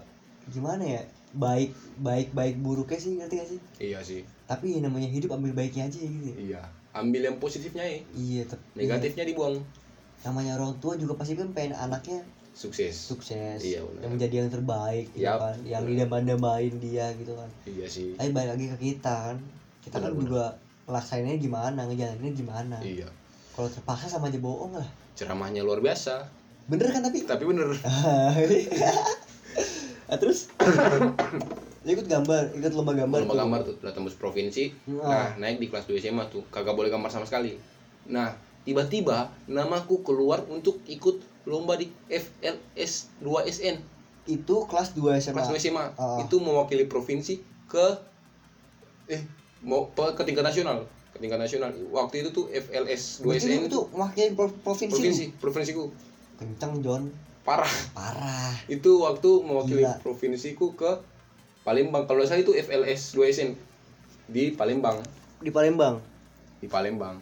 gimana 0.49 0.83
ya 0.87 1.03
baik 1.37 1.75
baik 2.01 2.33
baik 2.35 2.57
buruknya 2.59 2.99
sih 2.99 3.13
ngerti 3.21 3.35
gak 3.39 3.49
sih? 3.51 3.61
Iya 3.79 4.01
sih 4.03 4.23
tapi 4.51 4.75
ya 4.75 4.81
namanya 4.83 5.07
hidup 5.07 5.39
ambil 5.39 5.55
baiknya 5.55 5.87
aja 5.87 6.03
gitu. 6.03 6.35
Ya. 6.35 6.37
iya 6.43 6.63
ambil 6.91 7.23
yang 7.23 7.39
positifnya 7.39 7.87
ya. 7.87 7.99
Iya 8.19 8.43
tapi 8.51 8.63
negatifnya 8.83 9.23
dibuang. 9.31 9.63
namanya 10.21 10.61
orang 10.61 10.77
tua 10.85 11.01
juga 11.01 11.17
pasti 11.17 11.33
kan 11.33 11.49
pengen 11.57 11.73
anaknya 11.79 12.21
sukses. 12.53 12.93
sukses. 12.93 13.63
Iya, 13.65 13.81
benar. 13.81 14.01
yang 14.05 14.13
menjadi 14.19 14.35
yang 14.45 14.51
terbaik 14.53 15.07
gitu 15.17 15.25
Yap, 15.25 15.41
kan 15.41 15.57
yang 15.65 15.83
didambain 15.87 16.75
dia 16.77 17.07
gitu 17.17 17.33
kan. 17.39 17.49
Iya 17.65 17.87
sih. 17.89 18.19
Tapi 18.19 18.29
balik 18.35 18.59
lagi 18.59 18.67
ke 18.69 18.77
kita 18.77 19.15
kan. 19.33 19.37
Kita 19.81 19.97
kan 19.97 20.13
Benar, 20.13 20.21
juga 20.21 20.45
ngelaksainnya 20.91 21.41
gimana 21.41 21.81
ngejalaninnya 21.89 22.33
gimana. 22.37 22.77
Iya. 22.85 23.09
Kalau 23.57 23.73
terpaksa 23.73 24.13
sama 24.13 24.29
aja 24.29 24.37
bohong 24.43 24.77
lah. 24.77 24.89
Ceramahnya 25.17 25.65
luar 25.65 25.81
biasa. 25.81 26.29
Bener 26.69 26.93
kan 26.93 27.01
tapi? 27.01 27.25
Tapi 27.25 27.45
bener. 27.49 27.73
Nah, 27.81 28.37
terus 30.21 30.51
ikut 31.83 32.05
gambar 32.05 32.53
ikut 32.53 32.73
lomba 32.73 32.93
gambar 32.93 33.25
lomba 33.25 33.33
tuh. 33.33 33.41
gambar 33.41 33.61
tuh 33.65 33.75
udah 33.81 33.93
tembus 33.93 34.15
provinsi. 34.15 34.69
Nah. 34.87 35.01
nah 35.01 35.27
naik 35.39 35.57
di 35.59 35.67
kelas 35.67 35.85
2 35.85 35.97
SMA 35.99 36.29
tuh. 36.29 36.45
Kagak 36.49 36.73
boleh 36.73 36.89
gambar 36.89 37.09
sama 37.09 37.25
sekali. 37.25 37.57
Nah 38.07 38.37
tiba-tiba 38.61 39.33
namaku 39.47 40.05
keluar 40.05 40.45
untuk 40.47 40.85
ikut 40.85 41.17
lomba 41.45 41.75
di 41.75 41.89
FLS 42.07 42.93
2SN 43.19 43.81
itu 44.27 44.57
kelas 44.69 44.93
2 44.93 45.17
SMA 45.19 45.33
kelas 45.35 45.49
2 45.49 45.57
SMA 45.59 45.85
Ah. 45.97 46.21
itu 46.21 46.37
mewakili 46.37 46.85
provinsi 46.85 47.41
ke 47.65 47.87
eh 49.09 49.25
mau 49.61 49.89
ke 49.91 50.23
tingkat 50.23 50.45
nasional. 50.45 50.85
Ke 51.11 51.19
tingkat 51.19 51.41
nasional. 51.41 51.73
Waktu 51.91 52.21
itu 52.21 52.31
tuh 52.31 52.47
FLS 52.47 53.25
2 53.25 53.27
Berarti 53.27 53.49
SN 53.49 53.57
itu 53.59 53.69
tuh 53.71 53.85
mewakili 53.91 54.37
pro- 54.37 54.53
provinsi, 54.61 54.93
provinsi 54.93 55.25
provinsiku. 55.41 55.85
Kenceng 56.37 56.85
John. 56.85 57.09
Parah. 57.41 57.73
Parah. 57.97 58.53
Itu 58.69 59.01
waktu 59.01 59.31
mewakili 59.41 59.81
Gila. 59.81 59.97
provinsiku 59.99 60.77
ke 60.77 60.93
Palembang. 61.61 62.09
Kalau 62.09 62.25
saya 62.25 62.41
itu 62.41 62.57
FLS 62.57 63.13
2 63.13 63.33
SN 63.37 63.51
di 64.31 64.55
Palembang. 64.57 64.97
Di 65.45 65.53
Palembang. 65.53 66.01
Di 66.61 66.69
Palembang. 66.69 67.21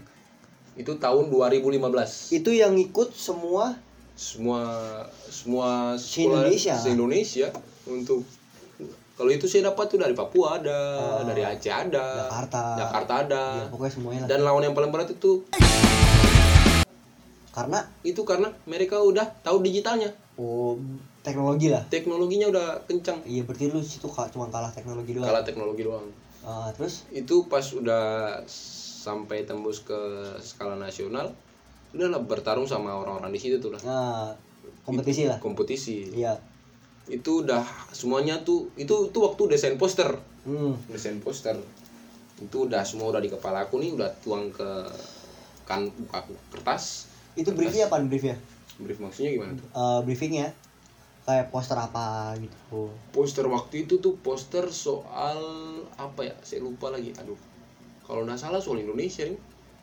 Itu 0.79 0.95
tahun 1.03 1.27
2015 1.27 2.31
itu 2.31 2.51
yang 2.55 2.79
ikut 2.79 3.11
semua 3.11 3.75
semua 4.15 4.63
semua 5.27 5.99
Se-Indonesia. 5.99 6.79
Indonesia. 6.87 7.49
untuk 7.89 8.23
kalau 9.19 9.35
itu 9.35 9.51
saya 9.51 9.75
dapat 9.75 9.91
tuh 9.91 9.99
dari 9.99 10.15
Papua 10.15 10.63
ada 10.63 10.79
Oh. 11.03 11.27
dari 11.27 11.43
Aceh 11.43 11.73
ada 11.73 12.31
Jakarta. 12.31 12.63
Jakarta 12.79 13.13
ada. 13.27 13.43
Ya, 13.59 13.71
pokoknya 13.75 13.93
semuanya 13.99 14.21
lah. 14.23 14.29
Dan 14.31 14.39
lawan 14.47 14.63
yang 14.63 14.77
paling 14.79 14.93
berat 14.95 15.11
itu 15.11 15.43
karena? 17.51 17.91
Itu 18.07 18.23
karena 18.23 18.55
mereka 18.71 19.03
udah 19.03 19.27
tahu 19.43 19.59
digitalnya. 19.67 20.15
Oh 20.39 20.79
teknologi 21.29 21.69
lah. 21.69 21.83
Teknologinya 21.93 22.47
udah 22.49 22.67
kencang. 22.89 23.21
Iya 23.29 23.45
berarti 23.45 23.69
lu 23.69 23.85
situ 23.85 24.09
cuma 24.09 24.49
kalah 24.49 24.73
teknologi 24.73 25.13
doang. 25.13 25.29
Kalah 25.29 25.45
teknologi 25.45 25.85
doang. 25.85 26.09
Ah, 26.43 26.73
terus? 26.73 27.05
Itu 27.13 27.45
pas 27.53 27.65
udah 27.77 28.41
sampai 28.99 29.45
tembus 29.45 29.85
ke 29.85 29.97
skala 30.43 30.81
nasional 30.81 31.31
udahlah 31.89 32.21
bertarung 32.21 32.69
sama 32.69 32.93
orang-orang 32.93 33.33
di 33.33 33.41
situ 33.41 33.57
tuh 33.57 33.73
lah. 33.73 33.81
Nah 33.81 34.37
kompetisi 34.85 35.25
lah. 35.25 35.41
Kompetisi. 35.41 36.13
Iya. 36.13 36.37
Itu 37.09 37.45
udah 37.45 37.65
semuanya 37.93 38.45
tuh 38.45 38.69
itu 38.77 39.09
itu 39.09 39.19
waktu 39.21 39.43
desain 39.49 39.77
poster. 39.81 40.13
Hmm. 40.45 40.77
Desain 40.93 41.17
poster. 41.25 41.57
Itu 42.39 42.69
udah 42.69 42.85
semua 42.85 43.09
udah 43.13 43.23
di 43.25 43.33
kepala 43.33 43.65
aku 43.65 43.81
nih 43.81 43.97
udah 43.97 44.09
tuang 44.21 44.53
ke 44.53 44.69
kan 45.65 45.89
buka 45.89 46.25
kertas. 46.53 47.09
Itu 47.37 47.57
briefnya 47.57 47.89
apa 47.89 48.01
briefnya? 48.05 48.37
Brief 48.79 49.01
maksudnya 49.01 49.33
gimana 49.33 49.53
tuh? 49.57 49.67
Eh, 49.73 50.01
briefingnya 50.05 50.53
kayak 51.29 51.53
poster 51.53 51.77
apa 51.77 52.33
gitu. 52.41 52.89
Poster 53.13 53.45
waktu 53.45 53.85
itu 53.85 54.01
tuh 54.01 54.17
poster 54.25 54.65
soal 54.73 55.37
apa 56.01 56.25
ya? 56.25 56.33
Saya 56.41 56.65
lupa 56.65 56.89
lagi. 56.89 57.13
Aduh. 57.21 57.37
Kalau 58.01 58.25
nggak 58.25 58.41
salah 58.41 58.57
soal 58.57 58.81
Indonesia 58.81 59.29
nih. 59.29 59.37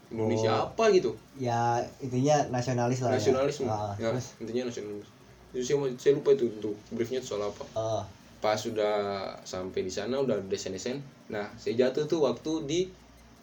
Indonesia 0.09 0.49
Oh. 0.49 0.65
apa 0.73 0.89
gitu? 0.89 1.13
Ya 1.37 1.85
intinya 2.01 2.49
nasionalis 2.49 3.05
lah 3.05 3.13
nasionalisme 3.13 3.69
ya. 3.69 3.73
Ah, 3.73 3.93
ya 4.01 4.09
terus? 4.13 4.33
intinya 4.41 4.69
nasionalisme 4.69 5.13
itu 5.55 5.63
saya, 5.63 5.77
saya 5.95 6.11
lupa 6.17 6.33
itu 6.33 6.49
untuk 6.49 6.73
briefnya 6.91 7.21
soal 7.21 7.45
apa. 7.45 7.63
Eh, 7.77 8.03
pas 8.41 8.57
sudah 8.57 9.29
sampai 9.45 9.85
di 9.85 9.93
sana 9.93 10.17
udah 10.17 10.37
desain 10.49 10.73
desain 10.73 10.97
nah 11.25 11.49
saya 11.57 11.73
jatuh 11.73 12.05
tuh 12.05 12.21
waktu 12.21 12.51
di 12.69 12.79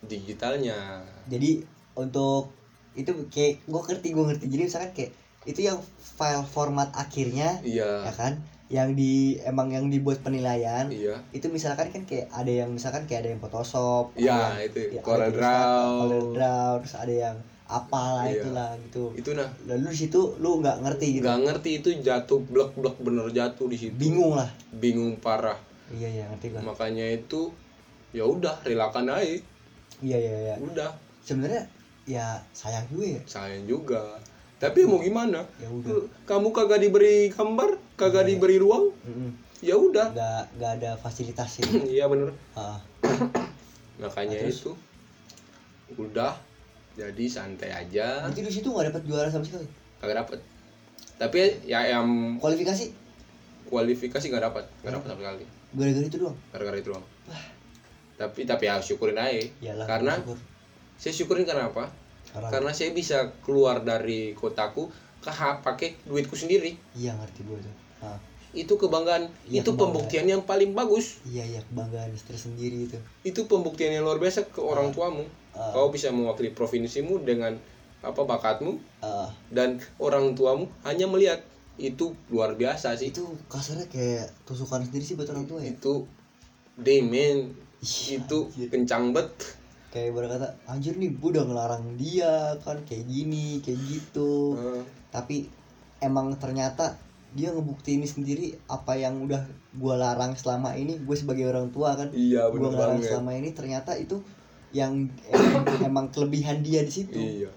digitalnya. 0.03 1.03
Jadi 1.31 1.63
untuk 1.95 2.51
itu 2.95 3.11
kayak 3.31 3.63
gue 3.67 3.83
ngerti 3.87 4.09
gue 4.15 4.25
ngerti. 4.27 4.45
Jadi 4.51 4.63
misalkan 4.67 4.91
kayak 4.95 5.11
itu 5.43 5.61
yang 5.67 5.79
file 5.99 6.47
format 6.47 6.93
akhirnya 6.95 7.59
iya. 7.67 8.07
ya 8.07 8.13
kan? 8.15 8.35
Yang 8.73 8.89
di 8.97 9.13
emang 9.45 9.69
yang 9.69 9.93
dibuat 9.93 10.25
penilaian 10.25 10.89
iya. 10.89 11.21
itu 11.37 11.45
misalkan 11.53 11.93
kan 11.93 12.09
kayak 12.09 12.33
ada 12.33 12.49
yang 12.49 12.73
misalkan 12.73 13.05
kayak 13.05 13.29
ada 13.29 13.31
yang 13.37 13.41
Photoshop 13.45 14.17
Iya, 14.17 14.33
yang- 14.33 14.73
itu. 14.73 14.81
ya, 14.97 15.01
ada 15.01 15.05
Corel 15.05 15.29
tulisan, 15.29 15.43
Draw. 16.33 16.79
Terus 16.81 16.95
ada 16.97 17.15
yang 17.15 17.37
apalah 17.69 18.25
Iya. 18.29 18.41
itulah 18.45 18.71
gitu. 18.89 19.05
Itu 19.13 19.31
nah. 19.37 19.49
Lalu 19.69 19.93
di 19.93 19.99
situ 20.09 20.21
lu 20.41 20.61
nggak 20.61 20.77
ngerti 20.85 21.07
gitu. 21.21 21.25
Nggak 21.25 21.41
ngerti 21.49 21.71
itu 21.81 21.89
jatuh 22.01 22.41
blok 22.49 22.73
blok 22.77 22.97
bener 23.01 23.29
jatuh 23.33 23.67
di 23.69 23.77
situ. 23.77 23.97
Bingung 23.97 24.37
lah. 24.41 24.49
Bingung 24.73 25.21
parah. 25.21 25.57
Iya 25.93 26.09
iya 26.09 26.25
ngerti 26.33 26.57
gua. 26.57 26.73
Makanya 26.73 27.07
itu 27.13 27.53
ya 28.17 28.25
udah 28.25 28.57
relakan 28.65 29.09
aja. 29.13 29.37
Iya 30.01 30.17
iya 30.17 30.37
iya. 30.49 30.55
Udah. 30.61 30.93
Sebenarnya 31.21 31.69
ya 32.09 32.41
sayang 32.57 32.89
juga 32.89 33.05
ya. 33.05 33.21
Sayang 33.29 33.65
juga 33.69 34.01
tapi 34.63 34.87
mau 34.87 35.03
gimana? 35.03 35.43
Ya 35.59 35.67
udah. 35.67 36.07
Kamu 36.23 36.55
kagak 36.55 36.79
diberi 36.79 37.27
gambar 37.29 37.75
kagak 37.99 38.23
Iya. 38.23 38.31
diberi 38.31 38.57
ruang? 38.57 38.95
Ya 39.59 39.75
udah. 39.75 40.11
Nggak 40.11 40.43
nggak 40.55 40.73
ada 40.79 40.91
fasilitas 40.97 41.59
itu 41.59 41.83
iya 41.95 42.07
bener. 42.07 42.31
Ah, 42.55 42.79
makanya 43.99 44.39
Nah, 44.39 44.47
itu. 44.49 44.71
Udah 45.93 46.39
jadi 46.93 47.25
santai 47.27 47.71
aja. 47.71 48.23
Berarti 48.25 48.41
di 48.41 48.53
situ 48.53 48.69
nggak 48.69 48.95
dapat 48.95 49.03
juara 49.03 49.29
sama 49.29 49.43
sekali? 49.43 49.67
Kagak 49.99 50.23
dapet. 50.23 50.39
Tapi 51.17 51.39
ya 51.65 51.83
yang 51.89 52.07
kualifikasi? 52.39 52.95
Kualifikasi 53.67 54.25
nggak 54.25 54.45
dapat 54.47 54.65
nggak 54.81 54.93
dapat 54.93 55.07
sama 55.09 55.21
sekali. 55.21 55.45
Gara-gara 55.73 56.05
itu 56.05 56.17
doang? 56.19 56.37
Gara-gara 56.51 56.77
itu 56.77 56.89
doang. 56.91 57.07
Tapi 58.15 58.41
tapi 58.45 58.65
ya 58.65 58.79
syukurin 58.79 59.17
aja. 59.17 59.43
Iyalah, 59.59 59.87
karena 59.89 60.13
syukur. 60.17 60.39
saya 60.95 61.13
syukurin 61.13 61.43
karena 61.43 61.67
apa 61.67 61.91
karena, 62.33 62.49
karena 62.49 62.73
saya 62.73 62.91
bisa 62.97 63.29
keluar 63.45 63.85
dari 63.85 64.33
kotaku 64.33 64.89
ke 65.23 65.31
pakai 65.63 65.95
duitku 66.09 66.35
sendiri. 66.35 66.75
Iya 66.99 67.15
ngerti 67.15 67.41
gue 67.47 67.59
tuh 67.63 67.75
Ah, 68.03 68.19
itu 68.51 68.75
kebanggaan. 68.75 69.31
Iya, 69.47 69.63
itu 69.63 69.71
kebanggaan. 69.71 69.79
pembuktian 69.79 70.27
yang 70.27 70.43
paling 70.43 70.75
bagus. 70.75 71.23
Iya 71.23 71.47
iya 71.47 71.61
kebanggaan 71.71 72.11
tersendiri 72.19 72.91
itu. 72.91 72.99
Itu 73.23 73.47
pembuktian 73.47 73.95
yang 73.95 74.03
luar 74.03 74.19
biasa 74.19 74.51
ke 74.51 74.59
orang 74.59 74.91
tuamu. 74.91 75.29
Ah. 75.53 75.69
kau 75.77 75.93
bisa 75.93 76.09
mewakili 76.09 76.49
provinsimu 76.51 77.23
dengan 77.29 77.55
apa 78.03 78.21
bakatmu. 78.27 78.81
Ah, 79.05 79.31
dan 79.55 79.79
orang 80.03 80.35
tuamu 80.35 80.67
hanya 80.83 81.07
melihat. 81.07 81.47
Itu 81.79 82.19
luar 82.29 82.59
biasa 82.59 82.99
sih. 82.99 83.15
Itu 83.15 83.39
kasarnya 83.47 83.87
kayak 83.87 84.29
tusukan 84.45 84.83
sendiri 84.83 85.05
sih 85.07 85.15
buat 85.15 85.31
orang 85.31 85.47
tua 85.47 85.63
ya? 85.63 85.73
Itu 85.73 86.11
demen. 86.75 87.55
Iya, 87.83 88.23
itu 88.23 88.39
anjir. 88.51 88.69
kencang 88.71 89.15
bet 89.15 89.31
kayak 89.93 90.17
berkata 90.17 90.57
anjir 90.65 90.97
nih 90.97 91.13
gue 91.13 91.29
udah 91.37 91.45
ngelarang 91.45 92.01
dia 92.01 92.57
kan 92.65 92.81
kayak 92.89 93.05
gini 93.05 93.61
kayak 93.61 93.77
gitu. 93.85 94.57
Eh, 94.57 94.83
tapi 95.13 95.53
emang 96.01 96.33
ternyata 96.41 96.97
dia 97.37 97.53
ngebuktiin 97.53 98.01
sendiri 98.09 98.57
apa 98.73 98.97
yang 98.97 99.21
udah 99.21 99.45
gue 99.77 99.95
larang 99.97 100.33
selama 100.33 100.73
ini 100.81 100.97
gue 100.97 101.17
sebagai 101.17 101.45
orang 101.53 101.69
tua 101.69 101.93
kan. 101.93 102.09
Iya 102.17 102.49
gue 102.49 102.57
ngelarang 102.57 103.05
banget. 103.05 103.13
selama 103.13 103.31
ini 103.37 103.53
ternyata 103.53 103.93
itu 104.01 104.25
yang 104.73 105.13
emang, 105.29 105.65
emang 105.85 106.07
kelebihan 106.09 106.65
dia 106.65 106.81
di 106.81 106.93
situ. 106.93 107.21
Iya. 107.21 107.53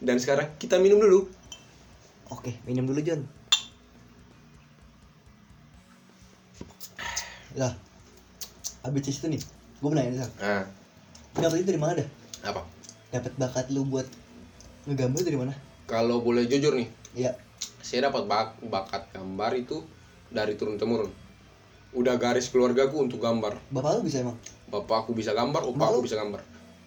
Dan 0.00 0.16
sekarang 0.16 0.56
kita 0.56 0.80
minum 0.80 1.04
dulu. 1.04 1.28
Oke 2.32 2.56
minum 2.64 2.88
dulu 2.88 3.04
John. 3.04 3.28
Lah 7.60 7.76
abis 8.88 9.20
itu 9.20 9.28
nih 9.28 9.40
gue 9.82 9.88
mau 9.88 9.92
nanya 9.92 10.24
nih 10.24 10.81
Dapet 11.32 11.64
itu 11.64 11.68
dari 11.72 11.80
mana 11.80 11.92
dah? 11.96 12.08
Apa? 12.44 12.60
Dapat 13.08 13.32
bakat 13.36 13.66
lu 13.72 13.84
buat 13.84 14.04
ngegambar 14.84 15.22
dari 15.22 15.38
mana? 15.38 15.52
Kalau 15.84 16.20
boleh 16.20 16.44
jujur 16.44 16.76
nih 16.76 16.88
Iya. 17.12 17.36
saya 17.84 18.08
dapat 18.08 18.24
bak 18.24 18.56
bakat 18.64 19.04
gambar 19.12 19.52
itu 19.54 19.84
dari 20.32 20.56
turun 20.56 20.80
temurun 20.80 21.12
udah 21.92 22.16
garis 22.16 22.48
keluargaku 22.48 23.04
untuk 23.04 23.20
gambar. 23.20 23.60
Bapak 23.68 24.00
lu 24.00 24.08
bisa 24.08 24.24
emang? 24.24 24.32
Bapakku 24.64 25.12
bisa 25.12 25.36
gambar 25.36 25.60
Emak 25.60 25.72
opakku 25.76 26.00
lu? 26.00 26.04
bisa 26.08 26.16
gambar. 26.16 26.40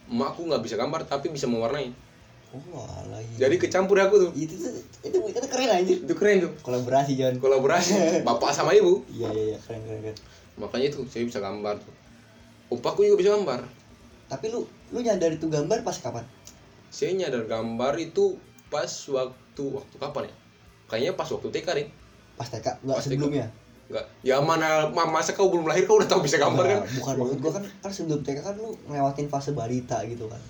Emakku 0.09 0.41
nggak 0.49 0.63
bisa 0.65 0.75
gambar 0.75 1.05
tapi 1.05 1.29
bisa 1.29 1.45
mewarnai. 1.45 1.93
Oh 2.49 2.81
alah 2.81 3.21
iya. 3.21 3.45
jadi 3.45 3.55
kecampur 3.61 4.01
aku 4.01 4.15
tuh. 4.17 4.31
Itu 4.33 4.57
tuh 4.57 4.73
itu 5.05 5.17
itu 5.29 5.45
keren 5.45 5.69
anjir. 5.69 5.97
Itu 6.01 6.13
keren 6.17 6.41
tuh. 6.41 6.51
Kolaborasi 6.65 7.13
John 7.13 7.37
kolaborasi. 7.37 7.91
Bapak 8.27 8.49
sama 8.49 8.73
ibu. 8.73 9.05
Iya 9.13 9.29
iya 9.29 9.43
iya. 9.53 9.57
Keren 9.61 9.85
keren 9.85 9.99
keren. 10.01 10.17
Makanya 10.57 10.89
itu 10.89 11.05
saya 11.05 11.21
bisa 11.21 11.37
gambar 11.37 11.77
tuh. 11.77 11.93
Opakku 12.73 13.05
juga 13.05 13.21
bisa 13.21 13.37
gambar 13.37 13.61
tapi 14.35 14.45
lu 14.49 14.61
lu 14.91 14.99
nyadar 14.99 15.31
itu 15.31 15.47
gambar 15.47 15.79
pas 15.81 15.95
kapan 15.95 16.27
saya 16.87 17.11
nyadar 17.11 17.43
gambar 17.45 17.95
itu 17.97 18.35
pas 18.67 18.87
waktu 19.07 19.63
waktu 19.65 19.95
kapan 19.95 20.23
ya 20.25 20.35
kayaknya 20.85 21.11
pas 21.13 21.27
waktu 21.27 21.47
TK 21.49 21.67
deh 21.73 21.87
pas 22.35 22.45
TK 22.45 22.67
nggak 22.83 22.93
Pas 22.93 23.01
TK. 23.01 23.09
sebelumnya 23.09 23.47
Enggak. 23.85 24.01
Ya 24.19 24.41
mana 24.41 24.89
ma- 24.89 25.05
masa 25.05 25.29
kau 25.31 25.45
belum 25.45 25.63
lahir 25.63 25.85
kau 25.85 26.01
udah 26.01 26.09
tahu 26.09 26.25
bisa 26.25 26.35
gambar 26.35 26.65
kan? 26.65 26.79
Nggak, 26.79 26.97
bukan 26.97 27.13
maksud 27.15 27.37
gua 27.37 27.51
kan 27.53 27.63
kan 27.79 27.91
sebelum 27.93 28.19
TK 28.19 28.41
kan 28.41 28.55
lu 28.55 28.73
ngelewatin 28.83 29.29
fase 29.29 29.53
balita 29.53 30.01
gitu 30.03 30.25
kan 30.25 30.41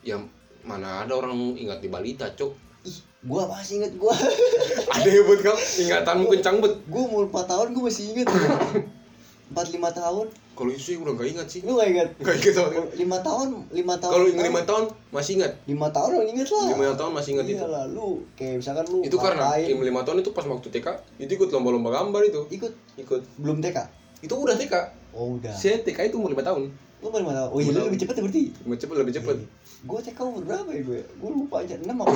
Ya 0.00 0.16
mana 0.64 1.04
ada 1.04 1.12
orang 1.12 1.36
ingat 1.54 1.78
di 1.78 1.88
balita, 1.88 2.24
Cok. 2.30 2.52
ih 2.82 2.96
gua 3.22 3.44
masih 3.46 3.78
inget 3.78 3.92
gua 3.94 4.16
Ada 4.96 5.08
hebat 5.08 5.38
kau, 5.40 5.56
ingatanmu 5.76 6.24
kencang 6.30 6.56
bet. 6.58 6.72
gua 6.86 7.02
umur 7.04 7.28
4 7.28 7.36
tahun 7.46 7.66
gua 7.70 7.84
masih 7.84 8.04
inget 8.10 8.26
4 9.48 9.56
5 9.56 9.80
tahun 9.94 10.26
Kalau 10.52 10.68
itu 10.68 10.82
sih 10.82 10.96
udah 10.96 11.12
gak 11.12 11.28
ingat 11.28 11.46
sih. 11.46 11.60
lu 11.62 11.74
gak 11.74 11.88
inget 11.88 12.08
Gak 12.18 12.34
ingat. 12.36 12.54
5 12.92 12.98
tahun 13.22 13.48
5 13.68 13.78
tahun 13.96 14.12
Kalau 14.12 14.26
yang 14.26 14.40
lima 14.42 14.62
tahun 14.62 14.84
masih 15.08 15.32
ingat. 15.36 15.52
5 15.64 15.70
tahun 15.90 16.08
lu 16.10 16.22
inget 16.26 16.48
lah 16.48 16.66
Lima 16.68 16.84
tahun 16.92 17.12
masih 17.12 17.30
ingat 17.32 17.44
iya 17.44 17.54
itu. 17.54 17.66
lah 17.66 17.84
lu 17.86 18.08
kayak 18.34 18.54
misalkan 18.58 18.84
lu 18.86 18.98
Itu 19.00 19.16
karena 19.16 19.44
lima 19.62 20.00
tahun 20.02 20.18
itu 20.18 20.30
pas 20.30 20.44
waktu 20.44 20.68
TK 20.68 20.86
itu 21.18 21.32
ikut 21.32 21.48
lomba-lomba 21.50 21.88
gambar 21.92 22.22
itu. 22.24 22.40
ikut 22.50 22.72
Ikut. 22.96 23.20
belum 23.36 23.58
TK 23.58 23.78
Itu 24.20 24.34
udah 24.34 24.54
TK. 24.54 24.74
oh 25.12 25.36
udah 25.36 25.52
Saya 25.52 25.78
TK 25.78 25.98
itu 26.06 26.16
umur 26.16 26.30
lima 26.30 26.42
tahun. 26.42 26.68
lu 26.98 27.08
baru 27.08 27.22
5 27.24 27.30
tahun 27.32 27.48
oh 27.48 27.58
iya 27.58 27.68
Lima 27.68 27.78
lu 27.78 27.86
lebih 27.86 28.00
cepet 28.00 28.14
ya 28.14 28.22
berarti 28.22 28.42
Lebih 28.60 28.78
cepet, 28.78 28.96
lebih 28.98 29.14
cepet. 29.14 29.36
gue 29.80 29.98
TK 30.04 30.18
umur 30.20 30.42
berapa 30.42 30.68
ya 30.68 30.82
gue 30.82 30.98
gue 31.00 31.30
lupa 31.32 31.56
aja 31.60 31.74
6 31.74 31.86
apa 31.86 32.14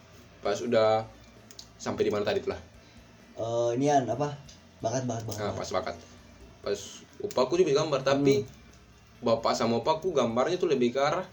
Pas 0.42 0.58
udah 0.58 1.04
sampai 1.76 2.02
di 2.02 2.10
mana 2.10 2.22
tadi 2.22 2.40
tuh 2.40 2.50
lah. 2.50 2.60
eh 3.34 3.70
nian 3.76 4.02
apa 4.04 4.32
bakat 4.78 5.04
bakat 5.04 5.22
bakat 5.24 5.38
Nah, 5.38 5.52
pas 5.52 5.68
bakat. 5.70 5.94
Pas 6.62 6.78
opaku 7.18 7.58
juga 7.58 7.74
gambar, 7.76 8.00
tapi 8.00 8.46
bapak 9.18 9.52
sama 9.52 9.78
opaku 9.78 10.10
gambarnya 10.10 10.56
tuh 10.56 10.70
lebih 10.70 10.94
ke 10.94 10.98
arah 10.98 11.26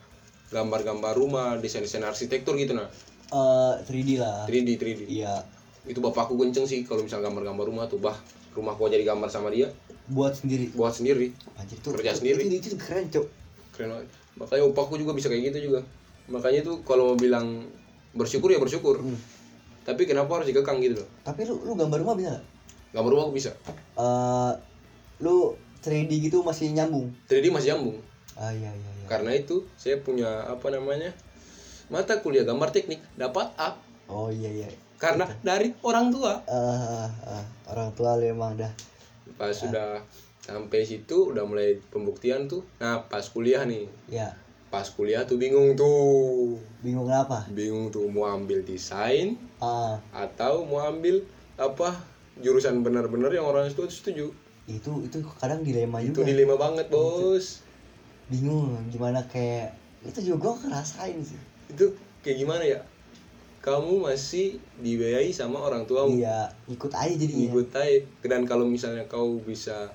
gambar-gambar 0.50 1.14
rumah, 1.14 1.58
desain-desain 1.58 2.02
arsitektur 2.02 2.58
gitu 2.58 2.74
nah. 2.74 2.90
Eh, 3.30 3.74
3D 3.86 4.18
lah 4.18 4.50
3D, 4.50 4.70
3D. 4.76 5.02
iya 5.06 5.46
Itu 5.86 6.02
bapakku 6.02 6.34
kenceng 6.36 6.66
sih 6.66 6.82
kalau 6.82 7.06
misal 7.06 7.22
gambar-gambar 7.22 7.66
rumah 7.66 7.86
tuh, 7.86 8.02
bah 8.02 8.18
rumahku 8.54 8.90
aja 8.90 8.98
digambar 8.98 9.30
sama 9.30 9.54
dia, 9.54 9.70
buat 10.10 10.34
sendiri 10.34 10.74
buat 10.74 10.90
sendiri. 10.92 11.30
anjir 11.56 11.78
tuh 11.80 11.94
Kerja 11.94 12.12
itu- 12.12 12.20
sendiri. 12.20 12.42
itu, 12.50 12.74
itu 12.74 12.78
keren 12.78 13.06
cok 13.08 13.26
Keren 13.72 13.90
banget. 13.94 14.10
Makanya 14.36 14.64
opaku 14.66 14.98
juga 14.98 15.14
bisa 15.14 15.30
kayak 15.30 15.54
gitu 15.54 15.70
juga. 15.70 15.86
Makanya 16.26 16.66
tuh 16.66 16.82
kalau 16.82 17.14
mau 17.14 17.18
bilang 17.18 17.70
bersyukur 18.12 18.50
ya 18.50 18.58
bersyukur. 18.58 18.98
Hmm. 18.98 19.18
Tapi 19.86 20.06
kenapa 20.06 20.42
harus 20.42 20.50
dikekang 20.50 20.82
gitu 20.82 21.02
loh? 21.02 21.10
tapi 21.22 21.46
lu 21.46 21.62
lu 21.62 21.74
gambar 21.74 22.02
rumah 22.02 22.18
bisa 22.18 22.30
nggak 22.34 22.46
Gambar 22.90 23.10
rumah 23.14 23.24
aku 23.30 23.34
bisa. 23.36 23.52
Eh, 23.96 24.54
lu 25.20 25.56
3D 25.84 26.12
gitu 26.32 26.44
masih 26.44 26.72
nyambung 26.76 27.12
3D 27.32 27.52
masih 27.52 27.76
nyambung. 27.76 27.98
ah 28.40 28.52
iya 28.52 28.72
iya 28.72 28.92
iya 29.00 29.06
Karena 29.10 29.34
itu 29.34 29.66
saya 29.74 29.98
punya 30.00 30.46
apa 30.46 30.70
namanya? 30.70 31.10
Mata 31.90 32.22
kuliah 32.22 32.46
gambar 32.46 32.70
teknik 32.70 33.02
dapat 33.18 33.50
A 33.58 33.74
oh 34.08 34.30
iya 34.30 34.50
iya 34.50 34.70
karena 35.00 35.24
dari 35.42 35.72
orang 35.80 36.12
tua. 36.12 36.44
Ah, 36.44 37.08
ah. 37.24 37.44
orang 37.72 37.90
tua 37.96 38.20
lu 38.20 38.28
emang 38.28 38.60
dah 38.60 38.70
Pas 39.40 39.56
sudah 39.56 40.04
sampai 40.44 40.84
situ 40.84 41.32
udah 41.32 41.48
mulai 41.48 41.80
pembuktian 41.88 42.52
tuh. 42.52 42.68
Nah, 42.84 43.08
pas 43.08 43.24
kuliah 43.24 43.64
nih. 43.64 43.88
ya 44.12 44.28
Pas 44.68 44.84
kuliah 44.92 45.24
tuh 45.24 45.40
bingung 45.40 45.74
tuh. 45.80 46.60
bingung 46.84 47.08
kenapa 47.08 47.48
Bingung 47.50 47.90
tuh 47.90 48.06
mau 48.12 48.28
ambil 48.28 48.62
desain 48.68 49.40
ah 49.64 49.98
atau 50.12 50.68
mau 50.68 50.84
ambil 50.84 51.24
apa 51.56 51.96
jurusan 52.44 52.84
benar-benar 52.84 53.32
yang 53.32 53.48
orang 53.48 53.72
itu 53.72 53.88
setuju. 53.88 54.36
Itu 54.72 54.92
itu 55.02 55.18
kadang 55.36 55.60
dilema 55.60 55.98
Itu 55.98 56.14
juga. 56.16 56.28
dilema 56.28 56.56
banget, 56.56 56.88
Bos. 56.88 57.66
bingung 58.26 58.78
gimana 58.88 59.26
kayak 59.26 59.74
itu 60.02 60.20
juga 60.24 60.54
gue 60.54 60.54
ngerasain 60.64 61.18
sih. 61.20 61.40
Itu 61.68 61.92
kayak 62.22 62.38
gimana 62.40 62.62
ya? 62.62 62.80
Kamu 63.60 64.00
masih 64.02 64.56
dibiayai 64.78 65.30
sama 65.30 65.60
orang 65.60 65.84
tuamu. 65.84 66.16
iya 66.16 66.48
ikut 66.66 66.88
aja 66.90 67.12
jadinya. 67.12 67.50
Ikut 67.50 67.68
aja. 67.72 68.00
Dan 68.24 68.46
kalau 68.46 68.64
misalnya 68.64 69.04
kau 69.06 69.38
bisa 69.40 69.90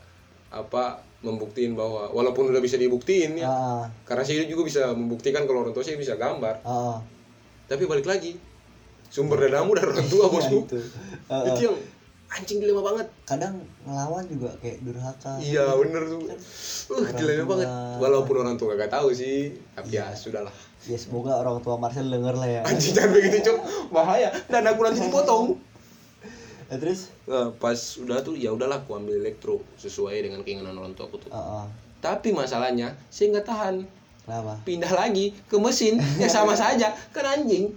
apa 0.51 0.99
membuktiin 1.21 1.73
bahwa 1.73 2.11
walaupun 2.11 2.47
udah 2.47 2.61
bisa 2.61 2.77
dibuktiin 2.77 3.35
ya 3.35 3.49
ah 3.49 3.83
karena 4.05 4.21
saya 4.21 4.45
juga 4.45 4.61
bisa 4.63 4.93
membuktikan 4.93 5.49
kalau 5.49 5.63
orang 5.63 5.73
tua 5.73 5.81
saya 5.81 5.97
bisa 5.97 6.15
gambar. 6.15 6.61
Ah 6.63 7.01
tapi 7.65 7.87
balik 7.87 8.05
lagi 8.05 8.37
sumber 9.09 9.41
danamu 9.41 9.73
dari 9.73 9.89
orang 9.89 10.05
tua 10.05 10.27
Iya, 10.27 10.35
bosku. 10.35 10.59
itu. 10.65 10.79
Ah. 11.27 11.49
itu 11.49 11.61
yang 11.65 11.77
anjing 12.35 12.59
dilema 12.59 12.83
banget. 12.83 13.07
Kadang 13.25 13.55
ngelawan 13.83 14.27
juga 14.27 14.51
kayak 14.59 14.83
durhaka. 14.83 15.39
Iya 15.39 15.71
bener 15.79 16.03
tuh. 16.05 16.21
Uh 16.27 16.99
Orang 16.99 17.15
dilema 17.15 17.39
tua. 17.39 17.51
banget. 17.55 17.69
Walaupun 17.97 18.35
orang 18.37 18.57
tua 18.57 18.75
gak 18.75 18.91
tahu 18.91 19.09
sih 19.11 19.55
tapi 19.73 19.95
ya 19.95 20.11
sudahlah. 20.11 20.51
Ya 20.85 20.99
semoga 20.99 21.39
orang 21.39 21.63
tua 21.63 21.79
Marcel 21.79 22.07
denger 22.07 22.35
lah 22.35 22.49
ya. 22.51 22.61
Anjing 22.63 22.93
jangan 22.93 23.11
begitu 23.13 23.39
cok 23.45 23.59
bahaya. 23.89 24.29
Dan 24.47 24.67
aku 24.67 24.81
nanti 24.83 25.01
dipotong. 25.01 25.47
Eh, 26.65 26.81
terus? 26.81 27.13
Nah, 27.29 27.53
pas 27.53 27.77
udah 28.01 28.25
tuh 28.25 28.33
ya 28.33 28.49
udahlah 28.49 28.81
aku 28.81 28.97
ambil 28.97 29.21
elektro 29.21 29.61
sesuai 29.77 30.25
dengan 30.25 30.41
keinginan 30.41 30.73
orang 30.73 30.97
tua 30.97 31.05
aku 31.05 31.21
tuh. 31.21 31.29
Ah 31.29 31.61
ah. 31.61 31.67
tapi 32.01 32.33
masalahnya 32.33 32.97
saya 33.13 33.37
nggak 33.37 33.45
tahan. 33.45 33.75
Kenapa? 34.25 34.57
Pindah 34.65 34.89
lagi 34.89 35.37
ke 35.45 35.61
mesin. 35.61 36.01
Ya 36.17 36.25
sama 36.25 36.57
saja. 36.59 36.97
Kan 37.13 37.29
anjing. 37.29 37.69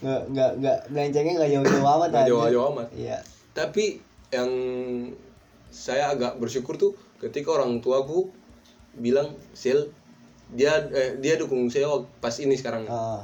Nggak 0.00 0.20
nggak 0.32 0.50
nggak 0.56 0.78
melencengnya 0.88 1.32
nggak 1.36 1.50
jauh-jauh 1.52 1.84
amat 1.86 2.08
Nggak 2.10 2.24
jauh-jauh 2.26 2.66
amat. 2.72 2.88
iya 2.96 3.18
tapi 3.54 4.02
yang 4.28 4.50
saya 5.66 6.10
agak 6.10 6.36
bersyukur 6.36 6.74
tuh 6.74 6.92
ketika 7.18 7.50
orang 7.52 7.78
tuaku 7.78 8.30
bilang 8.94 9.26
sel 9.52 9.90
dia 10.50 10.70
eh, 10.88 11.18
dia 11.18 11.34
dukung 11.34 11.66
saya 11.66 11.86
pas 12.18 12.34
ini 12.36 12.52
sekarang 12.52 12.84
Ah. 12.84 13.22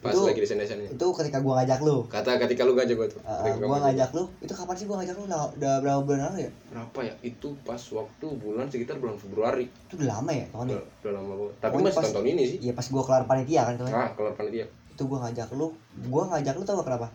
pas 0.00 0.08
itu 0.10 0.20
lagi 0.22 0.36
desain 0.38 0.56
desainnya 0.56 0.88
itu 0.88 1.06
ketika 1.12 1.40
gua 1.40 1.60
ngajak 1.60 1.80
lu? 1.82 2.00
Kata 2.06 2.36
ketika 2.38 2.64
lu 2.64 2.72
ngajak 2.72 2.96
gua 2.96 3.04
tuh. 3.06 3.20
Ketika 3.20 3.56
gua 3.60 3.78
ngajak 3.82 4.08
lu. 4.10 4.24
Itu 4.38 4.52
kapan 4.54 4.72
sih 4.74 4.86
gua 4.88 4.96
ngajak 4.96 5.12
lu? 5.14 5.24
Nah, 5.26 5.44
udah 5.50 5.72
berapa 5.76 6.00
bulan 6.00 6.20
lalu 6.26 6.38
ya? 6.40 6.50
Berapa 6.70 6.98
ya? 7.02 7.14
Itu 7.20 7.52
pas 7.60 7.76
waktu 7.76 8.26
bulan 8.34 8.64
sekitar 8.66 8.96
bulan 8.96 9.20
Februari. 9.20 9.68
Itu 9.68 10.00
udah 10.00 10.08
lama 10.10 10.32
ya 10.32 10.48
tahun 10.48 10.66
ya 10.66 10.72
udah, 10.72 10.84
udah 11.04 11.12
lama 11.12 11.32
banget. 11.34 11.54
Tapi 11.54 11.68
Pokoknya 11.68 11.84
masih 11.84 11.92
pas- 11.92 12.04
tahun-tahun 12.06 12.28
ini 12.30 12.42
sih. 12.46 12.58
iya 12.62 12.72
pas 12.72 12.86
gua 12.86 13.02
kelar 13.04 13.24
panitia 13.26 13.60
kan 13.62 13.74
kan 13.76 13.92
ah 13.92 14.10
kalau 14.14 14.30
panitia. 14.32 14.64
Itu 14.88 15.02
gua 15.04 15.18
ngajak 15.20 15.48
lu. 15.52 15.66
Gua 16.06 16.22
ngajak 16.28 16.54
lu 16.54 16.62
tau 16.62 16.74
gak 16.76 16.86
kenapa? 16.86 17.08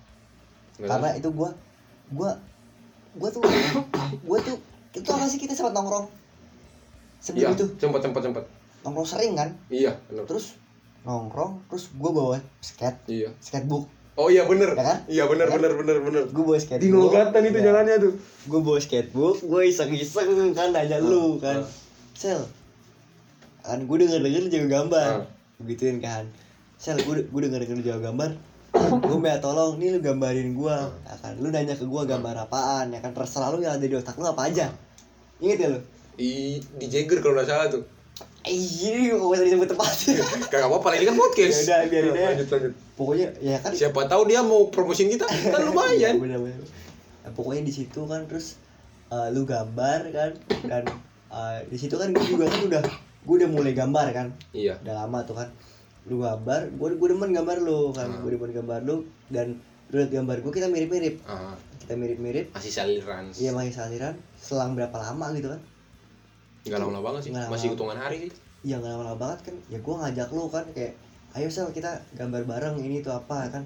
Nggak 0.78 0.86
karena 0.88 1.10
tahu. 1.10 1.18
itu 1.18 1.30
gua 1.32 1.50
gua 2.12 2.30
gua 3.16 3.30
tuh 3.30 3.42
gua 4.28 4.38
tuh 4.40 4.58
itu 4.92 5.08
apa 5.08 5.26
sih 5.26 5.38
kita 5.38 5.52
sempat 5.52 5.74
nongkrong? 5.74 6.06
Iya 6.06 7.22
sebelum 7.22 7.52
itu. 7.54 7.66
sempat 7.78 8.02
sempat 8.02 8.22
sempat 8.22 8.44
nongkrong 8.82 9.08
sering 9.08 9.34
kan? 9.34 9.50
Iya 9.68 9.98
benar 10.08 10.24
terus 10.26 10.56
nongkrong 11.02 11.64
terus 11.68 11.90
gua 11.94 12.12
bawa 12.12 12.38
skate. 12.60 13.00
Iya. 13.08 13.30
Skatebook. 13.40 13.86
Oh 14.16 14.32
iya 14.32 14.48
bener. 14.48 14.72
Ya 14.72 14.84
kan? 14.86 14.98
iya 15.08 15.24
bener 15.26 15.44
Ya 15.44 15.52
kan? 15.52 15.60
bener 15.60 15.74
bener 15.76 15.98
bener. 16.00 16.24
Gua 16.30 16.44
bawa 16.48 16.58
skatebook. 16.58 16.88
Di 16.88 16.90
Nogatan 16.90 17.42
itu 17.44 17.60
Ya. 17.60 17.66
jalannya 17.68 17.96
tuh. 18.00 18.14
Gue 18.46 18.60
bawa 18.62 18.80
skatebook 18.80 19.36
gue 19.42 19.62
iseng-iseng 19.66 20.30
kan 20.54 20.72
nanya 20.72 20.98
lu 20.98 21.36
kan. 21.38 21.60
ah. 21.60 21.68
sel 22.14 22.40
kan 23.60 23.82
gue 23.82 23.98
denger 23.98 24.22
denger 24.22 24.44
jago 24.48 24.68
gambar. 24.70 25.10
Ah. 25.20 25.28
gituin 25.62 26.00
kan. 26.00 26.24
Sel 26.76 26.96
gue 26.98 27.26
gue 27.26 27.42
denger 27.42 27.60
denger 27.64 27.80
jago 27.84 28.02
gambar 28.06 28.32
gue 28.90 29.20
minta 29.20 29.40
tolong 29.42 29.78
nih 29.82 29.98
lu 29.98 30.00
gambarin 30.02 30.54
gue 30.54 30.76
ya 31.06 31.16
kan 31.22 31.34
lu 31.42 31.50
nanya 31.50 31.74
ke 31.74 31.86
gue 31.86 32.02
gambar 32.06 32.36
apaan 32.46 32.94
ya 32.94 33.00
kan 33.02 33.12
terserah 33.12 33.50
lu 33.54 33.62
yang 33.62 33.78
ada 33.78 33.86
di 33.86 33.96
otak 33.96 34.16
lu 34.18 34.26
apa 34.26 34.48
aja. 34.48 34.70
Inget 35.42 35.58
ya 35.60 35.68
lu? 35.74 35.80
Di 36.16 36.62
di 36.80 36.86
Jagger 36.88 37.20
kalau 37.20 37.36
nggak 37.36 37.50
salah 37.50 37.68
tuh. 37.68 37.84
Iya, 38.46 39.18
kok 39.18 39.26
bisa 39.34 39.42
disebut 39.42 39.68
tempat. 39.74 39.90
Kagak 40.54 40.70
apa-apa 40.70 41.02
ini 41.02 41.10
kan 41.10 41.18
podcast. 41.18 41.66
Ya 41.66 41.82
udah, 41.82 41.90
biarin 41.90 42.12
aja. 42.14 42.26
lanjut 42.30 42.48
lanjut. 42.54 42.74
Pokoknya 42.94 43.28
ya 43.42 43.58
kan? 43.58 43.72
Siapa 43.74 44.06
tahu 44.06 44.22
dia 44.30 44.46
mau 44.46 44.70
promosiin 44.70 45.10
kita 45.10 45.26
kan 45.26 45.62
lumayan. 45.70 46.22
Bener, 46.22 46.38
bener. 46.38 46.62
Nah, 47.26 47.32
pokoknya 47.34 47.66
di 47.66 47.74
situ 47.74 48.06
kan 48.06 48.30
terus 48.30 48.62
eh, 49.10 49.28
lu 49.34 49.50
gambar 49.50 50.14
kan 50.14 50.32
dan 50.70 50.84
eh, 51.34 51.58
di 51.74 51.78
situ 51.82 51.98
kan 51.98 52.14
gue 52.14 52.22
juga 52.22 52.46
kan 52.46 52.62
udah 52.70 52.84
gue 53.26 53.36
udah 53.42 53.50
mulai 53.50 53.74
gambar 53.74 54.08
kan. 54.14 54.28
Iya. 54.54 54.78
Udah 54.86 54.94
lama 54.94 55.26
tuh 55.26 55.42
kan 55.42 55.50
lu 56.06 56.20
gambar 56.20 56.70
gue 56.72 56.88
gue 56.94 57.08
demen 57.10 57.32
gambar 57.32 57.58
lu 57.60 57.90
kan? 57.90 58.06
Hmm. 58.08 58.22
gue 58.22 58.32
demen 58.32 58.52
gambar 58.54 58.80
lu 58.82 58.96
dan 59.28 59.58
lu 59.90 59.96
liat 59.96 60.12
gambar 60.12 60.38
gue 60.40 60.52
kita 60.52 60.68
mirip 60.68 60.90
mirip 60.90 61.16
Ah, 61.24 61.54
kita 61.78 61.94
mirip 61.94 62.18
mirip 62.18 62.46
masih 62.52 62.70
saliran. 62.70 63.26
Iya 63.34 63.52
masih 63.52 63.74
saliran. 63.74 64.14
Selang 64.36 64.74
berapa 64.74 64.94
lama 64.96 65.34
gitu 65.34 65.50
kan? 65.50 65.62
Nggak 66.64 66.80
lama-lama 66.80 67.04
banget 67.08 67.22
sih. 67.22 67.32
Masih 67.32 67.50
lama. 67.50 67.74
hitungan 67.74 67.98
hari 67.98 68.18
sih. 68.24 68.32
Ya 68.64 68.76
nggak 68.78 68.92
lama-lama 68.92 69.18
banget 69.20 69.40
kan? 69.44 69.56
Ya 69.68 69.78
gue 69.78 69.96
ngajak 69.96 70.30
lu 70.30 70.44
kan? 70.48 70.66
Kayak 70.72 70.94
ayo 71.36 71.48
sel 71.50 71.70
kita 71.70 71.90
gambar 72.14 72.42
bareng 72.44 72.76
ini 72.80 73.02
tuh 73.02 73.12
apa 73.12 73.50
kan? 73.50 73.64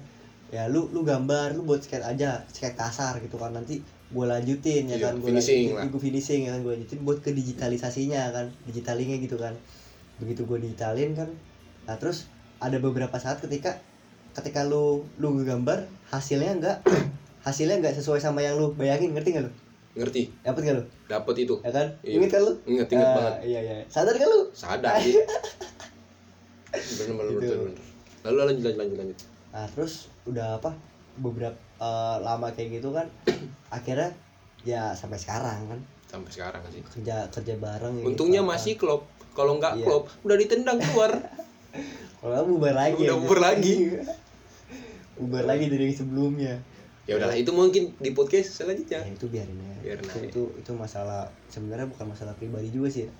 Ya 0.48 0.64
lu 0.66 0.88
lu 0.90 1.00
gambar 1.02 1.54
lu 1.54 1.62
buat 1.62 1.80
skate 1.80 2.04
aja 2.04 2.40
skate 2.46 2.74
kasar 2.74 3.16
gitu 3.18 3.36
kan? 3.36 3.52
Nanti 3.52 3.80
gue 4.10 4.24
lanjutin 4.26 4.88
ya 4.88 4.96
Iya, 4.96 5.04
kan? 5.06 5.14
Gue 5.16 5.28
finishing 5.30 5.72
lah. 5.72 5.84
gue 5.86 6.00
finishing 6.00 6.40
ya 6.44 6.50
kan? 6.52 6.60
Gue 6.60 6.72
lanjutin 6.74 7.00
buat 7.00 7.20
ke 7.20 7.30
digitalisasinya 7.30 8.22
kan? 8.30 8.46
Digitalingnya 8.64 9.20
gitu 9.20 9.36
kan? 9.36 9.52
Begitu 10.16 10.44
gue 10.44 10.58
digitalin 10.58 11.12
kan 11.14 11.28
nah 11.82 11.94
terus 11.94 12.28
ada 12.56 12.76
beberapa 12.76 13.16
saat 13.16 13.38
ketika 13.38 13.80
ketika 14.32 14.62
lu 14.62 15.02
lu 15.16 15.32
gambar 15.40 15.84
hasilnya 16.06 16.52
enggak 16.52 16.76
hasilnya 17.46 17.76
enggak 17.76 17.94
sesuai 17.94 18.18
sama 18.18 18.40
yang 18.40 18.54
lu 18.54 18.72
bayangin 18.72 19.10
ngerti 19.10 19.32
nggak 19.32 19.44
lu? 19.44 19.52
Ngerti. 19.90 20.22
Dapet 20.40 20.60
nggak 20.62 20.76
lu? 20.76 20.84
Dapat 21.04 21.34
itu. 21.40 21.54
Ya 21.60 21.70
kan? 21.72 21.86
Iya. 22.00 22.12
inget 22.14 22.30
kan 22.30 22.40
lu? 22.40 22.52
Inget 22.64 22.88
inget 22.88 23.04
Ah, 23.04 23.14
banget. 23.16 23.34
iya 23.44 23.60
iya. 23.60 23.74
Sadar 23.86 24.14
kan 24.14 24.28
lu? 24.28 24.40
Sadar 24.52 24.94
sih 25.02 25.18
bener 26.70 27.14
bener 27.16 27.32
Gitu. 27.32 27.40
bener, 27.42 27.58
bener. 27.66 27.78
lalu 28.22 28.36
lanjut 28.38 28.64
lanjut 28.64 28.78
lanjut. 28.78 28.98
Lanjut 29.00 29.18
Nah 29.50 29.66
terus 29.68 29.92
udah 30.24 30.48
apa? 30.56 30.70
Beberapa 31.16 31.58
eh, 31.80 32.16
lama 32.20 32.46
kayak 32.50 32.78
gitu 32.78 32.94
kan 32.94 33.06
akhirnya 33.76 34.14
ya 34.62 34.94
sampai 34.94 35.18
sekarang 35.18 35.66
kan. 35.66 35.80
Sampai 36.06 36.30
sekarang 36.30 36.62
sih. 36.70 36.82
Kerja 36.86 37.26
kerja 37.26 37.54
bareng 37.56 37.98
gitu, 37.98 38.06
untungnya 38.06 38.44
apa. 38.44 38.54
masih 38.54 38.76
klop. 38.76 39.02
Kalau 39.32 39.58
nggak 39.58 39.74
Iya. 39.74 39.84
klop 39.84 40.04
udah 40.22 40.36
ditendang 40.36 40.78
keluar 40.78 41.12
kalau 42.16 42.44
bubar 42.46 42.74
lagi 42.74 43.02
Udah 43.02 43.12
aja. 43.12 43.20
bubar 43.20 43.38
lagi. 43.42 43.74
bubar 45.16 45.44
lagi 45.44 45.64
dari 45.66 45.84
yang 45.84 45.96
sebelumnya 45.96 46.54
ya 47.04 47.16
udahlah 47.16 47.34
itu 47.34 47.50
mungkin 47.50 47.90
di 47.96 48.10
podcast 48.10 48.54
selanjutnya 48.54 49.02
ya 49.02 49.10
itu 49.10 49.26
biarin 49.26 49.56
aja 49.58 49.78
Biarin 49.82 50.00
itu, 50.00 50.14
aja. 50.14 50.26
itu 50.26 50.42
itu 50.56 50.70
masalah 50.72 51.20
sebenarnya 51.46 51.86
bukan 51.86 52.06
masalah 52.08 52.32
pribadi 52.32 52.70
juga 52.70 52.88
sih 52.88 53.04
ya. 53.04 53.12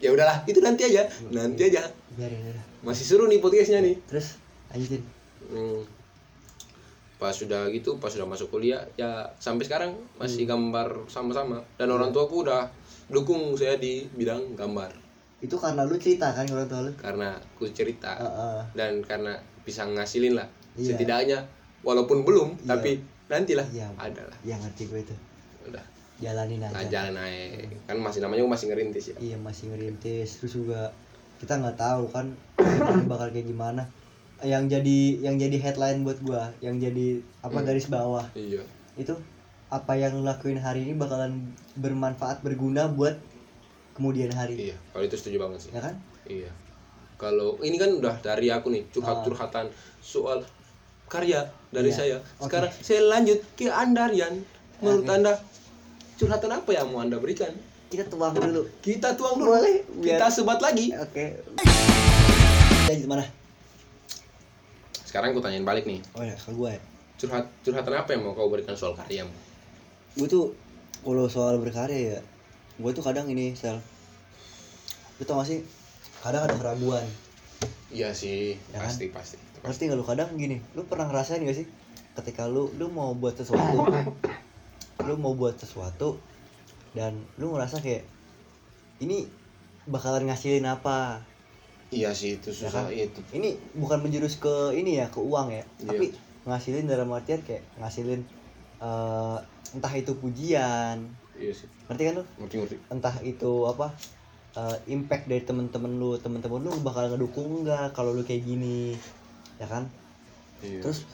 ya 0.00 0.08
udahlah 0.10 0.40
itu 0.44 0.58
nanti 0.58 0.86
aja 0.86 1.04
nanti 1.28 1.66
aja 1.66 1.82
biarin 2.12 2.40
aja 2.44 2.62
masih 2.80 3.04
seru 3.04 3.26
nih 3.26 3.38
podcastnya 3.38 3.80
nih 3.80 3.96
terus 4.04 4.38
lanjutin 4.68 5.02
Hmm. 5.44 5.84
pas 7.14 7.30
sudah 7.30 7.68
gitu 7.68 8.00
pas 8.00 8.08
sudah 8.08 8.24
masuk 8.24 8.48
kuliah 8.48 8.80
ya 8.94 9.28
sampai 9.36 9.62
sekarang 9.62 9.92
masih 10.16 10.44
Hmm. 10.44 10.56
gambar 10.56 11.04
sama-sama 11.06 11.60
dan 11.76 11.88
orang 11.88 12.08
tuaku 12.08 12.40
udah 12.40 12.72
dukung 13.06 13.52
saya 13.52 13.76
di 13.76 14.08
bidang 14.10 14.54
gambar 14.54 14.88
itu 15.44 15.54
karena 15.54 15.84
lu 15.84 15.94
cerita 15.94 16.32
kan 16.32 16.42
kalau 16.42 16.64
tau 16.64 16.80
lu? 16.80 16.92
Karena 16.96 17.36
aku 17.36 17.68
cerita. 17.68 18.16
Heeh. 18.16 18.58
dan 18.72 18.98
karena 19.00 19.36
bisa 19.60 19.84
ngasilin 19.84 20.34
lah. 20.34 20.48
Iya. 20.74 20.90
setidaknya 20.90 21.38
walaupun 21.80 22.24
belum 22.24 22.56
Iya. 22.58 22.66
tapi 22.66 22.90
nantilah 23.26 23.66
Iya. 23.70 23.86
ada 23.94 24.22
lah. 24.24 24.36
Ya 24.42 24.56
ngerti 24.56 24.88
gue 24.88 25.00
itu. 25.00 25.14
Udah. 25.64 25.84
Jalanin 26.16 26.58
aja. 26.60 26.72
Nah 26.72 26.84
jalan 26.84 27.14
naik 27.14 27.68
kan 27.84 27.96
masih 27.98 28.18
namanya 28.18 28.42
masih 28.44 28.66
ngerintis 28.68 29.12
ya. 29.12 29.16
Iya 29.20 29.36
masih 29.36 29.68
ngerintis. 29.68 30.40
Terus 30.40 30.52
juga 30.56 30.90
kita 31.38 31.54
nggak 31.54 31.76
tahu 31.76 32.08
kan 32.08 32.26
bakal 33.10 33.28
kayak 33.28 33.44
gimana. 33.44 33.84
Yang 34.40 34.78
jadi 34.78 34.98
yang 35.22 35.36
jadi 35.36 35.56
headline 35.60 36.02
buat 36.02 36.18
gua 36.20 36.50
yang 36.58 36.76
jadi 36.76 37.20
apa 37.40 37.54
Hmm. 37.54 37.66
garis 37.66 37.86
bawah. 37.86 38.26
Iya. 38.32 38.64
Itu 38.94 39.14
apa 39.68 39.94
yang 39.94 40.22
lakuin 40.22 40.56
hari 40.56 40.86
ini 40.86 40.94
bakalan 40.94 41.50
bermanfaat 41.74 42.40
berguna 42.40 42.86
buat 42.86 43.18
kemudian 43.94 44.30
hari 44.30 44.70
iya 44.70 44.76
kalau 44.90 45.02
itu 45.02 45.14
setuju 45.14 45.38
banget 45.40 45.58
sih 45.60 45.70
ya 45.70 45.80
kan 45.80 45.94
Iya. 46.24 46.48
Kalau 47.14 47.60
ini 47.60 47.76
kan 47.76 47.92
udah 47.92 48.16
dari 48.18 48.48
aku 48.48 48.66
nih 48.68 48.88
curhat-curhatan 48.90 49.68
soal 50.00 50.40
karya 51.06 51.44
dari 51.68 51.88
Ah. 51.88 51.94
Iya. 51.94 51.98
saya. 52.16 52.16
Sekarang 52.40 52.72
saya 52.74 53.00
lanjut 53.04 53.38
ke 53.52 53.68
Anda 53.68 54.08
Rian. 54.08 54.40
Menurut 54.80 55.04
Oke. 55.04 55.12
Anda 55.14 55.32
curhatan 56.16 56.50
apa 56.50 56.70
yang 56.70 56.88
mau 56.88 57.00
Anda 57.00 57.16
berikan? 57.16 57.52
kita 57.86 58.08
tuang 58.08 58.32
dulu 58.32 58.64
Kita 58.80 59.12
tuang 59.12 59.36
dulu. 59.36 59.52
Boleh, 59.52 59.84
biar- 59.94 60.16
Kita 60.16 60.26
sebat 60.28 60.58
lagi. 60.58 60.90
oke 60.90 61.24
lanjut 62.84 63.06
mana 63.06 63.24
Sekarang 65.04 65.30
aku 65.30 65.40
tanyain 65.40 65.62
balik 65.62 65.84
nih. 65.84 66.00
oh 66.10 66.24
ya 66.24 66.34
ke 66.34 66.50
gua 66.50 66.72
ya 66.72 66.82
Curhat 67.16 67.46
curhatan 67.60 67.94
apa 67.94 68.10
yang 68.10 68.22
mau 68.22 68.32
kau 68.32 68.48
berikan 68.48 68.74
soal 68.74 68.92
karyamu? 68.92 69.30
gue 70.14 70.26
tuh 70.26 70.50
kalau 71.00 71.26
soal 71.26 71.58
berkarya 71.58 72.16
ya 72.16 72.20
gue 72.74 72.90
tuh 72.90 73.00
kadang 73.00 73.26
ini 73.26 73.54
sel 73.54 73.78
lu 75.14 75.22
tau 75.22 75.38
gak 75.38 75.48
sih 75.48 75.60
kadang 76.20 76.42
ada 76.42 76.54
keraguan 76.54 77.04
Iya 77.88 78.10
sih, 78.10 78.58
Ya 78.68 78.82
kan? 78.82 78.90
pasti 78.90 79.06
pasti. 79.08 79.36
ngerti 79.62 79.82
gak 79.86 79.94
lu 79.94 80.04
kadang 80.04 80.34
gini 80.34 80.58
lu 80.74 80.82
pernah 80.82 81.06
ngerasain 81.06 81.40
gak 81.40 81.54
sih 81.54 81.66
ketika 82.14 82.44
lu 82.44 82.68
lu 82.74 82.86
mau 82.88 83.12
buat 83.12 83.34
sesuatu 83.34 83.86
lu 85.00 85.14
mau 85.16 85.32
buat 85.32 85.54
sesuatu 85.54 86.18
dan 86.92 87.14
lu 87.36 87.50
ngerasa 87.50 87.78
kayak 87.78 88.02
ini 88.98 89.26
bakalan 89.84 90.26
ngasilin 90.26 90.64
apa 90.64 91.22
Iya 91.88 92.10
sih 92.10 92.36
itu 92.36 92.50
Ya 92.50 92.66
susah 92.66 92.84
kan? 92.84 92.90
itu. 92.90 93.22
ini 93.32 93.54
bukan 93.72 94.00
menjurus 94.00 94.34
ke 94.36 94.50
ini 94.72 94.98
ya 94.98 95.06
ke 95.06 95.18
uang 95.18 95.48
ya 95.48 95.62
Iya. 95.78 95.88
tapi 95.88 96.06
ngasilin 96.44 96.84
dalam 96.84 97.06
artian 97.08 97.38
kayak 97.40 97.62
ngasilin 97.78 98.26
eh, 98.78 99.38
entah 99.70 99.94
itu 99.94 100.12
pujian 100.14 101.06
Iya 101.34 101.52
sih. 101.52 101.66
ngerti 101.84 102.02
kan 102.02 102.14
lu 102.14 102.24
Ngerti 102.38 102.54
ngerti. 102.56 102.76
entah 102.88 103.14
itu 103.22 103.50
apa 103.64 103.86
eh, 104.54 104.76
impact 104.88 105.24
dari 105.24 105.42
temen-temen 105.42 105.92
lu 105.92 106.14
temen-temen 106.16 106.60
lu 106.60 106.72
bakal 106.80 107.08
ngedukung 107.08 107.62
nggak 107.62 107.90
kalau 107.90 108.10
lu 108.10 108.22
kayak 108.22 108.42
gini 108.42 108.94
ya 109.56 109.66
kan 109.66 109.86
Iya. 110.60 110.80
terus 110.80 111.04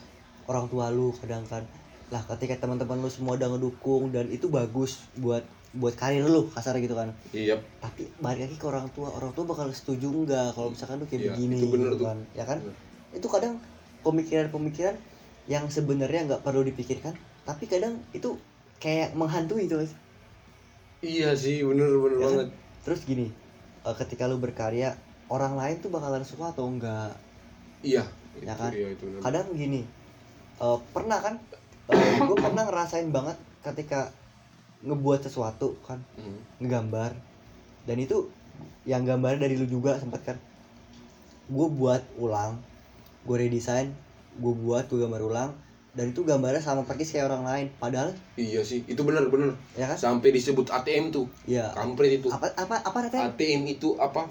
orang 0.45 0.65
tua 0.65 0.87
lu 0.89 1.11
kadang 1.13 1.43
kan 1.43 1.65
lah 2.07 2.21
ketika 2.27 2.55
teman-teman 2.57 2.97
lu 2.97 3.07
semua 3.07 3.33
udah 3.33 3.49
ngedukung 3.49 4.09
dan 4.09 4.27
itu 4.27 4.47
bagus 4.47 5.01
buat 5.15 5.41
buat 5.71 5.93
karir 5.93 6.21
lu 6.21 6.47
kasar 6.47 6.75
gitu 6.77 6.93
kan 6.93 7.11
Iya. 7.31 7.57
tapi 7.79 8.05
balik 8.17 8.45
lagi 8.45 8.55
ke 8.55 8.65
orang 8.65 8.87
tua 8.89 9.09
orang 9.09 9.31
tua 9.31 9.43
bakal 9.45 9.67
setuju 9.71 10.07
enggak 10.07 10.51
kalau 10.51 10.69
misalkan 10.69 10.97
lu 10.97 11.05
kayak 11.05 11.21
Iya, 11.21 11.29
begini 11.31 11.55
itu 11.57 11.67
bener 11.67 11.87
gitu 11.89 11.97
tuh. 11.97 12.07
kan 12.07 12.17
ya 12.31 12.43
kan 12.43 12.59
Bener. 12.59 12.75
itu 13.13 13.27
kadang 13.27 13.53
pemikiran-pemikiran 14.01 14.95
yang 15.47 15.65
sebenarnya 15.67 16.21
nggak 16.27 16.41
perlu 16.41 16.61
dipikirkan 16.61 17.15
tapi 17.41 17.65
kadang 17.65 17.97
itu 18.11 18.37
kayak 18.77 19.13
menghantui 19.13 19.65
tuh 19.65 19.79
Mas. 19.79 19.93
Iya 21.01 21.33
sih, 21.33 21.61
bener 21.61 21.89
bener 21.97 22.17
Ya 22.17 22.21
kan? 22.21 22.31
banget. 22.37 22.49
terus 22.81 23.01
gini 23.03 23.27
eh, 23.81 23.95
ketika 23.95 24.25
lu 24.25 24.37
berkarya 24.37 24.93
orang 25.27 25.53
lain 25.53 25.77
tuh 25.77 25.89
bakalan 25.89 26.21
suka 26.21 26.49
atau 26.49 26.65
enggak 26.65 27.13
Iya. 27.81 28.05
Ya 28.37 28.53
kan? 28.53 28.69
Iya 28.71 28.87
itu 28.91 29.05
bener. 29.07 29.21
kadang 29.21 29.47
gini 29.51 29.81
eh, 30.57 30.77
pernah 30.91 31.17
kan 31.17 31.35
gue 32.21 32.37
pernah 32.45 32.63
ngerasain 32.63 33.09
banget 33.09 33.35
ketika 33.61 34.13
ngebuat 34.81 35.21
sesuatu 35.21 35.77
kan 35.81 36.01
Hmm. 36.15 36.37
ngegambar 36.59 37.13
dan 37.83 37.97
itu 37.97 38.29
yang 38.83 39.01
gambar 39.01 39.37
dari 39.37 39.53
lu 39.55 39.65
juga 39.65 39.97
sempet 39.97 40.21
kan 40.23 40.37
gue 41.47 41.67
buat 41.71 42.01
ulang 42.15 42.61
gue 43.23 43.35
redesign 43.35 43.89
gue 44.35 44.53
buat 44.55 44.85
gue 44.85 44.99
gambar 44.99 45.21
ulang 45.23 45.51
dan 45.91 46.07
itu 46.07 46.23
gambarnya 46.23 46.57
sama 46.57 46.81
persis 46.81 47.11
kayak 47.11 47.27
orang 47.27 47.43
lain 47.43 47.67
padahal 47.75 48.15
Iya 48.33 48.61
sih, 48.61 48.79
itu 48.85 49.01
bener 49.01 49.27
bener. 49.27 49.51
ya 49.73 49.85
kan 49.85 49.97
Sampai 49.99 50.31
disebut 50.31 50.63
ATM 50.65 51.09
tuh. 51.09 51.27
ya 51.45 51.67
Kampret 51.69 52.15
itu. 52.15 52.27
apa 52.27 52.47
apa 52.55 52.79
apa 52.79 52.97
katanya 53.03 53.27
ATM 53.29 53.67
itu 53.69 53.93
apa? 53.97 54.23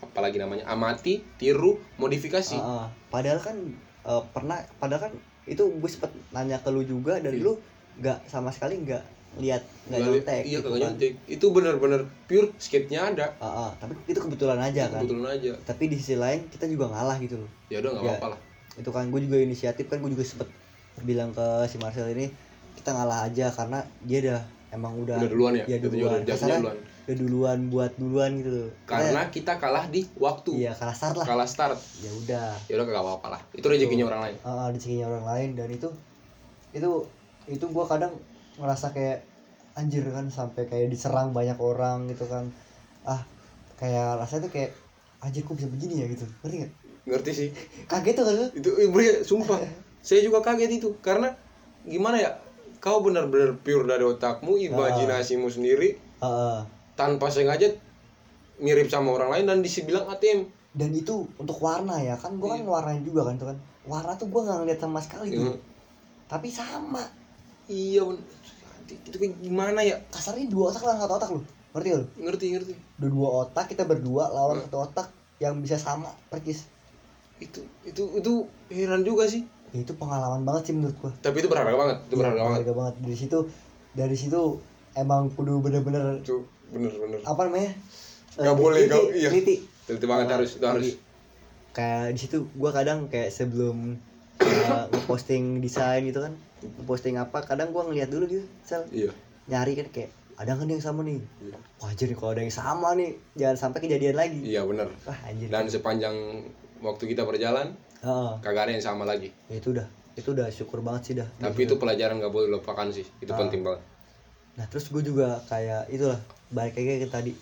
Apalagi 0.00 0.36
namanya? 0.36 0.66
Amati, 0.66 1.22
tiru, 1.34 1.78
modifikasi. 1.96 2.54
Ah. 2.56 2.90
padahal 3.06 3.38
kan 3.38 3.56
eh, 4.02 4.22
pernah 4.28 4.58
padahal 4.76 5.06
kan 5.06 5.12
itu 5.44 5.62
gue 5.62 5.86
sempet 5.86 6.10
nanya 6.30 6.58
ke 6.58 6.68
lu 6.68 6.82
juga 6.82 7.16
dan 7.16 7.30
Iya. 7.30 7.40
lu 7.40 7.52
nggak 7.94 8.26
sama 8.26 8.50
sekali 8.50 8.80
nggak 8.80 9.04
lihat 9.36 9.62
nggak 9.86 10.00
nyontek 10.00 10.42
Iya, 10.42 10.58
gitu 10.58 10.68
kan. 10.68 10.78
nyontek. 10.80 11.12
Itu 11.28 11.46
bener-bener 11.50 12.00
pure 12.24 12.50
skate-nya 12.56 13.00
ada. 13.08 13.26
Ah, 13.38 13.46
ah. 13.64 13.70
tapi 13.76 13.94
itu 14.04 14.18
kebetulan 14.18 14.58
aja 14.58 14.88
kan 14.88 15.00
Kebetulan 15.00 15.30
aja. 15.32 15.52
tapi 15.62 15.86
di 15.86 15.96
sisi 15.96 16.14
lain 16.14 16.46
kita 16.48 16.66
juga 16.66 16.90
ngalah 16.90 17.14
gitu 17.18 17.36
loh 17.36 17.50
Ya 17.68 17.78
udah 17.78 17.90
nggak 17.92 18.02
Ya. 18.04 18.10
apa-apa 18.16 18.28
lah. 18.28 18.40
itu 18.74 18.90
kan 18.90 19.06
gue 19.06 19.20
juga 19.20 19.36
inisiatif 19.38 19.86
kan 19.86 19.98
gue 19.98 20.10
juga 20.10 20.24
sempet 20.24 20.50
bilang 21.02 21.34
ke 21.34 21.42
si 21.66 21.76
Marcel 21.76 22.06
ini 22.10 22.30
kita 22.74 22.94
ngalah 22.94 23.26
aja 23.26 23.50
karena 23.50 23.82
dia 24.06 24.18
udah 24.22 24.40
emang 24.70 24.94
udah 24.96 25.18
Udah 25.18 25.30
duluan 25.30 25.52
ya? 25.54 25.64
ya 25.66 25.76
Itu 25.78 25.90
juga 25.90 26.14
duluan. 26.14 26.20
udah 26.22 26.36
duluan. 26.38 26.76
udah 27.04 27.16
duluan 27.18 27.58
buat 27.68 27.92
duluan 27.96 28.30
gitu 28.38 28.50
loh. 28.50 28.70
Karena 28.86 29.22
kita 29.28 29.58
kalah 29.58 29.86
di 29.86 30.06
waktu. 30.16 30.50
Iya 30.56 30.72
kalah 30.72 30.94
start 30.94 31.14
lah. 31.20 31.26
Kalah 31.26 31.44
start. 31.44 31.78
Ya 32.00 32.10
udah. 32.10 32.48
Ya 32.66 32.74
udah 32.78 32.84
gak 32.88 33.02
apa-apa 33.02 33.26
lah. 33.34 33.40
Itu 33.52 33.66
rezekinya 33.66 34.06
orang 34.06 34.22
lain. 34.30 34.36
Uh, 34.40 34.66
rezekinya 34.70 35.06
orang 35.08 35.24
lain 35.24 35.48
dan 35.54 35.68
itu 35.68 35.88
itu 36.72 36.90
itu 37.44 37.64
gua 37.70 37.84
kadang 37.84 38.14
ngerasa 38.56 38.90
kayak 38.90 39.22
anjir 39.74 40.06
kan 40.08 40.30
sampai 40.30 40.64
kayak 40.64 40.88
diserang 40.88 41.30
banyak 41.30 41.58
orang 41.58 42.06
gitu 42.08 42.24
kan. 42.24 42.48
Ah 43.04 43.20
kayak 43.76 44.16
rasanya 44.16 44.48
tuh 44.48 44.52
kayak 44.54 44.70
anjir 45.20 45.42
kok 45.42 45.54
bisa 45.54 45.68
begini 45.68 46.02
ya? 46.02 46.06
gitu. 46.08 46.24
Ngerti 46.40 46.56
nggak? 46.64 46.72
Ngerti 47.04 47.30
sih. 47.30 47.48
Kaget 47.84 48.14
tuh 48.16 48.24
kan 48.24 48.34
itu 48.50 48.70
eh, 48.80 48.88
bro, 48.88 49.04
sumpah 49.20 49.60
saya 50.04 50.20
juga 50.20 50.44
kaget 50.44 50.78
itu 50.78 50.92
karena 51.00 51.32
gimana 51.82 52.20
ya 52.20 52.30
kau 52.76 53.00
benar-benar 53.00 53.56
pure 53.58 53.88
dari 53.88 54.04
otakmu 54.04 54.60
imajinasimu 54.60 55.48
sendiri 55.48 55.96
Heeh. 56.20 56.60
tanpa 56.92 57.26
sengaja 57.26 57.72
mirip 58.56 58.86
sama 58.86 59.10
orang 59.10 59.32
lain 59.32 59.44
dan 59.46 59.58
dibilang 59.58 60.04
ATM 60.06 60.44
dan 60.74 60.90
itu 60.90 61.24
untuk 61.34 61.56
warna 61.58 61.96
ya 61.98 62.12
kan 62.14 62.36
gua 62.36 62.52
kan 62.52 62.60
Iya. 62.60 62.68
warnain 62.68 63.02
juga 63.02 63.22
kan 63.24 63.34
tuh 63.34 63.46
kan. 63.48 63.56
Warna 63.84 64.12
tuh 64.14 64.26
gua 64.26 64.42
nggak 64.42 64.58
ngeliat 64.60 64.78
sama 64.78 64.98
sekali 64.98 65.28
tuh. 65.32 65.48
Hmm. 65.48 65.58
tapi 66.24 66.48
sama. 66.50 67.02
Iya 67.64 68.02
itu 68.84 69.16
kayak 69.16 69.38
gimana 69.38 69.80
ya? 69.80 69.96
Kasarnya 70.10 70.44
dua 70.46 70.68
otak 70.68 70.82
lawan 70.82 70.98
satu 70.98 71.14
otak 71.14 71.30
lu. 71.30 71.40
Ngerti 71.72 71.88
lu? 71.94 72.04
Ngerti 72.20 72.44
ngerti. 72.52 72.72
Udah 72.98 73.10
dua 73.10 73.28
otak 73.42 73.64
kita 73.70 73.86
berdua 73.86 74.28
lawan 74.28 74.58
Hmm. 74.58 74.66
satu 74.66 74.78
otak 74.82 75.06
yang 75.38 75.62
bisa 75.62 75.78
sama 75.78 76.10
persis. 76.26 76.66
Itu 77.38 77.62
itu 77.82 78.02
itu 78.12 78.32
heran 78.68 79.00
juga 79.00 79.24
sih 79.24 79.46
ya, 79.74 79.82
itu 79.82 79.92
pengalaman 79.92 80.42
banget 80.42 80.62
sih 80.64 80.74
menurut 80.74 80.94
gua. 80.96 81.12
Tapi 81.18 81.36
itu 81.36 81.48
berharga 81.48 81.74
banget 81.74 81.98
itu 82.00 82.06
Iya, 82.08 82.18
berharga 82.20 82.40
banget. 82.40 82.54
berharga 82.54 82.72
banget. 82.72 82.94
Dari 83.02 83.16
situ 83.16 83.38
dari 83.92 84.16
situ 84.16 84.40
emang 84.94 85.22
kudu 85.28 85.58
bener-bener 85.58 86.18
itu 86.18 86.46
bener 86.70 86.94
bener. 86.94 87.18
apa 87.20 87.40
namanya? 87.44 87.70
Nggak 88.34 88.46
Eh, 88.48 88.56
boleh, 88.56 88.80
teliti, 88.80 88.94
nggak- 88.94 89.10
iya. 89.16 89.30
teliti. 89.30 89.56
itu 89.86 90.06
banget 90.08 90.26
harus 90.30 90.50
itu 90.52 90.64
harus. 90.64 90.82
Teliti. 90.86 91.02
kayak 91.74 92.06
di 92.08 92.20
situ 92.20 92.38
gua 92.54 92.70
kadang 92.70 93.10
kayak 93.10 93.28
sebelum 93.28 93.98
uh, 94.38 94.84
ngeposting 94.88 95.58
desain 95.58 96.06
gitu 96.06 96.22
kan 96.22 96.30
ngeposting 96.62 97.18
apa 97.18 97.42
kadang 97.42 97.74
gua 97.74 97.82
ngeliat 97.84 98.06
dulu 98.06 98.30
gitu 98.30 98.46
sel 98.62 98.86
iya. 98.88 99.10
Nyari 99.44 99.74
kan 99.74 99.90
kayak 99.90 100.10
ada 100.34 100.54
kan 100.54 100.66
yang 100.66 100.78
sama 100.78 101.02
nih? 101.02 101.18
Iya. 101.40 101.58
Wajar 101.78 102.06
nih 102.06 102.16
kalau 102.16 102.30
ada 102.30 102.42
yang 102.42 102.54
sama 102.54 102.94
nih 102.94 103.10
jangan 103.34 103.56
sampai 103.58 103.78
kejadian 103.80 104.14
lagi. 104.14 104.40
Iya 104.40 104.62
anjir. 104.64 105.46
Dan 105.46 105.66
sepanjang 105.66 106.14
waktu 106.78 107.04
kita 107.06 107.22
berjalan 107.22 107.74
Heeh. 108.04 108.32
kagak 108.38 108.68
ada 108.68 108.72
yang 108.72 108.84
sama 108.84 109.02
lagi. 109.02 109.32
Ya 109.48 109.56
itu 109.56 109.72
udah 109.72 109.86
itu 110.14 110.28
udah 110.30 110.46
syukur 110.52 110.78
banget 110.78 111.02
sih 111.02 111.14
dah. 111.16 111.26
Tapi 111.40 111.64
itu 111.64 111.74
pelajaran 111.74 112.20
nggak 112.20 112.30
boleh 112.30 112.52
lupakan 112.52 112.86
sih. 112.92 113.08
Itu 113.18 113.32
Ah. 113.32 113.40
penting 113.40 113.64
banget. 113.64 113.80
Nah 114.54 114.68
terus 114.68 114.86
gue 114.86 115.02
juga 115.02 115.40
kayak 115.48 115.88
itulah 115.88 116.20
balik 116.48 116.76
lagi 116.76 117.02
ke 117.02 117.08
tadi. 117.08 117.32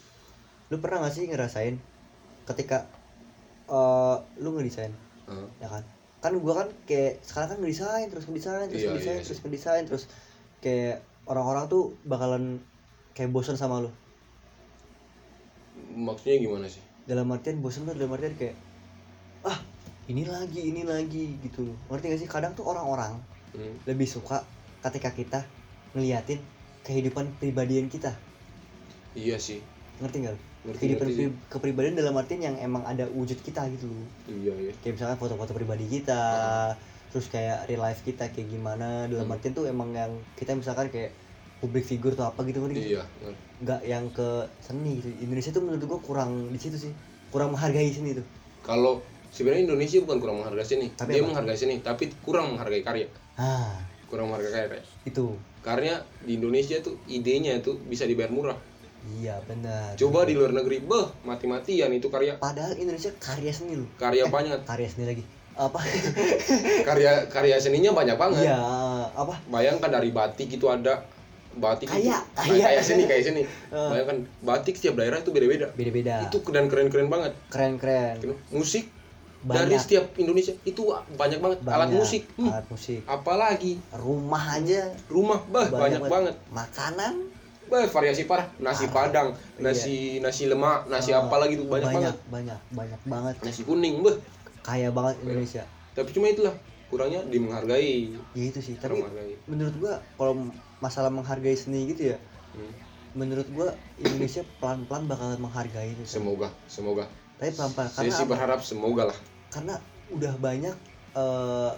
Lu 0.71 0.79
pernah 0.79 1.05
gak 1.05 1.13
sih 1.13 1.29
ngerasain 1.29 1.77
ketika 2.47 2.87
eh 3.69 4.17
lu 4.39 4.55
ngedesain? 4.55 4.95
Heeh. 5.27 5.49
ya 5.59 5.69
kan? 5.69 5.83
Kan 6.23 6.39
gua 6.39 6.65
kan 6.65 6.69
kayak 6.85 7.19
sekarang 7.21 7.49
kan 7.51 7.59
ngedesain 7.61 8.07
terus 8.09 8.25
ngedesain 8.25 8.67
terus 8.71 8.81
Iya, 8.81 8.89
ngedesain 8.95 9.19
iya. 9.19 9.25
terus 9.27 9.39
ngedesain 9.43 9.85
terus 9.85 10.05
kayak 10.63 10.97
orang-orang 11.27 11.67
tuh 11.67 11.93
bakalan 12.07 12.63
kayak 13.13 13.29
bosan 13.29 13.59
sama 13.59 13.83
lu. 13.83 13.91
Maksudnya 15.93 16.41
gimana 16.41 16.67
sih? 16.67 16.81
Dalam 17.05 17.29
artian 17.29 17.61
bosan 17.61 17.85
tuh 17.85 17.93
dalam 17.93 18.15
artian 18.15 18.33
kayak 18.35 18.57
ah 19.43 19.59
ini 20.11 20.27
lagi 20.27 20.61
ini 20.67 20.83
lagi 20.83 21.39
gitu. 21.43 21.63
Loh 21.67 21.77
ngerti 21.91 22.07
gak 22.11 22.21
sih? 22.23 22.31
Kadang 22.31 22.53
tuh 22.59 22.67
orang-orang 22.67 23.19
Hmm. 23.53 23.77
lebih 23.85 24.09
suka 24.09 24.41
ketika 24.81 25.13
kita 25.13 25.41
ngeliatin 25.93 26.41
kehidupan 26.83 27.29
pribadian 27.37 27.87
kita. 27.93 28.11
Iya 29.13 29.37
sih. 29.37 29.61
Ngerti 30.01 30.17
nggak? 30.25 30.35
Lu? 30.35 30.41
ngerti 30.63 30.79
kehidupan 30.79 31.07
ngerti. 31.11 31.23
pri- 31.27 31.39
kepribadian 31.51 31.95
dalam 31.99 32.15
artian 32.15 32.39
yang 32.39 32.57
emang 32.57 32.87
ada 32.87 33.05
wujud 33.11 33.35
kita 33.43 33.67
gitu 33.77 33.91
loh. 33.91 34.07
Iya 34.31 34.55
iya. 34.57 34.73
Kayak 34.81 34.95
misalkan 34.99 35.19
foto-foto 35.21 35.53
pribadi 35.53 35.85
kita 35.91 36.23
terus 37.13 37.29
kayak 37.29 37.69
real 37.69 37.85
life 37.85 38.01
kita 38.09 38.33
kayak 38.33 38.49
gimana 38.49 39.05
dalam 39.05 39.29
Hmm. 39.29 39.35
artian 39.37 39.53
tuh 39.53 39.69
emang 39.69 39.93
yang 39.93 40.09
kita 40.33 40.57
misalkan 40.57 40.89
kayak 40.89 41.13
public 41.61 41.85
figure 41.85 42.17
tuh 42.17 42.25
apa 42.25 42.41
gitu 42.49 42.65
kan 42.65 42.73
iya 42.73 43.05
nggak 43.63 43.81
yang 43.85 44.09
ke 44.17 44.49
seni 44.65 44.99
gitu. 44.99 45.13
Indonesia 45.21 45.53
tuh 45.53 45.61
menurut 45.61 45.85
gua 45.85 46.01
kurang 46.01 46.49
di 46.49 46.59
situ 46.59 46.81
sih. 46.81 46.93
Kurang 47.29 47.53
menghargai 47.53 47.93
seni 47.93 48.17
tuh. 48.17 48.25
Kalau 48.65 49.05
sebenarnya 49.33 49.67
Indonesia 49.67 49.99
bukan 50.05 50.19
kurang 50.21 50.37
menghargai 50.39 50.63
seni. 50.63 50.87
Tapi 50.93 51.11
dia 51.11 51.21
apa? 51.21 51.29
menghargai 51.33 51.57
seni 51.57 51.75
tapi 51.81 52.05
kurang 52.21 52.55
menghargai 52.55 52.85
karya. 52.85 53.09
Ah. 53.35 53.81
Kurang 54.07 54.29
menghargai 54.29 54.69
karya. 54.69 54.85
Itu. 55.03 55.35
Karena 55.61 55.97
di 56.21 56.37
Indonesia 56.37 56.77
tuh 56.79 57.01
idenya 57.07 57.59
tuh 57.59 57.81
bisa 57.81 58.05
dibayar 58.05 58.29
murah. 58.29 58.59
Iya 59.03 59.41
benar. 59.43 59.99
Coba 59.99 60.23
di 60.23 60.37
luar 60.37 60.53
negeri 60.53 60.79
beh 60.79 61.25
mati-matian 61.25 61.91
itu 61.91 62.07
karya. 62.07 62.39
Padahal 62.39 62.77
Indonesia 62.77 63.11
karya 63.19 63.51
seni 63.51 63.75
loh. 63.75 63.89
Karya 63.97 64.27
Eh, 64.27 64.31
banyak. 64.31 64.63
karya 64.63 64.87
seni 64.87 65.05
lagi. 65.09 65.25
Apa? 65.53 65.77
Karya 66.89 67.29
karya 67.29 67.61
seninya 67.61 67.93
banyak 67.93 68.17
banget. 68.17 68.49
Iya 68.49 68.57
apa? 69.13 69.37
Bayangkan 69.49 69.91
dari 69.91 70.09
batik 70.09 70.49
itu 70.49 70.65
ada. 70.67 71.05
Batik 71.53 71.85
Kayak, 71.85 72.25
itu 72.41 72.57
kayak. 72.57 72.65
kayak 72.65 72.81
seni 72.83 73.03
kayak 73.05 73.23
seni. 73.23 73.43
Eh. 73.77 73.89
bayangkan 73.93 74.25
batik 74.41 74.73
setiap 74.73 74.97
daerah 74.97 75.21
itu 75.21 75.29
beda-beda. 75.29 75.69
Beda-beda. 75.77 76.25
Itu 76.25 76.41
dan 76.49 76.73
keren-keren 76.73 77.13
banget. 77.13 77.37
Keren 77.53 77.77
keren 77.77 78.17
musik 78.49 78.89
banyak. 79.43 79.59
dari 79.61 79.77
setiap 79.77 80.05
Indonesia 80.17 80.55
itu 80.63 80.83
banyak 81.13 81.39
banget. 81.39 81.59
Alat 81.63 81.89
banyak. 81.89 81.99
musik. 81.99 82.23
Hmm, 82.35 82.51
alat 82.51 82.67
musik. 82.67 83.01
Apalagi? 83.05 83.73
Rumah 83.91 84.45
aja. 84.57 84.81
Rumah 85.07 85.39
bah 85.51 85.67
banyak, 85.69 86.01
banget. 86.03 86.35
makanan. 86.49 87.15
Bah 87.67 87.87
variasi 87.87 88.25
parah. 88.25 88.47
Nasi 88.57 88.87
Parah. 88.87 89.09
padang 89.09 89.29
nasi 89.57 90.19
nasi 90.19 90.47
lemak 90.47 90.87
nasi 90.87 91.11
Ah, 91.11 91.25
apa 91.25 91.37
lagi 91.39 91.57
tuh? 91.57 91.67
Banyak, 91.67 91.87
banyak 91.87 91.97
banget. 91.97 92.17
banyak 92.29 92.61
banyak 92.71 93.01
banget. 93.05 93.35
Nasi 93.43 93.63
kuning 93.63 94.01
bah. 94.01 94.17
Kaya 94.61 94.89
banget 94.89 95.19
Indonesia. 95.23 95.65
Tapi 95.93 96.09
cuma 96.11 96.29
itulah 96.29 96.55
kurangnya 96.87 97.25
di 97.25 97.41
menghargai 97.41 98.13
ya 98.37 98.43
itu 98.45 98.61
sih 98.61 98.77
tapi 98.77 99.01
menghargai 99.01 99.33
menurut 99.49 99.73
gua 99.81 99.97
kalau 100.13 100.53
masalah 100.77 101.09
menghargai 101.09 101.57
seni 101.57 101.89
gitu 101.89 102.13
ya 102.13 102.21
Hmm. 102.53 102.69
menurut 103.17 103.49
gua 103.49 103.73
Indonesia 103.97 104.45
pelan-pelan 104.61 105.09
bakalan 105.09 105.41
menghargai 105.41 105.97
itu 105.97 106.05
semoga 106.05 106.53
semoga. 106.69 107.09
Tapi 107.41 107.49
pelan-pelan 107.49 107.89
saya 107.89 107.97
karena 108.05 108.13
sih 108.13 108.27
berharap 108.29 108.61
semoga 108.61 109.03
lah 109.09 109.19
karena 109.53 109.77
udah 110.09 110.33
banyak 110.41 110.77
eh, 111.13 111.71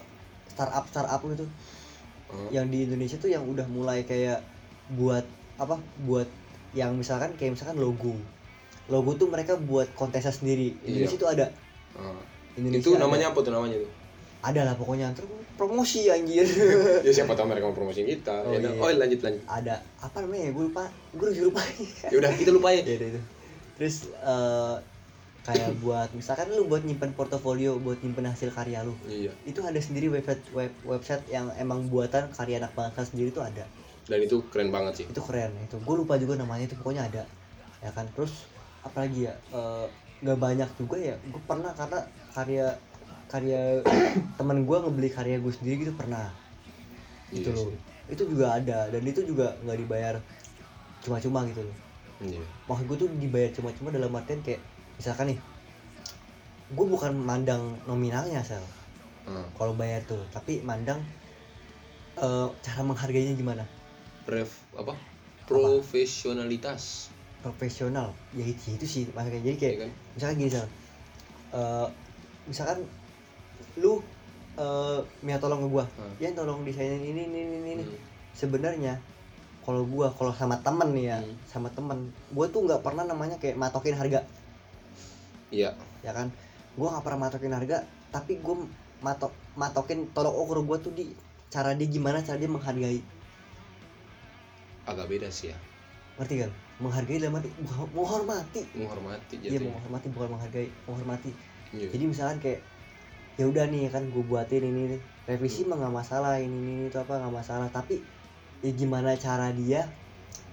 startup 0.49 0.87
startup 0.89 1.21
gitu 1.27 1.47
Hmm. 2.25 2.51
yang 2.51 2.67
di 2.67 2.83
Indonesia 2.83 3.15
tuh 3.15 3.31
yang 3.31 3.47
udah 3.47 3.63
mulai 3.71 4.03
kayak 4.03 4.43
buat 4.91 5.23
apa 5.55 5.79
buat 6.03 6.27
yang 6.75 6.99
misalkan 6.99 7.31
kayak 7.39 7.55
misalkan 7.55 7.79
logo. 7.79 8.19
Logo 8.91 9.15
tuh 9.15 9.31
mereka 9.31 9.55
buat 9.55 9.87
kontesnya 9.95 10.35
sendiri. 10.35 10.75
Indonesia 10.83 11.15
Iya. 11.15 11.23
tuh 11.23 11.31
ada. 11.31 11.47
Ah. 11.95 12.19
Indonesia 12.59 12.83
itu 12.83 12.91
ada. 12.99 13.07
namanya 13.07 13.31
apa 13.31 13.39
tuh 13.39 13.53
namanya 13.55 13.77
tuh? 13.79 13.91
Ada 14.43 14.61
lah 14.67 14.75
pokoknya. 14.75 15.15
Ntar 15.15 15.25
promosi 15.55 16.11
anjir. 16.11 16.43
Ya 17.07 17.13
siapa 17.15 17.39
tahu 17.39 17.47
mereka 17.47 17.71
mau 17.71 17.77
promosi 17.77 18.03
kita. 18.03 18.35
Oh, 18.43 18.51
ya, 18.51 18.59
iya. 18.59 18.83
oh 18.83 18.89
lanjut 18.91 19.21
lanjut. 19.23 19.43
Ada 19.47 19.75
apa 20.03 20.17
namanya 20.27 20.51
gue 20.51 20.65
lupa. 20.67 20.85
Gue 21.15 21.29
lupa. 21.39 21.63
Ya 22.11 22.17
udah 22.19 22.31
kita 22.35 22.51
lupa 22.51 22.75
ya. 22.75 22.83
Ya 22.91 22.97
itu. 22.99 23.21
Terus 23.79 24.11
eh, 24.11 24.75
kayak 25.45 25.77
buat 25.85 26.09
misalkan 26.17 26.49
lu 26.57 26.65
buat 26.65 26.81
nyimpen 26.89 27.13
portofolio 27.13 27.77
buat 27.77 28.01
nyimpen 28.01 28.25
hasil 28.25 28.49
karya 28.49 28.81
lu. 28.81 28.97
Iya. 29.05 29.29
Itu 29.45 29.61
ada 29.61 29.77
sendiri 29.77 30.09
website 30.09 30.41
web, 30.57 30.73
website 30.89 31.21
yang 31.29 31.53
emang 31.61 31.85
buatan 31.93 32.33
karya 32.33 32.65
anak 32.65 32.73
bangsa 32.73 33.05
sendiri 33.05 33.29
tuh 33.29 33.45
ada. 33.45 33.69
Dan 34.09 34.25
itu 34.25 34.41
keren 34.49 34.73
banget 34.73 35.05
sih. 35.05 35.07
Itu 35.09 35.21
keren 35.21 35.53
itu. 35.61 35.77
Gue 35.85 35.97
lupa 36.01 36.17
juga 36.17 36.41
namanya 36.41 36.65
itu 36.65 36.77
pokoknya 36.81 37.09
ada. 37.13 37.23
Ya 37.85 37.93
kan? 37.93 38.09
Terus 38.17 38.49
apalagi 38.81 39.29
ya 39.29 39.37
eh, 39.53 39.87
nggak 40.25 40.39
banyak 40.41 40.71
juga 40.81 40.97
ya. 40.97 41.17
Gue 41.29 41.43
pernah 41.45 41.73
karena 41.77 42.01
karya 42.33 42.67
karya 43.29 43.61
teman 44.41 44.65
gue 44.65 44.77
ngebeli 44.81 45.09
karya 45.13 45.37
gue 45.45 45.53
sendiri 45.53 45.85
gitu 45.85 45.93
pernah. 45.93 46.33
Gitu 47.29 47.53
Iya 47.53 47.57
loh. 47.57 47.69
sih. 47.69 47.79
itu 48.17 48.23
juga 48.29 48.57
ada. 48.57 48.89
Dan 48.89 49.05
itu 49.05 49.21
juga 49.25 49.57
nggak 49.61 49.77
dibayar 49.77 50.15
cuma-cuma 51.05 51.45
gitu 51.53 51.61
loh. 51.61 51.77
Iya. 52.25 52.41
Maksud 52.65 52.85
gue 52.89 52.97
tuh 52.97 53.09
dibayar 53.21 53.53
cuma-cuma 53.53 53.93
dalam 53.93 54.09
artian 54.17 54.41
kayak 54.41 54.61
misalkan 54.97 55.35
nih 55.35 55.39
gue 56.71 56.87
bukan 56.87 57.13
mandang 57.15 57.77
nominalnya 57.85 58.41
sel 58.43 58.63
Ah. 59.25 59.41
kalau 59.57 59.73
bayar 59.73 60.05
tuh 60.05 60.21
tapi 60.29 60.61
mandang 60.61 61.01
eh, 62.17 62.49
cara 62.61 62.81
menghargainya 62.85 63.33
gimana 63.33 63.65
Ref, 64.29 64.69
apa 64.77 64.93
profesionalitas 65.49 67.09
profesional 67.41 68.13
ya 68.33 68.45
itu, 68.45 68.77
itu 68.77 68.85
sih 68.85 69.03
makanya 69.13 69.41
jadi 69.49 69.57
kayak 69.57 69.73
ya 69.73 69.81
kan 69.81 69.91
misalkan 70.15 70.37
gini 70.39 70.53
sel 70.53 70.69
Eh, 71.55 71.89
misalkan 72.45 72.83
lu 73.79 74.03
eh 74.59 74.99
minta 75.23 75.39
tolong 75.39 75.63
ke 75.63 75.69
gua 75.71 75.87
Hmm. 75.95 76.15
ya 76.19 76.35
tolong 76.35 76.67
desainin 76.67 76.99
ini 76.99 77.23
ini 77.25 77.41
ini, 77.47 77.57
ini. 77.79 77.85
Hmm. 77.87 77.95
sebenarnya 78.35 78.99
kalau 79.63 79.87
gua 79.87 80.11
kalau 80.11 80.35
sama 80.35 80.59
temen 80.61 80.91
nih 80.93 81.15
ya 81.15 81.19
Hmm. 81.23 81.35
sama 81.47 81.69
temen 81.71 82.11
gua 82.35 82.51
tuh 82.51 82.67
nggak 82.67 82.83
pernah 82.83 83.07
namanya 83.07 83.39
kayak 83.39 83.55
matokin 83.55 83.95
harga 83.95 84.27
iya. 85.55 85.71
Ya 86.03 86.11
kan? 86.11 86.35
Gua 86.75 86.91
nggak 86.91 87.05
pernah 87.07 87.31
matokin 87.31 87.55
harga 87.55 87.79
tapi 88.11 88.43
gua 88.43 88.67
matok 88.99 89.31
matokin 89.55 90.11
tolong 90.11 90.35
ukur 90.35 90.59
gua 90.67 90.79
tuh 90.83 90.91
di 90.91 91.15
cara 91.55 91.71
dia 91.79 91.87
gimana 91.87 92.19
cara 92.27 92.35
dia 92.35 92.51
menghargai. 92.51 92.99
Agak 94.85 95.07
beda 95.07 95.31
sih 95.31 95.55
ya. 95.55 95.57
Ngerti 96.19 96.35
kan? 96.43 96.51
Menghargai 96.83 97.19
dalam 97.23 97.39
arti 97.39 97.51
menghor- 97.63 97.93
menghormati. 97.95 98.63
Menghormati 98.75 99.35
iya 99.47 99.59
menghormati 99.63 100.07
bukan 100.11 100.29
menghargai 100.35 100.69
menghormati. 100.91 101.31
Iya. 101.75 101.91
jadi 101.91 102.05
misalkan 102.07 102.39
kayak 102.39 102.61
ya 103.35 103.51
udah 103.51 103.67
nih 103.67 103.91
kan 103.91 104.07
gue 104.07 104.23
buatin 104.23 104.63
ini 104.63 104.95
nih 104.95 105.01
revisi 105.27 105.67
Hmm. 105.67 105.75
mah 105.75 105.77
nggak 105.83 105.95
masalah 106.07 106.39
ini 106.39 106.55
ini 106.55 106.85
itu 106.87 106.99
apa 106.99 107.19
nggak 107.19 107.35
masalah. 107.35 107.67
Tapi 107.71 107.99
ya 108.63 108.71
gimana 108.75 109.11
cara 109.19 109.51
dia 109.55 109.87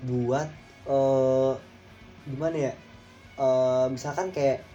buat 0.05 0.49
eh 0.89 1.53
gimana 2.25 2.57
ya? 2.57 2.73
Eh 3.37 3.85
misalkan 3.93 4.33
kayak 4.33 4.65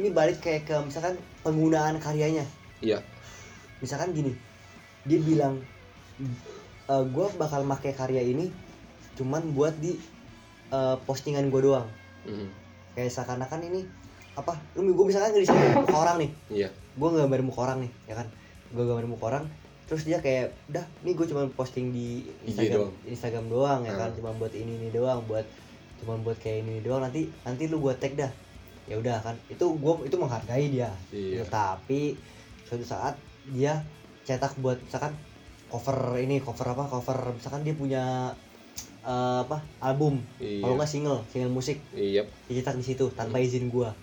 ini 0.00 0.08
balik 0.08 0.40
kayak 0.40 0.64
ke 0.64 0.76
misalkan 0.80 1.20
penggunaan 1.44 2.00
karyanya. 2.00 2.44
Iya. 2.80 3.04
Misalkan 3.84 4.16
gini 4.16 4.32
dia 5.02 5.18
bilang 5.18 5.58
gue 6.86 7.26
bakal 7.40 7.66
make 7.66 7.90
karya 7.96 8.22
ini 8.22 8.52
cuman 9.18 9.42
buat 9.52 9.74
di 9.80 9.98
eh, 10.72 10.96
postingan 11.04 11.48
gue 11.52 11.62
doang. 11.62 11.88
Mhm. 12.22 12.62
kayak 12.92 13.08
seakan-akan 13.08 13.72
ini 13.72 13.88
apa 14.36 14.52
lu 14.76 14.92
gue 14.92 15.06
misalkan 15.08 15.32
nggak 15.32 15.44
desain 15.48 15.72
muka 15.76 15.96
orang 15.96 16.16
nih. 16.20 16.30
Iya. 16.52 16.68
Gue 16.96 17.08
gambar 17.08 17.40
muka 17.40 17.60
orang 17.64 17.78
nih 17.88 17.92
ya 18.04 18.14
kan? 18.20 18.26
Gue 18.72 18.84
gambar 18.84 19.06
muka 19.08 19.24
orang 19.32 19.44
terus 19.88 20.08
dia 20.08 20.24
kayak 20.24 20.56
udah 20.72 20.84
nih 21.04 21.12
gue 21.12 21.26
cuma 21.28 21.42
posting 21.52 21.92
di 21.92 22.24
Instagram 22.48 22.88
doang. 22.88 22.92
Instagram 23.08 23.44
doang 23.48 23.80
ya 23.84 23.92
kan? 23.96 24.08
Hmm. 24.12 24.16
cuma 24.20 24.30
buat 24.36 24.52
ini 24.56 24.72
ini 24.76 24.88
doang 24.88 25.24
buat 25.28 25.44
cuma 26.00 26.16
buat 26.20 26.36
kayak 26.40 26.64
ini 26.64 26.80
doang. 26.84 27.00
Nanti 27.04 27.28
nanti 27.44 27.62
lu 27.68 27.80
buat 27.80 27.96
tag 28.00 28.16
dah 28.16 28.32
ya 28.90 28.98
udah 28.98 29.22
kan 29.22 29.34
itu 29.46 29.64
gue 29.78 29.92
itu 30.06 30.16
menghargai 30.18 30.66
dia. 30.72 30.90
Iya. 31.14 31.42
Ya, 31.42 31.44
tapi 31.46 32.18
suatu 32.66 32.82
saat 32.82 33.14
dia 33.50 33.82
cetak 34.26 34.58
buat 34.62 34.78
misalkan 34.82 35.14
cover 35.70 36.18
ini 36.18 36.38
cover 36.42 36.74
apa 36.74 36.84
cover 36.90 37.18
misalkan 37.34 37.62
dia 37.62 37.74
punya 37.74 38.04
eh, 39.06 39.38
apa 39.46 39.62
album. 39.82 40.18
Iya. 40.42 40.66
Kalau 40.66 40.74
nggak 40.78 40.90
single 40.90 41.20
single 41.30 41.54
musik. 41.54 41.78
Iya. 41.94 42.26
Dicetak 42.50 42.78
di 42.78 42.84
situ 42.84 43.10
tanpa 43.14 43.38
izin 43.38 43.70
gua. 43.70 43.94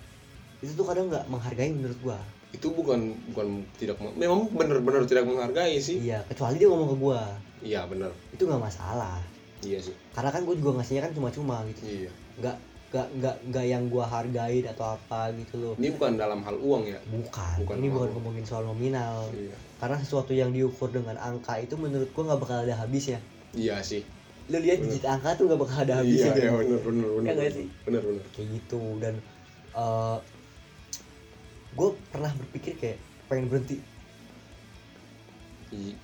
Itu 0.60 0.76
tuh 0.76 0.86
kadang 0.88 1.12
nggak 1.12 1.28
menghargai 1.28 1.72
menurut 1.76 2.00
gua. 2.00 2.20
Itu 2.50 2.74
bukan 2.74 3.14
bukan 3.36 3.62
tidak 3.78 4.00
memang 4.18 4.50
benar-benar 4.50 5.04
tidak 5.06 5.28
menghargai 5.28 5.78
sih. 5.78 6.00
Iya 6.00 6.24
kecuali 6.28 6.56
dia 6.56 6.68
ngomong 6.72 6.96
ke 6.96 6.98
gua. 6.98 7.22
Iya 7.60 7.84
benar. 7.86 8.12
Itu 8.32 8.48
nggak 8.48 8.64
masalah. 8.64 9.20
Iya 9.60 9.80
sih. 9.84 9.96
Karena 10.16 10.32
kan 10.32 10.48
gua 10.48 10.56
juga 10.56 10.80
ngasihnya 10.80 11.04
kan 11.04 11.14
cuma-cuma 11.14 11.68
gitu. 11.68 11.84
Iya. 11.84 12.12
Nggak 12.40 12.56
nggak 12.90 13.08
nggak 13.22 13.36
nggak 13.54 13.66
yang 13.70 13.84
gua 13.86 14.06
hargain 14.10 14.66
atau 14.66 14.98
apa 14.98 15.30
gitu 15.38 15.62
loh. 15.62 15.74
Ini 15.78 15.94
bukan 15.94 16.18
dalam 16.18 16.42
hal 16.42 16.58
uang 16.58 16.90
ya? 16.90 16.98
Bukan, 17.06 17.56
Bukan 17.62 17.76
ini 17.78 17.88
bukan 17.94 18.10
ngomongin 18.18 18.46
soal 18.50 18.66
nominal. 18.66 19.30
Iya. 19.30 19.54
Karena 19.78 20.02
sesuatu 20.02 20.34
yang 20.34 20.50
diukur 20.50 20.90
dengan 20.90 21.16
angka 21.22 21.62
itu 21.62 21.78
menurut 21.78 22.10
gua 22.18 22.34
nggak 22.34 22.42
bakal 22.42 22.58
ada 22.66 22.74
habisnya. 22.82 23.22
Iya 23.54 23.78
sih. 23.86 24.02
Lo 24.50 24.58
lihat 24.58 24.82
digit 24.82 25.06
angka 25.06 25.38
tuh 25.38 25.46
nggak 25.46 25.62
bakal 25.62 25.86
ada 25.86 26.02
habisnya. 26.02 26.34
iya 26.34 26.50
iya 26.50 26.50
kan? 26.50 26.66
benar 26.66 26.80
benar 26.82 27.10
benar 27.14 27.34
Ya 27.46 27.52
sih? 27.54 27.68
benar 27.86 28.02
benar 28.02 28.24
kayak 28.34 28.48
gitu 28.58 28.82
dan 28.98 29.14
eh 29.78 30.18
gue 31.78 31.90
pernah 32.10 32.32
berpikir 32.34 32.74
kayak 32.82 32.98
pengen 33.30 33.46
berhenti. 33.54 33.78
I- 35.70 36.02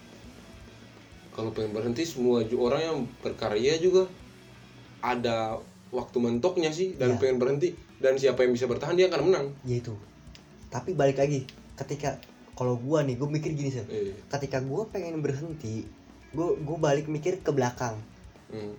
kalau 1.34 1.50
pengen 1.50 1.74
berhenti 1.74 2.06
semua 2.06 2.46
orang 2.46 2.82
yang 2.86 2.98
berkarya 3.26 3.82
juga 3.82 4.06
ada 5.02 5.60
waktu 5.96 6.18
mentoknya 6.20 6.70
sih 6.70 6.94
dan 6.94 7.16
Iya. 7.16 7.18
pengen 7.18 7.38
berhenti 7.38 7.72
dan 7.98 8.14
siapa 8.16 8.44
yang 8.44 8.52
bisa 8.52 8.68
bertahan 8.68 8.94
dia 8.94 9.08
akan 9.08 9.22
menang. 9.26 9.46
Ya 9.64 9.80
itu. 9.80 9.96
Tapi 10.68 10.92
balik 10.92 11.16
lagi 11.16 11.48
ketika 11.74 12.20
kalau 12.52 12.76
gua 12.76 13.02
nih 13.02 13.16
gue 13.16 13.26
mikir 13.26 13.52
gini 13.52 13.68
sih 13.70 13.84
iya. 13.86 14.16
Ketika 14.28 14.60
gua 14.60 14.84
pengen 14.86 15.20
berhenti 15.20 15.88
gue 16.30 16.48
gue 16.58 16.78
balik 16.78 17.08
mikir 17.08 17.40
ke 17.40 17.50
belakang. 17.50 17.96
Hmm. 18.48 18.76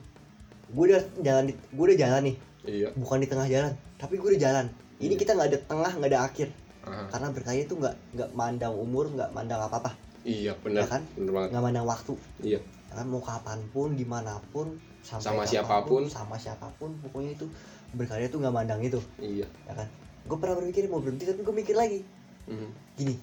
gue 0.66 0.84
udah 0.84 0.98
jalan 1.20 1.46
di- 1.46 1.58
gue 1.68 1.84
udah 1.86 1.98
jalan 1.98 2.22
nih. 2.24 2.36
Iya. 2.66 2.88
Bukan 2.92 3.18
di 3.18 3.26
tengah 3.26 3.46
jalan 3.46 3.72
tapi 3.96 4.14
gue 4.14 4.28
udah 4.28 4.42
jalan. 4.42 4.66
Ini 4.98 5.08
Iya. 5.08 5.18
kita 5.18 5.30
nggak 5.32 5.48
ada 5.48 5.58
tengah 5.64 5.92
nggak 5.94 6.10
ada 6.10 6.22
akhir. 6.22 6.48
Aha. 6.82 7.02
karena 7.08 7.28
berkarya 7.28 7.62
itu 7.62 7.74
nggak 7.74 7.94
nggak 8.14 8.30
mandang 8.32 8.70
umur 8.72 9.10
nggak 9.10 9.34
mandang 9.34 9.58
apa 9.58 9.76
apa 9.80 9.90
iya 10.22 10.54
benar. 10.56 10.82
Ya 10.82 10.86
kan? 10.88 11.02
benar 11.12 11.32
banget. 11.34 11.48
Nggak 11.50 11.64
mandang 11.64 11.82
waktu. 11.84 12.14
Iya. 12.40 12.60
Ya 12.62 12.94
kan 12.94 13.06
mau 13.06 13.18
kapan 13.18 13.58
pun 13.68 13.88
di 13.92 14.06
mana 14.06 14.38
pun 14.48 14.78
sampai 15.06 15.22
Sama 15.22 15.34
kapan 15.38 15.46
pun, 15.46 15.52
siapa 15.54 15.76
pun. 15.86 16.02
sama 16.10 16.36
siapa 16.36 16.66
pun 16.76 16.90
pokoknya 16.98 17.38
itu 17.38 17.46
berkarya 17.94 18.26
tuh 18.26 18.42
nggak 18.42 18.50
mandang 18.52 18.82
itu 18.82 18.98
iya. 19.22 19.46
Ya 19.64 19.72
kan? 19.72 19.86
Gue 20.26 20.34
pernah 20.36 20.58
berpikir 20.58 20.90
mau 20.90 20.98
berhenti 20.98 21.22
tapi 21.22 21.40
gue 21.40 21.54
mikir 21.54 21.78
lagi. 21.78 22.02
Mhm. 22.46 22.68
gini 22.96 23.14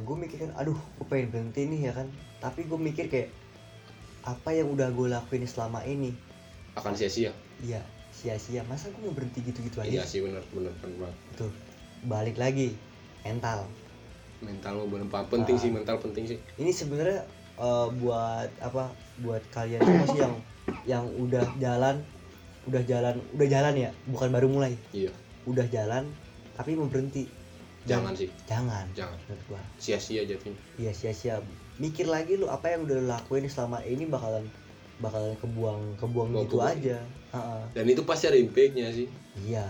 gue 0.00 0.16
mikir 0.16 0.38
kan 0.38 0.52
aduh 0.56 0.76
gue 0.76 1.06
pengen 1.06 1.28
berhenti 1.28 1.68
nih 1.68 1.80
ya 1.88 1.92
kan? 1.92 2.08
Tapi 2.40 2.64
gue 2.64 2.78
mikir 2.78 3.12
kayak 3.12 3.28
apa 4.24 4.50
yang 4.50 4.72
udah 4.72 4.88
gue 4.88 5.06
lakuin 5.06 5.44
selama 5.44 5.84
ini? 5.84 6.16
Akan 6.72 6.96
sia-sia. 6.96 7.36
Iya 7.60 7.84
sia-sia. 8.10 8.64
Masa 8.64 8.88
gue 8.88 9.00
mau 9.04 9.12
berhenti 9.12 9.44
gitu-gitu 9.44 9.76
aja? 9.78 9.92
Iya 9.92 10.04
sih 10.08 10.24
benar 10.24 10.40
benar 10.50 10.72
benar 10.80 11.12
tuh 11.36 11.52
balik 12.04 12.40
lagi 12.40 12.72
mental. 13.22 13.68
Mental 14.40 14.72
lo 14.72 14.88
benar 14.88 15.08
penting 15.26 15.56
Ah. 15.56 15.60
sih 15.60 15.68
mental 15.68 15.96
penting 16.00 16.24
sih. 16.24 16.38
Ini 16.56 16.70
sebenarnya 16.72 17.24
eh, 17.56 17.86
buat 17.98 18.50
apa 18.60 18.92
buat 19.20 19.42
kalian 19.50 19.80
semua 19.80 20.06
sih 20.06 20.20
yang 20.20 20.34
yang 20.84 21.04
udah 21.16 21.44
jalan 21.56 21.96
udah 22.66 22.82
jalan 22.82 23.14
udah 23.32 23.46
jalan 23.46 23.74
ya 23.78 23.90
bukan 24.10 24.28
baru 24.30 24.46
mulai. 24.50 24.74
Iya. 24.90 25.10
Udah 25.46 25.66
jalan 25.70 26.04
tapi 26.58 26.74
mau 26.74 26.90
berhenti. 26.90 27.24
Dan- 27.86 28.02
jangan 28.02 28.12
sih. 28.18 28.28
Jangan 28.50 28.86
jangan. 28.98 29.18
gua. 29.46 29.62
Sia-sia 29.78 30.26
jatuhnya 30.26 30.58
iya 30.76 30.90
sia-sia. 30.90 31.38
Mikir 31.78 32.08
lagi 32.10 32.34
lu 32.34 32.50
apa 32.50 32.72
yang 32.74 32.82
udah 32.82 32.96
lu 32.98 33.06
lakuin 33.06 33.46
selama 33.46 33.78
ini 33.86 34.08
bakalan 34.10 34.42
bakalan 34.98 35.36
kebuang 35.38 35.94
kebuang 36.00 36.28
Kebuang, 36.32 36.44
gitu 36.48 36.56
aja. 36.64 36.98
Heeh. 37.36 37.62
dan 37.76 37.84
itu 37.84 38.02
pasti 38.02 38.26
ada 38.26 38.38
impactnya 38.40 38.90
sih. 38.90 39.06
Iya. 39.38 39.68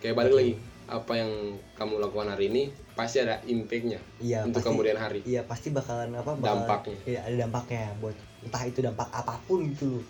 Kayak 0.00 0.14
balik 0.16 0.30
Betul. 0.32 0.40
lagi 0.40 0.54
apa 0.90 1.12
yang 1.14 1.30
kamu 1.78 1.94
lakukan 2.02 2.28
hari 2.32 2.44
ini 2.50 2.62
pasti 3.00 3.16
ada 3.24 3.40
impactnya 3.48 4.00
iya 4.20 4.44
untuk 4.44 4.60
pasti. 4.60 4.68
kemudian 4.68 4.98
hari. 5.00 5.20
Iya 5.24 5.42
pasti 5.48 5.72
bakalan 5.72 6.12
apa 6.12 6.36
bakalan, 6.36 6.68
Dampaknya. 6.68 6.98
iya 7.08 7.20
ada 7.24 7.36
dampaknya 7.48 7.84
buat 7.98 8.16
entah 8.44 8.62
itu 8.68 8.78
dampak 8.84 9.08
apa 9.08 9.40
pun 9.48 9.72
gitu 9.72 10.04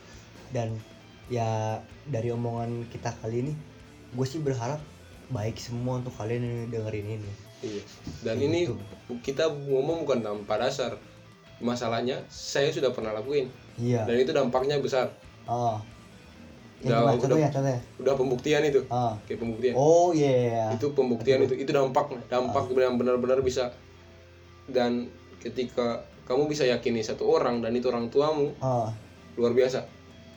dan 0.50 0.74
ya 1.30 1.78
dari 2.10 2.34
omongan 2.34 2.90
kita 2.90 3.14
kali 3.22 3.46
ini 3.46 3.52
gue 4.10 4.26
sih 4.26 4.42
berharap 4.42 4.82
baik 5.30 5.54
semua 5.62 6.02
untuk 6.02 6.10
kalian 6.18 6.42
yang 6.42 6.58
dengerin 6.74 7.22
ini. 7.22 7.32
Iya. 7.62 7.82
Dan 8.26 8.36
ini 8.42 8.66
gitu. 8.66 8.74
kita 9.22 9.46
ngomong 9.46 10.02
bukan 10.02 10.20
tanpa 10.26 10.58
dasar. 10.58 10.98
Masalahnya 11.62 12.24
saya 12.26 12.72
sudah 12.74 12.90
pernah 12.90 13.14
lakuin. 13.14 13.46
Iya. 13.78 14.08
Dan 14.10 14.16
itu 14.18 14.34
dampaknya 14.34 14.82
besar. 14.82 15.14
Oh 15.46 15.78
Udah- 16.80 16.88
ya, 16.90 17.00
udah- 17.04 17.16
contohnya 17.18 17.48
contohnya. 17.50 17.80
udah 17.98 18.14
pembuktian 18.14 18.62
itu. 18.64 18.80
Oh 18.88 19.12
kayak 19.24 19.38
pembuktian. 19.38 19.74
Oh 19.74 20.08
iya 20.10 20.72
itu 20.72 20.86
pembuktian 20.90 21.40
itu 21.40 21.54
itu 21.54 21.70
dampak 21.70 22.08
dampak 22.26 22.64
yang 22.72 22.96
benar-benar 22.96 23.40
bisa. 23.40 23.68
Dan 24.64 25.12
ketika 25.38 26.00
kamu 26.24 26.46
bisa 26.46 26.64
yakini 26.64 27.00
satu 27.00 27.26
orang 27.28 27.60
dan 27.60 27.72
itu 27.72 27.84
orang 27.86 28.08
tuamu 28.08 28.56
oh 28.58 28.88
luar 29.36 29.52
biasa. 29.52 29.84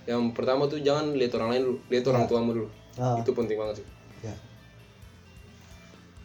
Yang 0.03 0.35
pertama 0.35 0.67
tuh 0.67 0.79
jangan 0.79 1.15
lihat 1.15 1.31
orang 1.33 1.49
lain 1.49 1.63
dulu 1.63 1.77
lihat 1.87 2.05
orang 2.07 2.23
Ya. 2.23 2.29
tuamu 2.29 2.49
dulu. 2.51 2.67
Oh 2.93 3.15
itu 3.17 3.31
penting 3.31 3.55
banget 3.55 3.75
sih. 3.79 3.87
Ya. 4.21 4.35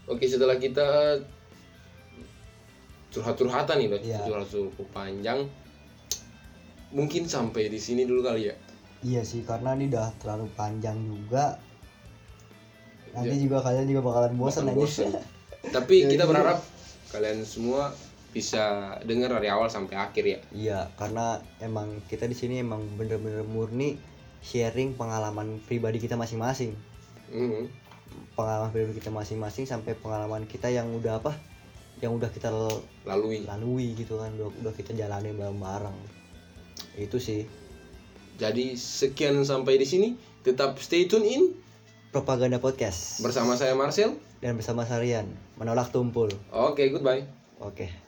Oke 0.04 0.24
setelah 0.24 0.56
kita 0.56 1.14
curhat-curhatan 3.08 3.76
nih 3.78 3.86
udah 3.88 4.00
Ya. 4.02 4.18
curhat 4.20 4.46
cukup 4.46 4.88
panjang. 4.90 5.46
Mungkin 6.88 7.28
sampai 7.28 7.68
di 7.68 7.76
sini 7.76 8.02
dulu 8.02 8.24
kali 8.24 8.48
ya 8.48 8.56
iya 9.00 9.22
sih 9.22 9.42
karena 9.42 9.72
ini 9.72 9.86
udah 9.88 10.10
terlalu 10.18 10.50
panjang 10.52 10.98
juga 10.98 11.58
nanti 13.10 13.34
Ya. 13.34 13.42
juga 13.42 13.58
kalian 13.62 13.86
juga 13.86 14.02
bakalan 14.04 14.34
bosan 14.34 14.66
aja 14.66 14.74
bosan. 14.74 15.10
tapi 15.76 16.02
Ya, 16.02 16.08
kita 16.08 16.24
gitu. 16.24 16.30
berharap 16.30 16.58
kalian 17.08 17.40
semua 17.42 17.90
bisa 18.28 18.62
dengar 19.02 19.32
dari 19.32 19.48
awal 19.48 19.66
sampai 19.66 19.96
akhir 19.96 20.24
ya 20.24 20.38
Iya, 20.52 20.78
karena 20.94 21.40
emang 21.58 22.04
kita 22.06 22.28
di 22.28 22.36
sini 22.36 22.60
emang 22.60 22.84
bener-bener 22.94 23.40
murni 23.42 23.96
sharing 24.38 24.94
pengalaman 24.94 25.58
pribadi 25.60 25.98
kita 25.98 26.14
masing-masing. 26.14 26.76
Mhm. 27.28 27.64
Pengalaman 28.34 28.70
pribadi 28.70 28.94
kita 28.96 29.10
masing-masing 29.10 29.64
sampai 29.64 29.94
pengalaman 29.94 30.44
kita 30.44 30.68
yang 30.68 30.86
udah 30.92 31.18
apa? 31.18 31.34
Yang 31.98 32.12
udah 32.14 32.30
kita 32.30 32.48
lalui 33.02 33.42
lalui 33.42 33.96
gitu 33.96 34.14
kan, 34.14 34.30
udah, 34.30 34.52
udah 34.62 34.72
kita 34.72 34.94
jalanin 34.94 35.34
bareng-bareng. 35.34 35.96
Itu 36.94 37.18
sih 37.18 37.48
jadi 38.38 38.78
sekian 38.78 39.42
sampai 39.42 39.76
di 39.76 39.84
sini. 39.84 40.08
Tetap 40.46 40.78
stay 40.78 41.10
tune 41.10 41.26
in. 41.26 41.42
Propaganda 42.14 42.62
podcast. 42.62 43.20
Bersama 43.20 43.58
saya 43.58 43.74
Marcel. 43.74 44.16
Dan 44.38 44.54
bersama 44.54 44.86
Sarian 44.86 45.26
menolak 45.58 45.90
tumpul. 45.90 46.30
oke 46.54 46.80
goodbye. 46.94 47.26
Oke. 47.58 48.07